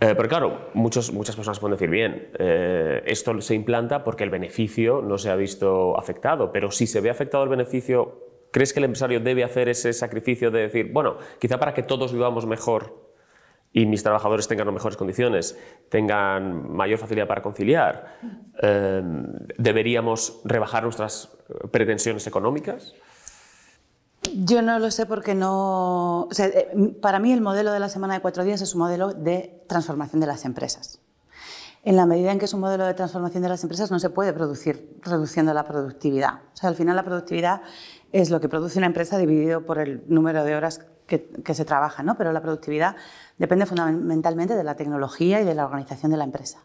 eh, 0.00 0.14
pero 0.16 0.26
claro, 0.26 0.70
muchos, 0.72 1.12
muchas 1.12 1.36
personas 1.36 1.60
pueden 1.60 1.76
decir, 1.76 1.90
bien, 1.90 2.30
eh, 2.38 3.02
esto 3.04 3.38
se 3.42 3.54
implanta 3.54 4.02
porque 4.02 4.24
el 4.24 4.30
beneficio 4.30 5.02
no 5.02 5.18
se 5.18 5.28
ha 5.28 5.36
visto 5.36 5.98
afectado, 5.98 6.50
pero 6.50 6.70
si 6.70 6.86
se 6.86 7.02
ve 7.02 7.10
afectado 7.10 7.44
el 7.44 7.50
beneficio, 7.50 8.46
¿crees 8.50 8.72
que 8.72 8.80
el 8.80 8.84
empresario 8.84 9.20
debe 9.20 9.44
hacer 9.44 9.68
ese 9.68 9.92
sacrificio 9.92 10.50
de 10.50 10.60
decir, 10.62 10.90
bueno, 10.90 11.18
quizá 11.38 11.58
para 11.58 11.74
que 11.74 11.82
todos 11.82 12.14
vivamos 12.14 12.46
mejor 12.46 13.10
y 13.74 13.84
mis 13.84 14.02
trabajadores 14.02 14.48
tengan 14.48 14.72
mejores 14.72 14.96
condiciones, 14.96 15.60
tengan 15.90 16.72
mayor 16.72 16.98
facilidad 16.98 17.26
para 17.26 17.42
conciliar, 17.42 18.16
eh, 18.62 19.02
¿deberíamos 19.58 20.40
rebajar 20.46 20.84
nuestras 20.84 21.36
pretensiones 21.70 22.26
económicas? 22.26 22.94
Yo 24.34 24.60
no 24.62 24.78
lo 24.78 24.90
sé 24.90 25.06
porque 25.06 25.34
no... 25.34 26.22
O 26.24 26.34
sea, 26.34 26.50
para 27.00 27.18
mí 27.18 27.32
el 27.32 27.40
modelo 27.40 27.72
de 27.72 27.80
la 27.80 27.88
semana 27.88 28.14
de 28.14 28.20
cuatro 28.20 28.44
días 28.44 28.60
es 28.60 28.74
un 28.74 28.80
modelo 28.80 29.12
de 29.12 29.62
transformación 29.66 30.20
de 30.20 30.26
las 30.26 30.44
empresas. 30.44 31.00
en 31.82 31.96
la 31.96 32.04
medida 32.04 32.30
en 32.30 32.38
que 32.38 32.44
es 32.44 32.52
un 32.52 32.60
modelo 32.60 32.84
de 32.84 32.92
transformación 32.92 33.42
de 33.42 33.48
las 33.48 33.62
empresas, 33.62 33.90
no 33.90 33.98
se 33.98 34.10
puede 34.10 34.34
producir 34.34 34.98
reduciendo 35.02 35.54
la 35.54 35.64
productividad. 35.64 36.34
O 36.52 36.56
sea, 36.56 36.68
al 36.68 36.76
final 36.76 36.94
la 36.94 37.04
productividad 37.04 37.62
es 38.12 38.28
lo 38.28 38.40
que 38.40 38.50
produce 38.50 38.78
una 38.78 38.86
empresa 38.86 39.16
dividido 39.16 39.64
por 39.64 39.78
el 39.78 40.02
número 40.06 40.44
de 40.44 40.54
horas 40.54 40.84
que, 41.06 41.54
se 41.54 41.64
trabaja, 41.64 42.02
¿no? 42.02 42.16
pero 42.16 42.32
la 42.32 42.40
productividad 42.40 42.96
depende 43.38 43.66
fundamentalmente 43.66 44.54
de 44.54 44.62
la 44.62 44.76
tecnología 44.76 45.40
y 45.40 45.44
de 45.44 45.54
la 45.54 45.64
organización 45.64 46.12
de 46.12 46.18
la 46.18 46.24
empresa. 46.24 46.60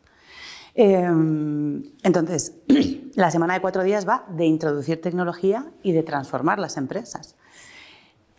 Em, 0.76 1.84
entonces, 2.04 2.54
la 3.16 3.32
semana 3.32 3.56
de 3.56 3.62
cuatro 3.62 3.84
días 3.84 4.08
va 4.08 4.26
de 4.30 4.46
introducir 4.46 5.02
tecnología 5.02 5.66
y 5.82 5.94
de 5.94 6.04
transformar 6.04 6.60
las 6.60 6.78
empresas. 6.78 7.36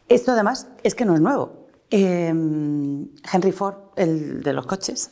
Esto 0.08 0.32
además 0.32 0.68
es 0.82 0.94
que 0.94 1.04
no 1.04 1.14
es 1.14 1.20
nuevo. 1.20 1.68
Em, 1.90 3.08
Henry 3.32 3.52
Ford, 3.52 3.76
el 3.96 4.42
de 4.42 4.52
los 4.52 4.66
coches, 4.66 5.10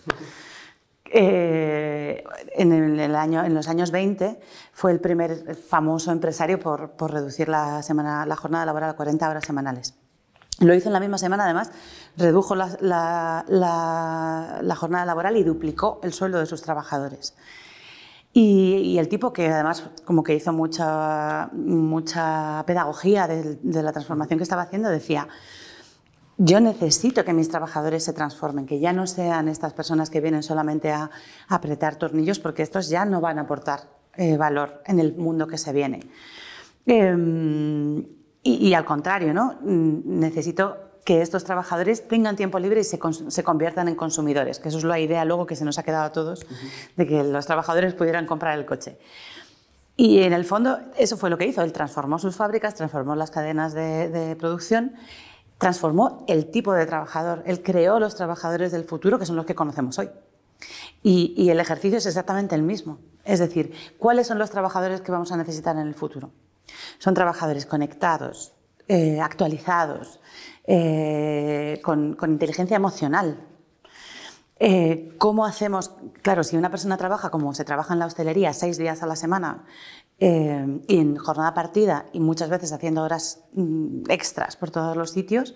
eh, 1.16 2.24
en, 2.56 2.72
el 2.72 3.14
año, 3.14 3.44
en 3.44 3.54
los 3.54 3.68
años 3.68 3.92
20 3.92 4.40
fue 4.72 4.90
el 4.90 5.00
primer 5.00 5.54
famoso 5.54 6.10
empresario 6.10 6.58
por, 6.58 6.90
por 6.92 7.12
reducir 7.12 7.48
la, 7.48 7.82
semana, 7.82 8.26
la 8.26 8.34
jornada 8.34 8.66
laboral 8.66 8.90
a 8.90 8.96
40 8.96 9.28
horas 9.28 9.44
semanales. 9.44 9.94
Lo 10.60 10.74
hizo 10.74 10.88
en 10.88 10.92
la 10.92 11.00
misma 11.00 11.18
semana, 11.18 11.44
además, 11.44 11.70
redujo 12.16 12.54
la, 12.54 12.76
la, 12.80 13.44
la, 13.48 14.76
jornada 14.76 15.04
laboral 15.04 15.36
y 15.36 15.42
duplicó 15.42 16.00
el 16.02 16.12
sueldo 16.12 16.38
de 16.38 16.46
sus 16.46 16.62
trabajadores. 16.62 17.34
Y, 18.36 18.78
y, 18.78 18.98
el 18.98 19.08
tipo 19.08 19.32
que 19.32 19.46
además 19.46 19.88
como 20.04 20.24
que 20.24 20.34
hizo 20.34 20.52
mucha, 20.52 21.50
mucha 21.52 22.64
pedagogía 22.66 23.28
de, 23.28 23.82
la 23.82 23.92
transformación 23.92 24.40
que 24.40 24.42
estaba 24.42 24.62
haciendo 24.62 24.90
decía, 24.90 25.28
yo 26.36 26.58
necesito 26.58 27.24
que 27.24 27.32
mis 27.32 27.48
trabajadores 27.48 28.02
se 28.02 28.12
transformen, 28.12 28.66
que 28.66 28.80
ya 28.80 28.92
no 28.92 29.06
sean 29.06 29.46
estas 29.46 29.72
personas 29.72 30.10
que 30.10 30.20
vienen 30.20 30.42
solamente 30.42 30.90
a, 30.90 31.12
apretar 31.46 31.94
tornillos, 31.94 32.40
porque 32.40 32.64
estos 32.64 32.88
ya 32.88 33.04
no 33.04 33.20
van 33.20 33.38
a 33.38 33.42
aportar 33.42 33.82
eh, 34.16 34.36
valor 34.36 34.82
en 34.84 34.98
el 34.98 35.14
mundo 35.14 35.46
que 35.46 35.56
se 35.56 35.72
viene. 35.72 36.00
Em, 36.86 38.04
y, 38.42 38.74
al 38.74 38.84
contrario, 38.84 39.32
¿no? 39.32 39.60
Necesito 39.62 40.76
que 41.04 41.22
estos 41.22 41.44
trabajadores 41.44 42.08
tengan 42.08 42.36
tiempo 42.36 42.58
libre 42.58 42.80
y 42.80 42.84
se, 42.84 42.98
conviertan 43.44 43.88
en 43.88 43.94
consumidores, 43.94 44.58
que 44.58 44.68
eso 44.68 44.78
es 44.78 44.84
la 44.84 44.98
idea 44.98 45.24
luego 45.24 45.46
que 45.46 45.56
se 45.56 45.64
nos 45.64 45.78
ha 45.78 45.82
quedado 45.82 46.04
a 46.04 46.12
todos, 46.12 46.46
de 46.96 47.06
que 47.06 47.22
los 47.22 47.46
trabajadores 47.46 47.94
pudieran 47.94 48.26
comprar 48.26 48.58
el 48.58 48.64
coche. 48.64 48.98
Y 49.96 50.22
en 50.22 50.32
el 50.32 50.44
fondo 50.44 50.78
eso 50.96 51.16
fue 51.16 51.30
lo 51.30 51.38
que 51.38 51.46
hizo, 51.46 51.62
él 51.62 51.72
transformó 51.72 52.18
sus 52.18 52.34
fábricas, 52.34 52.74
transformó 52.74 53.14
las 53.14 53.30
cadenas 53.30 53.74
de, 53.74 54.08
de 54.08 54.36
producción 54.36 54.94
transformó 55.58 56.24
el 56.28 56.50
tipo 56.50 56.72
de 56.72 56.84
trabajador, 56.84 57.42
él 57.46 57.62
creó 57.62 57.98
los 57.98 58.16
trabajadores 58.16 58.72
del 58.72 58.84
futuro 58.84 59.18
que 59.18 59.26
son 59.26 59.36
los 59.36 59.46
que 59.46 59.54
conocemos 59.54 59.98
hoy. 59.98 60.10
Y, 61.02 61.50
el 61.50 61.60
ejercicio 61.60 61.98
es 61.98 62.06
exactamente 62.06 62.54
el 62.54 62.62
mismo. 62.62 62.98
Es 63.24 63.38
decir, 63.38 63.72
¿cuáles 63.98 64.26
son 64.26 64.38
los 64.38 64.50
trabajadores 64.50 65.00
que 65.00 65.12
vamos 65.12 65.32
a 65.32 65.36
necesitar 65.36 65.76
en 65.76 65.86
el 65.86 65.94
futuro? 65.94 66.30
Son 66.98 67.14
trabajadores 67.14 67.66
conectados, 67.66 68.52
eh, 68.88 69.20
actualizados, 69.20 70.20
eh, 70.64 71.80
con, 71.82 72.16
inteligencia 72.26 72.76
emocional. 72.76 73.38
Eh, 74.58 75.12
¿Cómo 75.18 75.44
hacemos? 75.44 75.92
Claro, 76.22 76.44
si 76.44 76.56
una 76.56 76.70
persona 76.70 76.96
trabaja 76.96 77.30
como 77.30 77.52
se 77.54 77.64
trabaja 77.64 77.92
en 77.92 78.00
la 78.00 78.06
hostelería 78.06 78.52
seis 78.52 78.78
días 78.78 79.02
a 79.02 79.06
la 79.06 79.16
semana 79.16 79.64
eh, 80.20 80.80
en 80.88 81.16
jornada 81.16 81.54
partida 81.54 82.06
y 82.12 82.20
muchas 82.20 82.48
veces 82.48 82.72
haciendo 82.72 83.02
horas 83.02 83.40
mm, 83.54 84.10
extras 84.10 84.56
por 84.56 84.70
todos 84.70 84.96
los 84.96 85.10
sitios, 85.10 85.54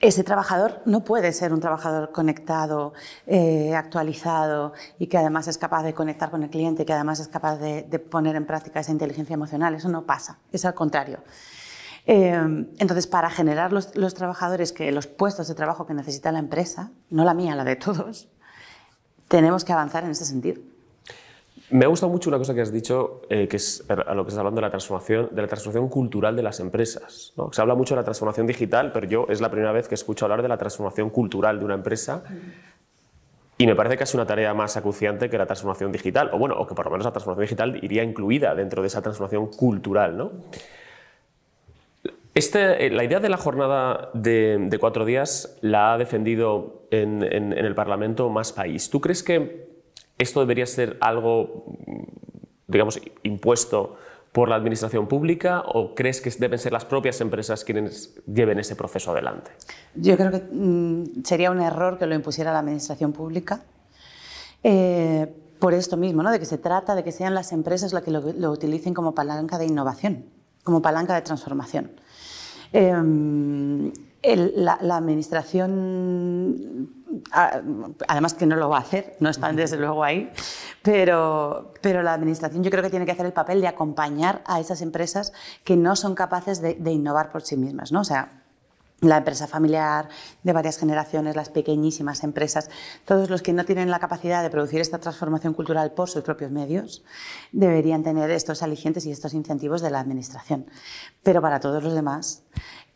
ese 0.00 0.24
trabajador 0.24 0.82
no 0.84 1.04
puede 1.04 1.32
ser 1.32 1.52
un 1.52 1.60
trabajador 1.60 2.12
conectado, 2.12 2.92
eh, 3.26 3.74
actualizado 3.74 4.72
y 4.98 5.08
que 5.08 5.18
además 5.18 5.48
es 5.48 5.58
capaz 5.58 5.82
de 5.82 5.94
conectar 5.94 6.30
con 6.30 6.42
el 6.42 6.50
cliente, 6.50 6.84
que 6.84 6.92
además 6.92 7.20
es 7.20 7.28
capaz 7.28 7.56
de, 7.56 7.82
poner 7.98 8.36
en 8.36 8.46
práctica 8.46 8.80
esa 8.80 8.92
inteligencia 8.92 9.34
emocional. 9.34 9.74
Eso 9.74 9.88
no 9.88 10.02
pasa, 10.02 10.38
es 10.52 10.64
al 10.64 10.74
contrario. 10.74 11.18
Eh, 12.06 12.32
entonces, 12.78 13.06
para 13.06 13.30
generar 13.30 13.72
los, 13.72 13.92
trabajadores, 14.14 14.72
que 14.72 14.90
los 14.92 15.06
puestos 15.06 15.48
de 15.48 15.54
trabajo 15.54 15.86
que 15.86 15.94
necesita 15.94 16.32
la 16.32 16.38
empresa, 16.38 16.90
no 17.10 17.24
la 17.24 17.34
mía, 17.34 17.54
la 17.54 17.64
de 17.64 17.76
todos, 17.76 18.28
tenemos 19.28 19.64
que 19.64 19.72
avanzar 19.72 20.04
en 20.04 20.10
ese 20.10 20.24
sentido. 20.24 20.60
Me 21.70 21.84
ha 21.84 21.88
gustado 21.88 22.10
mucho 22.10 22.30
una 22.30 22.38
cosa 22.38 22.52
que 22.52 22.62
has 22.62 22.72
dicho, 22.72 23.22
eh, 23.30 23.46
que 23.46 23.56
es 23.56 23.84
a 23.88 24.14
lo 24.14 24.24
que 24.24 24.30
estás 24.30 24.38
hablando 24.38 24.60
de 24.60 24.66
la 24.66 24.70
transformación, 24.70 25.28
de 25.30 25.42
la 25.42 25.46
transformación 25.46 25.88
cultural 25.88 26.34
de 26.34 26.42
las 26.42 26.58
empresas. 26.58 27.32
Se 27.52 27.60
habla 27.60 27.76
mucho 27.76 27.94
de 27.94 28.00
la 28.00 28.04
transformación 28.04 28.48
digital, 28.48 28.90
pero 28.92 29.06
yo 29.06 29.26
es 29.28 29.40
la 29.40 29.50
primera 29.50 29.70
vez 29.70 29.86
que 29.86 29.94
escucho 29.94 30.24
hablar 30.24 30.42
de 30.42 30.48
la 30.48 30.58
transformación 30.58 31.10
cultural 31.10 31.60
de 31.60 31.64
una 31.64 31.74
empresa. 31.74 32.24
Y 33.56 33.66
me 33.66 33.76
parece 33.76 33.98
que 33.98 34.04
es 34.04 34.14
una 34.14 34.26
tarea 34.26 34.52
más 34.52 34.76
acuciante 34.76 35.30
que 35.30 35.38
la 35.38 35.46
transformación 35.46 35.92
digital, 35.92 36.30
o 36.32 36.38
bueno, 36.38 36.56
o 36.58 36.66
que 36.66 36.74
por 36.74 36.86
lo 36.86 36.90
menos 36.90 37.04
la 37.04 37.12
transformación 37.12 37.44
digital 37.44 37.84
iría 37.84 38.02
incluida 38.02 38.54
dentro 38.54 38.82
de 38.82 38.88
esa 38.88 39.00
transformación 39.00 39.48
cultural. 39.48 40.16
¿no? 40.16 40.32
Este, 42.34 42.90
la 42.90 43.04
idea 43.04 43.20
de 43.20 43.28
la 43.28 43.36
jornada 43.36 44.10
de, 44.14 44.76
cuatro 44.80 45.04
días 45.04 45.58
la 45.62 45.94
ha 45.94 45.98
defendido 45.98 46.86
en, 46.90 47.22
en 47.22 47.52
el 47.52 47.74
Parlamento 47.74 48.28
Más 48.28 48.52
País. 48.52 48.88
¿Tú 48.88 49.00
crees 49.00 49.22
que 49.22 49.70
¿Esto 50.20 50.40
debería 50.40 50.66
ser 50.66 50.98
algo, 51.00 51.64
digamos, 52.66 53.00
impuesto 53.22 53.96
por 54.32 54.50
la 54.50 54.56
administración 54.56 55.08
pública 55.08 55.62
o 55.66 55.94
crees 55.94 56.20
que 56.20 56.30
deben 56.38 56.58
ser 56.58 56.72
las 56.72 56.84
propias 56.84 57.22
empresas 57.22 57.64
quienes 57.64 58.14
lleven 58.26 58.58
ese 58.58 58.76
proceso 58.76 59.12
adelante? 59.12 59.50
Yo 59.94 60.18
creo 60.18 60.30
que 60.30 60.42
mm, 60.52 61.24
sería 61.24 61.50
un 61.50 61.62
error 61.62 61.98
que 61.98 62.04
lo 62.04 62.14
impusiera 62.14 62.52
la 62.52 62.58
administración 62.58 63.14
pública. 63.14 63.62
Eh, 64.62 65.26
por 65.58 65.72
esto 65.72 65.96
mismo, 65.96 66.22
¿no? 66.22 66.30
de 66.30 66.38
que 66.38 66.44
se 66.44 66.58
trata 66.58 66.94
de 66.94 67.02
que 67.02 67.12
sean 67.12 67.34
las 67.34 67.52
empresas 67.52 67.94
las 67.94 68.02
que 68.02 68.10
lo, 68.10 68.50
utilicen 68.50 68.92
como 68.92 69.14
palanca 69.14 69.56
de 69.56 69.64
innovación, 69.64 70.26
como 70.64 70.82
palanca 70.82 71.14
de 71.14 71.22
transformación. 71.22 71.92
Em, 72.72 73.92
la, 74.22 74.78
la, 74.80 74.96
administración 74.96 76.88
además 78.08 78.34
que 78.34 78.46
no 78.46 78.56
lo 78.56 78.68
va 78.68 78.78
a 78.78 78.80
hacer, 78.80 79.16
no 79.20 79.30
están 79.30 79.56
desde 79.56 79.76
luego 79.76 80.04
ahí, 80.04 80.30
pero, 80.82 81.72
pero 81.80 82.02
la 82.02 82.14
Administración 82.14 82.62
yo 82.62 82.70
creo 82.70 82.82
que 82.82 82.90
tiene 82.90 83.06
que 83.06 83.12
hacer 83.12 83.26
el 83.26 83.32
papel 83.32 83.60
de 83.60 83.68
acompañar 83.68 84.42
a 84.46 84.60
esas 84.60 84.80
empresas 84.82 85.32
que 85.64 85.76
no 85.76 85.96
son 85.96 86.14
capaces 86.14 86.60
de, 86.60 86.90
innovar 86.90 87.30
por 87.30 87.42
sí 87.42 87.56
mismas. 87.56 87.92
¿no? 87.92 88.00
O 88.00 88.04
sea, 88.04 88.39
la 89.00 89.18
empresa 89.18 89.46
familiar 89.46 90.08
de 90.42 90.52
varias 90.52 90.78
generaciones, 90.78 91.36
las 91.36 91.48
pequeñísimas 91.48 92.22
empresas, 92.22 92.70
todos 93.04 93.30
los 93.30 93.42
que 93.42 93.52
no 93.52 93.64
tienen 93.64 93.90
la 93.90 93.98
capacidad 93.98 94.42
de 94.42 94.50
producir 94.50 94.80
esta 94.80 94.98
transformación 94.98 95.54
cultural 95.54 95.92
por 95.92 96.10
sus 96.10 96.22
propios 96.22 96.50
medios, 96.50 97.02
deberían 97.52 98.02
tener 98.02 98.30
estos 98.30 98.62
alicientes 98.62 99.06
y 99.06 99.10
estos 99.10 99.34
incentivos 99.34 99.80
de 99.80 99.90
la 99.90 100.00
Administración. 100.00 100.66
Pero 101.22 101.40
para 101.40 101.60
todos 101.60 101.82
los 101.82 101.94
demás, 101.94 102.42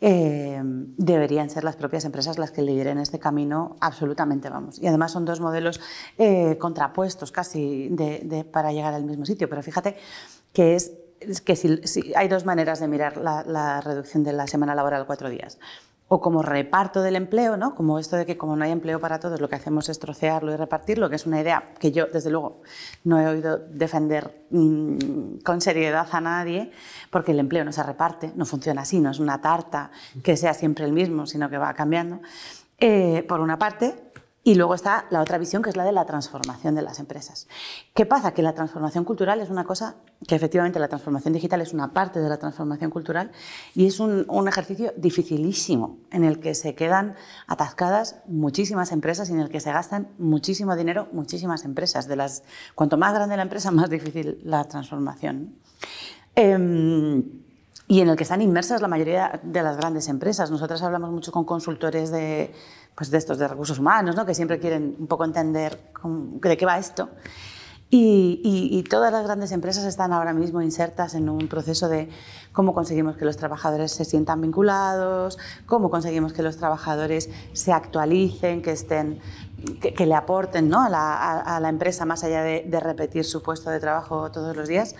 eh, 0.00 0.60
deberían 0.62 1.48
ser 1.48 1.64
las 1.64 1.76
propias 1.76 2.04
empresas 2.04 2.38
las 2.38 2.50
que 2.50 2.60
lideren 2.60 2.98
este 2.98 3.18
camino 3.18 3.76
absolutamente, 3.80 4.50
vamos. 4.50 4.78
Y 4.78 4.86
además 4.86 5.12
son 5.12 5.24
dos 5.24 5.40
modelos 5.40 5.80
eh, 6.18 6.58
contrapuestos 6.58 7.32
casi 7.32 7.94
para 8.52 8.72
llegar 8.72 8.92
al 8.92 9.04
mismo 9.04 9.24
sitio, 9.24 9.48
pero 9.48 9.62
fíjate 9.62 9.96
que 10.52 10.74
es, 10.74 10.92
que 11.44 12.12
hay 12.16 12.28
dos 12.28 12.44
maneras 12.44 12.80
de 12.80 12.88
mirar 12.88 13.16
la, 13.16 13.44
la 13.44 13.80
reducción 13.80 14.24
de 14.24 14.34
la 14.34 14.46
semana 14.46 14.74
laboral 14.74 15.06
cuatro 15.06 15.30
días 15.30 15.58
o 16.08 16.20
como 16.20 16.42
reparto 16.42 17.02
del 17.02 17.16
empleo, 17.16 17.56
¿no? 17.56 17.74
como 17.74 17.98
esto 17.98 18.16
de 18.16 18.26
que 18.26 18.36
como 18.36 18.56
no 18.56 18.64
hay 18.64 18.70
empleo 18.70 19.00
para 19.00 19.18
todos, 19.18 19.40
lo 19.40 19.48
que 19.48 19.56
hacemos 19.56 19.88
es 19.88 19.98
trocearlo 19.98 20.52
y 20.52 20.56
repartirlo, 20.56 21.08
que 21.08 21.16
es 21.16 21.26
una 21.26 21.40
idea 21.40 21.72
que 21.78 21.92
yo, 21.92 22.06
desde 22.06 22.30
luego, 22.30 22.60
no 23.04 23.20
he 23.20 23.26
oído 23.26 23.58
defender 23.58 24.44
mm, 24.50 25.38
con 25.44 25.60
seriedad 25.60 26.06
a 26.10 26.20
nadie, 26.20 26.70
porque 27.10 27.32
el 27.32 27.38
empleo 27.38 27.64
no 27.64 27.72
se 27.72 27.82
reparte, 27.82 28.32
no 28.36 28.44
funciona 28.44 28.82
así, 28.82 29.00
no 29.00 29.10
es 29.10 29.18
una 29.18 29.40
tarta 29.40 29.90
que 30.22 30.36
sea 30.36 30.52
siempre 30.52 30.84
el 30.84 30.92
mismo, 30.92 31.26
sino 31.26 31.48
que 31.48 31.56
va 31.56 31.72
cambiando. 31.72 32.20
Eh, 32.78 33.24
por 33.26 33.40
una 33.40 33.58
parte, 33.58 33.94
y 34.46 34.56
luego 34.56 34.74
está 34.74 35.06
la 35.08 35.22
otra 35.22 35.38
visión, 35.38 35.62
que 35.62 35.70
es 35.70 35.76
la 35.76 35.84
de 35.84 35.92
la 35.92 36.04
transformación 36.04 36.74
de 36.74 36.82
las 36.82 37.00
empresas. 37.00 37.48
¿Qué 37.94 38.04
pasa? 38.04 38.34
Que 38.34 38.42
la 38.42 38.52
transformación 38.52 39.04
cultural 39.04 39.40
es 39.40 39.48
una 39.48 39.64
cosa, 39.64 39.96
que 40.28 40.34
efectivamente 40.34 40.78
la 40.78 40.88
transformación 40.88 41.32
digital 41.32 41.62
es 41.62 41.72
una 41.72 41.94
parte 41.94 42.20
de 42.20 42.28
la 42.28 42.36
transformación 42.36 42.90
cultural 42.90 43.32
y 43.74 43.86
es 43.86 44.00
un, 44.00 44.26
ejercicio 44.46 44.92
dificilísimo 44.98 45.96
en 46.10 46.24
el 46.24 46.40
que 46.40 46.54
se 46.54 46.74
quedan 46.74 47.14
atascadas 47.46 48.16
muchísimas 48.26 48.92
empresas 48.92 49.30
y 49.30 49.32
en 49.32 49.40
el 49.40 49.48
que 49.48 49.60
se 49.60 49.72
gastan 49.72 50.08
muchísimo 50.18 50.76
dinero 50.76 51.08
muchísimas 51.12 51.64
empresas. 51.64 52.06
De 52.06 52.16
las, 52.16 52.42
cuanto 52.74 52.98
más 52.98 53.14
grande 53.14 53.36
la 53.36 53.42
empresa, 53.42 53.70
más 53.70 53.88
difícil 53.88 54.38
la 54.44 54.64
transformación. 54.64 55.54
Em, 56.36 57.24
y 57.86 58.00
en 58.00 58.08
el 58.08 58.16
que 58.16 58.22
están 58.22 58.40
inmersas 58.40 58.80
la 58.80 58.88
mayoría 58.88 59.40
de 59.42 59.62
las 59.62 59.76
grandes 59.76 60.08
empresas. 60.08 60.50
Nosotros 60.50 60.82
hablamos 60.82 61.10
mucho 61.10 61.32
con 61.32 61.44
consultores 61.44 62.10
de, 62.10 62.52
pues 62.94 63.10
de 63.10 63.18
estos 63.18 63.38
de 63.38 63.48
recursos 63.48 63.78
humanos, 63.78 64.16
¿no? 64.16 64.24
que 64.24 64.34
siempre 64.34 64.58
quieren 64.58 64.96
un 64.98 65.06
poco 65.06 65.24
entender 65.24 65.78
de 66.02 66.56
qué 66.56 66.66
va 66.66 66.78
esto. 66.78 67.10
Y, 67.96 68.84
todas 68.90 69.12
las 69.12 69.24
grandes 69.24 69.52
empresas 69.52 69.84
están 69.84 70.12
ahora 70.12 70.32
mismo 70.32 70.60
insertas 70.60 71.14
en 71.14 71.28
un 71.28 71.46
proceso 71.46 71.88
de 71.88 72.08
cómo 72.52 72.74
conseguimos 72.74 73.16
que 73.16 73.24
los 73.24 73.36
trabajadores 73.36 73.92
se 73.92 74.04
sientan 74.04 74.40
vinculados, 74.40 75.38
cómo 75.66 75.90
conseguimos 75.90 76.32
que 76.32 76.42
los 76.42 76.56
trabajadores 76.56 77.30
se 77.52 77.72
actualicen, 77.72 78.62
que 78.62 78.72
estén 78.72 79.20
que, 79.80 80.06
le 80.06 80.14
aporten 80.14 80.68
¿no? 80.68 80.82
a, 80.82 80.90
la, 80.90 81.68
empresa 81.68 82.04
más 82.04 82.24
allá 82.24 82.42
de 82.42 82.80
repetir 82.80 83.24
su 83.24 83.42
puesto 83.42 83.70
de 83.70 83.78
trabajo 83.78 84.30
todos 84.32 84.56
los 84.56 84.68
días. 84.68 84.96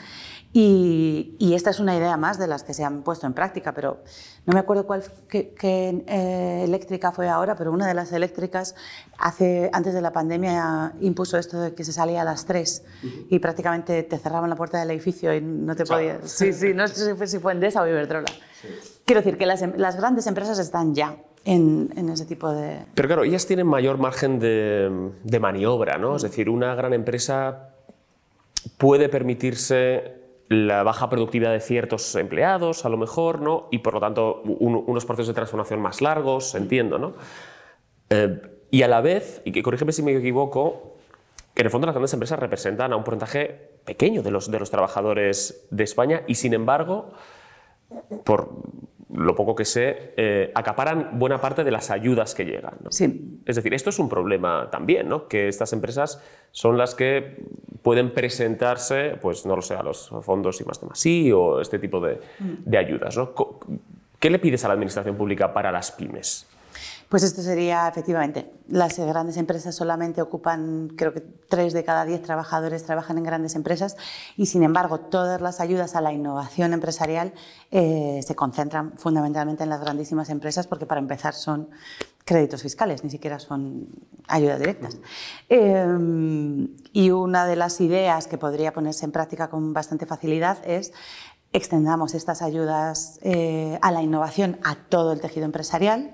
Y, 0.57 1.35
y, 1.41 1.55
esta 1.55 1.71
es 1.71 1.81
una 1.81 1.97
idea 1.97 2.17
más 2.17 2.39
de 2.39 2.47
las 2.47 2.63
que 2.63 2.75
se 2.75 2.85
han 2.85 3.03
puesto 3.03 3.27
en 3.27 3.33
práctica, 3.33 3.75
pero 3.75 4.05
no 4.47 4.53
me 4.53 4.61
acuerdo 4.61 4.87
cuál 4.87 5.03
qué, 5.29 5.53
qué 5.59 6.05
eh, 6.07 6.63
eléctrica 6.63 7.11
fue 7.11 7.29
ahora, 7.29 7.57
pero 7.57 7.73
una 7.73 7.89
de 7.89 7.95
las 7.95 8.13
eléctricas 8.13 8.77
hace, 9.19 9.69
antes 9.73 9.95
de 9.95 10.01
la 10.01 10.13
pandemia 10.13 10.93
impuso 11.01 11.39
esto 11.39 11.61
de 11.61 11.75
que 11.75 11.83
se 11.83 11.93
salía 11.93 12.23
a 12.23 12.25
las 12.25 12.47
3 12.47 12.85
uh 12.87 13.07
-huh. 13.07 13.27
y 13.31 13.41
prácticamente 13.41 14.05
te 14.05 14.17
cerraban 14.17 14.49
la 14.49 14.55
puerta 14.55 14.79
del 14.79 14.93
edificio 14.93 15.35
y 15.35 15.41
no 15.41 15.75
te 15.75 15.85
podías... 15.85 16.31
Sí, 16.31 16.53
sí, 16.53 16.73
no 16.73 16.87
sé 16.87 17.17
si 17.27 17.41
fue, 17.41 17.53
Endesa 17.53 17.83
o 17.83 17.89
Iberdrola. 17.89 18.31
Quiero 19.05 19.23
decir 19.23 19.37
que 19.37 19.47
las, 19.47 19.61
las, 19.77 19.97
grandes 19.97 20.29
empresas 20.29 20.61
están 20.61 20.95
ya 20.95 21.17
en, 21.45 21.93
en, 21.97 22.11
ese 22.11 22.27
tipo 22.27 22.53
de... 22.53 22.87
Pero 22.95 23.09
claro, 23.09 23.25
ellas 23.25 23.45
tienen 23.45 23.67
mayor 23.67 23.99
margen 23.99 24.39
de, 24.39 25.11
de 25.25 25.41
maniobra, 25.41 25.99
¿no? 25.99 26.15
Es 26.15 26.23
decir, 26.23 26.49
una 26.49 26.77
gran 26.77 26.93
empresa 26.93 27.71
puede 28.79 29.09
permitirse 29.09 30.24
la 30.49 30.83
baja 30.83 31.09
productividad 31.09 31.53
de 31.53 31.61
ciertos 31.61 32.15
empleados, 32.17 32.85
a 32.85 32.89
lo 32.89 32.97
mejor, 32.97 33.41
¿no? 33.41 33.69
y 33.71 33.79
por 33.79 33.95
lo 33.95 34.01
tanto 34.01 34.43
un, 34.43 34.83
unos 34.87 35.05
procesos 35.05 35.29
de 35.29 35.35
transformación 35.35 35.81
más 35.81 36.01
largos, 36.01 36.55
entiendo. 36.55 36.99
¿no? 36.99 37.15
Eh, 38.11 38.41
y 38.71 38.83
a 38.83 38.89
la 38.89 39.01
vez, 39.01 39.41
y 39.45 39.53
que 39.53 39.63
corrígeme 39.63 39.93
si 39.93 40.03
me 40.03 40.15
equivoco, 40.17 40.97
que 41.55 41.63
en 41.63 41.67
el 41.67 41.71
fondo 41.71 41.87
las 41.87 41.95
grandes 41.95 42.13
empresas 42.13 42.39
representan 42.39 42.93
a 42.93 42.97
un 42.97 43.05
porcentaje 43.05 43.79
pequeño 43.85 44.23
de 44.23 44.31
los, 44.31 44.51
de 44.51 44.59
los 44.59 44.71
trabajadores 44.71 45.67
de 45.71 45.85
España 45.85 46.23
y 46.27 46.35
sin 46.35 46.53
embargo, 46.53 47.13
por 48.25 48.51
lo 49.15 49.35
poco 49.35 49.55
que 49.55 49.65
sé, 49.65 50.13
eh, 50.17 50.51
acaparan 50.55 51.19
buena 51.19 51.41
parte 51.41 51.63
de 51.65 51.71
las 51.71 51.91
ayudas 51.91 52.35
que 52.35 52.45
llegan. 52.45 52.75
¿no? 52.83 52.91
Sí. 52.91 53.41
Es 53.47 53.57
decir, 53.57 53.73
esto 53.73 53.91
es 53.91 53.99
un 53.99 54.09
problema 54.09 54.69
también, 54.71 55.09
¿no? 55.09 55.29
que 55.29 55.49
estas 55.49 55.73
empresas 55.73 56.23
son 56.51 56.77
las 56.77 56.95
que 56.95 57.37
pueden 57.83 58.13
presentarse, 58.13 59.17
pues 59.21 59.47
no 59.47 59.57
lo 59.57 59.63
sé, 59.63 59.75
a 59.75 59.83
los 59.83 60.11
fondos 60.23 60.61
y 60.61 60.65
más 60.65 60.81
de 60.81 60.87
más 60.89 60.99
sí 60.99 61.31
o 61.33 61.61
este 61.61 61.79
tipo 61.79 62.01
de, 62.01 62.21
de 62.39 62.79
ayudas. 62.79 63.17
¿no? 63.17 63.33
¿Qué 64.19 64.31
le 64.31 64.39
pides 64.39 64.65
a 64.65 64.69
la 64.69 64.75
administración 64.75 65.17
pública 65.17 65.53
para 65.53 65.71
las 65.71 65.93
pymes? 65.93 66.49
Pues 67.09 67.23
esto 67.23 67.43
sería, 67.43 67.87
efectivamente, 67.89 68.51
las 68.69 68.99
grandes 68.99 69.37
empresas 69.37 69.75
solamente 69.75 70.23
ocupan, 70.23 70.89
creo 70.97 71.13
que 71.13 71.21
tres 71.21 71.73
de 71.73 71.85
cada 71.85 72.05
diez 72.05 72.23
trabajadores 72.23 72.85
trabajan 72.85 73.19
en 73.19 73.25
grandes 73.25 73.55
empresas 73.55 73.97
y, 74.37 74.47
sin 74.47 74.63
embargo, 74.63 75.01
todas 75.01 75.41
las 75.41 75.61
ayudas 75.61 75.95
a 75.95 76.01
la 76.01 76.13
innovación 76.13 76.73
empresarial 76.73 77.33
eh, 77.71 78.21
se 78.27 78.35
concentran 78.35 78.97
fundamentalmente 78.97 79.63
en 79.63 79.71
las 79.71 79.81
grandísimas 79.81 80.31
empresas 80.31 80.67
porque, 80.67 80.87
para 80.87 81.01
empezar, 81.01 81.35
son 81.35 81.69
créditos 82.25 82.63
fiscales, 82.63 83.05
ni 83.05 83.11
siquiera 83.11 83.39
son 83.39 83.87
ayudas 84.29 84.59
directas. 84.59 84.99
Eh, 85.49 85.87
y 86.93 87.11
una 87.11 87.47
de 87.47 87.57
las 87.57 87.81
ideas 87.81 88.27
que 88.27 88.39
podría 88.39 88.73
ponerse 88.73 89.05
en 89.05 89.13
práctica 89.13 89.51
con 89.51 89.73
bastante 89.73 90.07
facilidad 90.07 90.59
es 90.65 90.93
extendamos 91.53 92.15
estas 92.15 92.43
ayudas 92.43 93.21
eh, 93.23 93.79
a 93.81 93.93
la 93.93 94.03
innovación 94.03 94.59
a 94.65 94.75
todo 94.75 95.13
el 95.13 95.21
tejido 95.21 95.47
empresarial, 95.47 96.13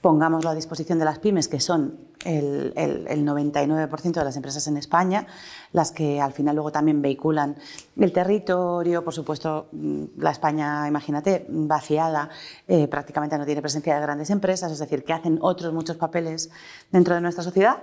pongámoslo 0.00 0.50
a 0.50 0.54
disposición 0.54 0.98
de 0.98 1.04
las 1.04 1.18
pymes, 1.18 1.48
que 1.48 1.58
son 1.60 1.98
el, 2.24 2.72
el, 2.76 3.06
el, 3.08 3.26
99% 3.26 4.12
de 4.12 4.24
las 4.24 4.36
empresas 4.36 4.66
en 4.68 4.76
España, 4.76 5.26
las 5.72 5.90
que 5.90 6.20
al 6.20 6.32
final 6.32 6.54
luego 6.54 6.70
también 6.70 7.02
vehiculan 7.02 7.56
el 7.96 8.12
territorio, 8.12 9.02
por 9.02 9.12
supuesto, 9.12 9.68
la 10.16 10.30
España, 10.30 10.86
imagínate, 10.86 11.46
vaciada, 11.48 12.30
eh, 12.68 12.86
prácticamente 12.86 13.38
no 13.38 13.44
tiene 13.44 13.60
presencia 13.60 13.94
de 13.94 14.00
grandes 14.00 14.30
empresas, 14.30 14.70
es 14.70 14.78
decir, 14.78 15.04
que 15.04 15.12
hacen 15.12 15.38
otros 15.42 15.72
muchos 15.72 15.96
papeles 15.96 16.50
dentro 16.92 17.14
de 17.14 17.20
nuestra 17.20 17.42
sociedad. 17.42 17.82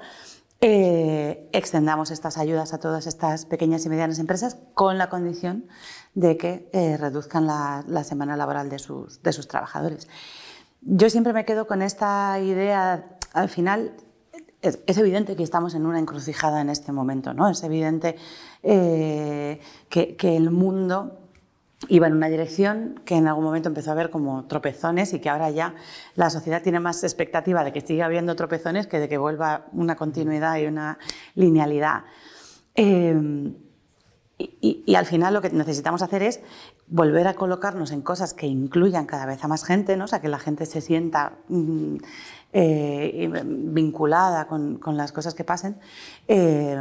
Eh, 0.62 1.50
extendamos 1.52 2.12
estas 2.12 2.38
ayudas 2.38 2.74
a 2.74 2.80
todas 2.80 3.08
estas 3.08 3.46
pequeñas 3.46 3.86
y 3.86 3.90
medianas 3.90 4.20
empresas 4.20 4.58
con 4.74 4.98
la 4.98 5.10
condición 5.10 5.66
de 6.14 6.38
que 6.38 6.70
eh, 6.72 6.96
reduzcan 6.96 7.46
la, 7.46 7.84
la, 7.88 8.06
semana 8.06 8.38
laboral 8.38 8.70
de 8.70 8.80
sus, 8.80 9.22
de 9.22 9.34
sus 9.34 9.50
trabajadores. 9.50 10.08
Yo 10.88 11.10
siempre 11.10 11.34
me 11.34 11.46
quedo 11.46 11.66
con 11.66 11.82
esta 11.82 12.40
idea, 12.40 13.18
al 13.34 13.50
final 13.50 13.94
es, 14.62 14.98
evidente 15.00 15.36
que 15.36 15.42
estamos 15.42 15.74
en 15.74 15.88
una 15.88 15.98
encrucijada 15.98 16.62
en 16.62 16.70
este 16.70 16.92
momento, 16.92 17.34
¿no? 17.34 17.50
Es 17.50 17.64
evidente 17.64 18.18
eh, 18.62 19.60
que, 19.90 20.38
el 20.38 20.52
mundo 20.52 21.22
iba 21.90 22.06
en 22.06 22.14
una 22.14 22.30
dirección 22.30 23.02
que 23.04 23.16
en 23.16 23.28
algún 23.28 23.44
momento 23.44 23.68
empezó 23.68 23.92
a 23.92 23.96
ver 23.96 24.12
como 24.12 24.46
tropezones 24.46 25.12
y 25.14 25.20
que 25.20 25.30
ahora 25.30 25.50
ya 25.50 25.74
la 26.14 26.30
sociedad 26.30 26.62
tiene 26.62 26.80
más 26.80 27.04
expectativa 27.04 27.64
de 27.64 27.74
que 27.74 27.82
siga 27.82 28.06
habiendo 28.06 28.36
tropezones 28.36 28.86
que 28.86 29.00
de 29.00 29.10
que 29.10 29.18
vuelva 29.18 29.66
una 29.72 29.96
continuidad 29.96 30.58
y 30.58 30.68
una 30.68 31.00
linealidad. 31.34 32.04
Eh, 32.76 33.56
y, 34.38 34.96
al 34.96 35.06
final 35.06 35.34
lo 35.34 35.42
que 35.42 35.50
necesitamos 35.50 36.02
hacer 36.02 36.22
es 36.22 36.42
volver 36.88 37.28
a 37.28 37.34
colocarnos 37.34 37.92
en 37.92 38.02
cosas 38.02 38.34
que 38.34 38.46
incluyan 38.46 39.06
cada 39.06 39.26
vez 39.26 39.44
a 39.44 39.48
más 39.48 39.64
gente, 39.64 39.98
¿no? 39.98 40.06
o 40.06 40.08
sea, 40.08 40.22
que 40.22 40.30
la 40.30 40.40
gente 40.40 40.66
se 40.66 40.82
sienta 40.82 41.34
mm, 41.48 41.96
eh, 42.54 43.30
vinculada 43.34 44.48
con, 44.48 44.78
con, 44.78 44.96
las 44.96 45.12
cosas 45.12 45.34
que 45.34 45.44
pasen, 45.44 45.78
eh, 46.28 46.78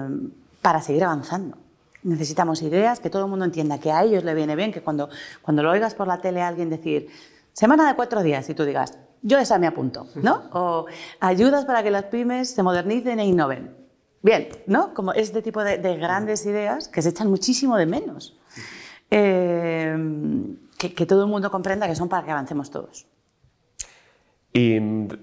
para 0.61 0.83
seguir 0.83 1.05
avanzando. 1.05 1.57
Necesitamos 2.03 2.61
ideas, 2.63 3.01
que 3.01 3.09
todo 3.09 3.25
el 3.25 3.31
mundo 3.31 3.47
entienda 3.47 3.79
que 3.79 3.91
a 3.91 4.03
ellos 4.05 4.25
le 4.25 4.35
viene 4.35 4.57
bien, 4.57 4.73
que 4.73 4.83
cuando, 4.83 5.09
cuando 5.41 5.63
lo 5.63 5.71
oigas 5.71 5.95
por 5.95 6.07
la 6.07 6.21
tele 6.21 6.43
a 6.43 6.49
alguien 6.49 6.69
decir, 6.69 7.09
semana 7.53 7.89
de 7.89 7.97
cuatro 7.97 8.23
días, 8.23 8.49
y 8.51 8.55
tú 8.55 8.65
digas, 8.65 8.99
yo 9.23 9.39
esa 9.39 9.59
me 9.59 9.67
apunto, 9.67 10.07
¿no? 10.17 10.43
O 10.53 10.85
ayudas 11.21 11.65
para 11.65 11.83
que 11.83 11.91
las 11.91 12.05
pymes 12.05 12.51
se 12.51 12.63
modernicen 12.63 13.21
e 13.21 13.25
innoven. 13.25 13.75
Bien, 14.21 14.49
¿no? 14.67 14.93
Como 14.93 15.15
este 15.15 15.41
tipo 15.41 15.65
de, 15.65 15.79
de 15.79 15.97
grandes 15.97 16.45
ideas 16.45 16.89
que 16.89 17.01
se 17.01 17.09
echan 17.09 17.31
muchísimo 17.31 17.79
de 17.79 17.87
menos 17.87 18.37
que, 19.15 20.95
que, 20.95 21.07
todo 21.07 21.23
el 21.25 21.31
mundo 21.31 21.51
comprenda 21.51 21.87
que 21.87 21.95
son 21.95 22.09
para 22.09 22.25
que 22.25 22.33
avancemos 22.33 22.71
todos. 22.71 23.07
Y 24.57 24.79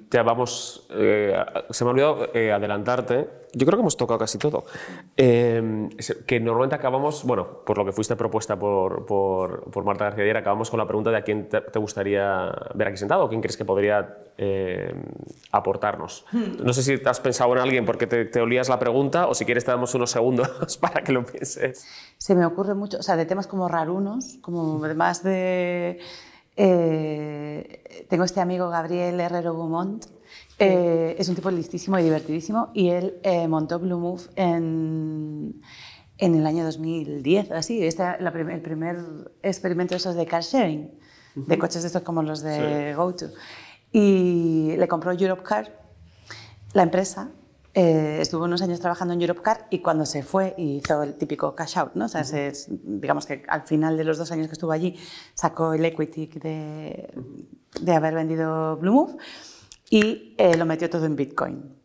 ya 0.10 0.24
vamos, 0.24 0.86
eh, 0.90 1.34
se 1.70 1.86
me 1.86 1.90
ha 1.90 1.94
olvidado 1.94 2.28
eh, 2.34 2.52
adelantarte, 2.52 3.30
yo 3.54 3.66
creo 3.66 3.78
que 3.78 3.82
hemos 3.82 3.96
tocado 3.96 4.20
casi 4.20 4.38
todo, 4.38 4.66
eh, 5.16 5.90
que 6.26 6.40
normalmente 6.42 6.76
acabamos, 6.76 7.24
bueno, 7.24 7.64
por 7.66 7.78
lo 7.78 7.86
que 7.86 7.94
fuiste 7.94 8.18
propuesta 8.18 8.60
por, 8.60 9.06
por, 9.06 9.72
por 9.72 9.86
Marta 9.86 10.06
García 10.06 10.24
Ayer, 10.24 10.36
acabamos 10.36 10.70
con 10.70 10.80
la 10.80 10.86
pregunta 10.86 11.12
de 11.12 11.18
a 11.18 11.22
quién 11.22 11.48
te, 11.48 11.62
te 11.62 11.80
gustaría 11.80 12.52
ver 12.74 12.90
aquí 12.90 12.98
sentado, 12.98 13.24
o 13.24 13.30
quién 13.30 13.40
crees 13.40 13.56
que 13.56 13.64
podría 13.64 14.18
eh, 14.38 14.94
aportarnos. 15.52 16.26
Hmm. 16.32 16.64
No 16.64 16.74
sé 16.74 16.84
si 16.84 16.98
te 16.98 17.10
has 17.10 17.20
pensado 17.20 17.54
en 17.54 17.60
alguien 17.60 17.86
porque 17.86 18.08
te, 18.08 18.26
te, 18.26 18.42
olías 18.42 18.68
la 18.70 18.80
pregunta, 18.80 19.28
o 19.28 19.34
si 19.34 19.46
quieres 19.46 19.64
te 19.64 19.72
damos 19.72 19.94
unos 19.96 20.12
segundos 20.12 20.78
para 20.82 21.04
que 21.04 21.12
lo 21.12 21.26
pienses. 21.26 21.86
Se 22.18 22.36
me 22.36 22.46
ocurre 22.46 22.74
mucho, 22.74 22.98
o 22.98 23.04
sea, 23.04 23.16
de 23.16 23.26
temas 23.26 23.48
como 23.48 23.68
rarunos, 23.68 24.40
como 24.42 24.80
más 24.96 25.24
de 25.24 26.00
eh, 26.56 28.06
tengo 28.10 28.24
este 28.24 28.42
amigo 28.42 28.70
Gabriel 28.70 29.20
Herrero 29.20 29.54
Beaumont, 29.54 30.06
eh, 30.60 31.16
es 31.18 31.28
un 31.30 31.36
tipo 31.36 31.50
listísimo 31.50 31.98
y 31.98 32.04
divertidísimo 32.04 32.70
y 32.74 32.90
él 32.90 33.20
eh, 33.24 33.48
montó 33.48 33.80
Blue 33.80 33.98
Move 33.98 34.22
en, 34.36 35.62
en, 36.18 36.36
el 36.36 36.46
año 36.46 36.64
2010, 36.64 37.52
así, 37.52 37.84
este 37.84 38.04
la, 38.04 38.30
el 38.30 38.62
primer 38.62 38.98
experimento 39.42 39.96
de 39.96 39.98
esos 39.98 40.16
de 40.16 40.26
car 40.26 40.44
sharing, 40.44 40.82
uh 41.36 41.40
-huh. 41.40 41.46
de 41.46 41.58
coches 41.58 41.82
de 41.82 41.88
estos 41.88 42.04
como 42.04 42.22
los 42.22 42.42
de 42.42 42.92
sí. 42.92 42.96
GoTo. 42.96 43.28
Y 43.92 44.76
le 44.78 44.88
compró 44.88 45.12
Europcar, 45.12 45.82
la 46.74 46.84
empresa, 46.84 47.32
eh, 47.74 48.18
estuvo 48.20 48.44
unos 48.44 48.62
años 48.62 48.80
trabajando 48.80 49.14
en 49.14 49.22
Europcar 49.22 49.68
y 49.70 49.80
cuando 49.80 50.06
se 50.06 50.24
fue 50.24 50.54
hizo 50.58 51.04
el 51.04 51.16
típico 51.16 51.56
cash 51.56 51.78
out, 51.78 51.94
¿no? 51.96 52.06
O 52.06 52.08
sea, 52.10 52.22
uh 52.22 52.24
-huh. 52.24 52.54
se, 52.54 52.80
digamos 52.84 53.26
que 53.26 53.44
al 53.48 53.64
final 53.64 53.96
de 53.98 54.04
los 54.04 54.18
dos 54.18 54.32
años 54.32 54.48
que 54.48 54.54
estuvo 54.54 54.72
allí 54.72 54.98
sacó 55.34 55.74
el 55.74 55.86
equity 55.86 56.28
de, 56.28 57.10
de 57.82 57.94
haber 57.94 58.14
vendido 58.14 58.78
Blue 58.78 58.94
Move 58.94 59.18
y 59.90 60.36
eh, 60.38 60.58
lo 60.58 60.66
metió 60.66 60.90
todo 60.90 61.06
en 61.06 61.16
Bitcoin. 61.16 61.76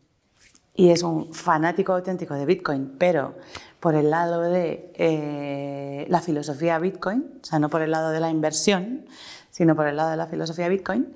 Y 0.74 0.90
es 0.90 1.02
un 1.02 1.32
fanático 1.32 1.94
auténtico 1.94 2.34
de 2.34 2.44
Bitcoin, 2.44 2.96
pero 2.98 3.34
por 3.80 3.94
el 3.94 4.10
lado 4.10 4.42
de 4.42 4.92
eh, 4.94 6.06
la 6.08 6.20
filosofía 6.20 6.78
Bitcoin, 6.78 7.40
o 7.42 7.44
sea, 7.44 7.58
no 7.58 7.70
por 7.70 7.80
el 7.82 7.90
lado 7.90 8.10
de 8.10 8.20
la 8.20 8.30
inversión, 8.30 9.06
sino 9.50 9.74
por 9.74 9.86
el 9.86 9.96
lado 9.96 10.10
de 10.10 10.16
la 10.18 10.26
filosofía 10.26 10.68
Bitcoin, 10.68 11.14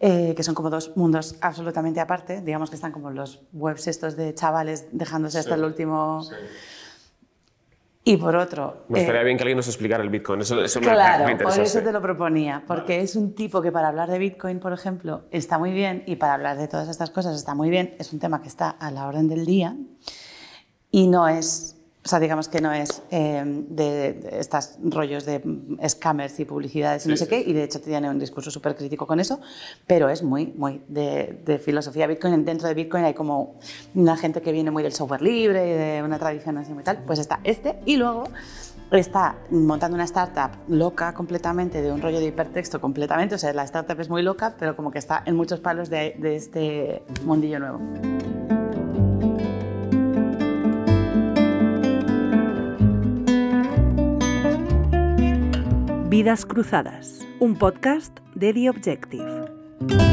eh, 0.00 0.34
que 0.36 0.42
son 0.42 0.54
como 0.54 0.70
dos 0.70 0.96
mundos 0.96 1.36
absolutamente 1.40 2.00
aparte, 2.00 2.40
digamos 2.40 2.70
que 2.70 2.76
están 2.76 2.92
como 2.92 3.10
los 3.10 3.42
webs 3.52 3.88
estos 3.88 4.16
de 4.16 4.34
chavales 4.34 4.86
dejándose 4.92 5.38
hasta 5.38 5.54
el 5.54 5.64
último... 5.64 6.22
Sí. 6.22 6.34
Y 8.04 8.16
por 8.16 8.36
otro... 8.36 8.84
Me 8.88 9.00
estaría 9.00 9.20
eh, 9.20 9.24
bien 9.24 9.36
que 9.36 9.42
alguien 9.42 9.58
nos 9.58 9.66
explicara 9.66 10.02
el 10.02 10.08
Bitcoin, 10.08 10.40
eso, 10.40 10.62
eso 10.64 10.80
claro, 10.80 11.26
me, 11.26 11.34
me 11.34 11.42
por 11.42 11.58
eso 11.58 11.82
te 11.82 11.92
lo 11.92 12.00
proponía, 12.00 12.64
porque 12.66 12.94
vale. 12.94 13.02
es 13.02 13.16
un 13.16 13.34
tipo 13.34 13.60
que 13.60 13.70
para 13.70 13.88
hablar 13.88 14.08
de 14.08 14.18
Bitcoin, 14.18 14.60
por 14.60 14.72
ejemplo, 14.72 15.24
está 15.30 15.58
muy 15.58 15.72
bien, 15.72 16.04
y 16.06 16.16
para 16.16 16.32
hablar 16.34 16.56
de 16.56 16.68
todas 16.68 16.88
estas 16.88 17.10
cosas 17.10 17.36
está 17.36 17.54
muy 17.54 17.68
bien, 17.68 17.96
es 17.98 18.12
un 18.14 18.18
tema 18.18 18.40
que 18.40 18.48
está 18.48 18.70
a 18.70 18.90
la 18.90 19.06
orden 19.06 19.28
del 19.28 19.44
día, 19.44 19.76
y 20.90 21.06
no 21.06 21.28
es 21.28 21.77
O 22.08 22.10
sea, 22.10 22.20
digamos 22.20 22.48
que 22.48 22.62
no 22.62 22.72
es 22.72 23.02
eh, 23.10 23.42
de, 23.68 24.14
de 24.14 24.38
estos 24.40 24.78
rollos 24.82 25.26
de 25.26 25.42
scammers 25.86 26.40
y 26.40 26.46
publicidades 26.46 27.04
y 27.04 27.10
no 27.10 27.16
Sí, 27.16 27.18
sé 27.18 27.24
sí, 27.26 27.30
qué, 27.30 27.44
sí. 27.44 27.50
y 27.50 27.52
de 27.52 27.64
hecho 27.64 27.82
tiene 27.82 28.08
un 28.08 28.18
discurso 28.18 28.50
súper 28.50 28.74
crítico 28.76 29.06
con 29.06 29.20
eso, 29.20 29.40
pero 29.86 30.08
es 30.08 30.22
muy, 30.22 30.46
muy 30.56 30.80
de, 30.88 31.38
de 31.44 31.58
filosofía 31.58 32.06
Bitcoin. 32.06 32.46
Dentro 32.46 32.66
de 32.66 32.72
Bitcoin 32.72 33.04
hay 33.04 33.12
como 33.12 33.56
una 33.94 34.16
gente 34.16 34.40
que 34.40 34.52
viene 34.52 34.70
muy 34.70 34.82
del 34.82 34.94
software 34.94 35.20
libre 35.20 35.68
y 35.68 35.72
de 35.74 36.02
una 36.02 36.18
tradición 36.18 36.56
así 36.56 36.72
muy 36.72 36.82
tal. 36.82 37.04
Pues 37.04 37.18
está 37.18 37.40
este, 37.44 37.78
y 37.84 37.96
luego 37.98 38.24
está 38.90 39.36
montando 39.50 39.94
una 39.94 40.04
startup 40.04 40.52
loca 40.66 41.12
completamente, 41.12 41.82
de 41.82 41.92
un 41.92 42.00
rollo 42.00 42.20
de 42.20 42.24
hipertexto 42.28 42.80
completamente. 42.80 43.34
O 43.34 43.38
sea, 43.38 43.52
la 43.52 43.64
startup 43.64 44.00
es 44.00 44.08
muy 44.08 44.22
loca, 44.22 44.54
pero 44.58 44.74
como 44.74 44.90
que 44.90 44.98
está 44.98 45.22
en 45.26 45.36
muchos 45.36 45.60
palos 45.60 45.90
de, 45.90 46.16
de 46.18 46.36
este 46.36 47.02
mundillo 47.26 47.58
nuevo. 47.58 48.57
Vidas 56.08 56.46
Cruzadas, 56.46 57.20
un 57.38 57.54
podcast 57.54 58.20
de 58.34 58.54
The 58.54 58.70
Objective. 58.70 60.07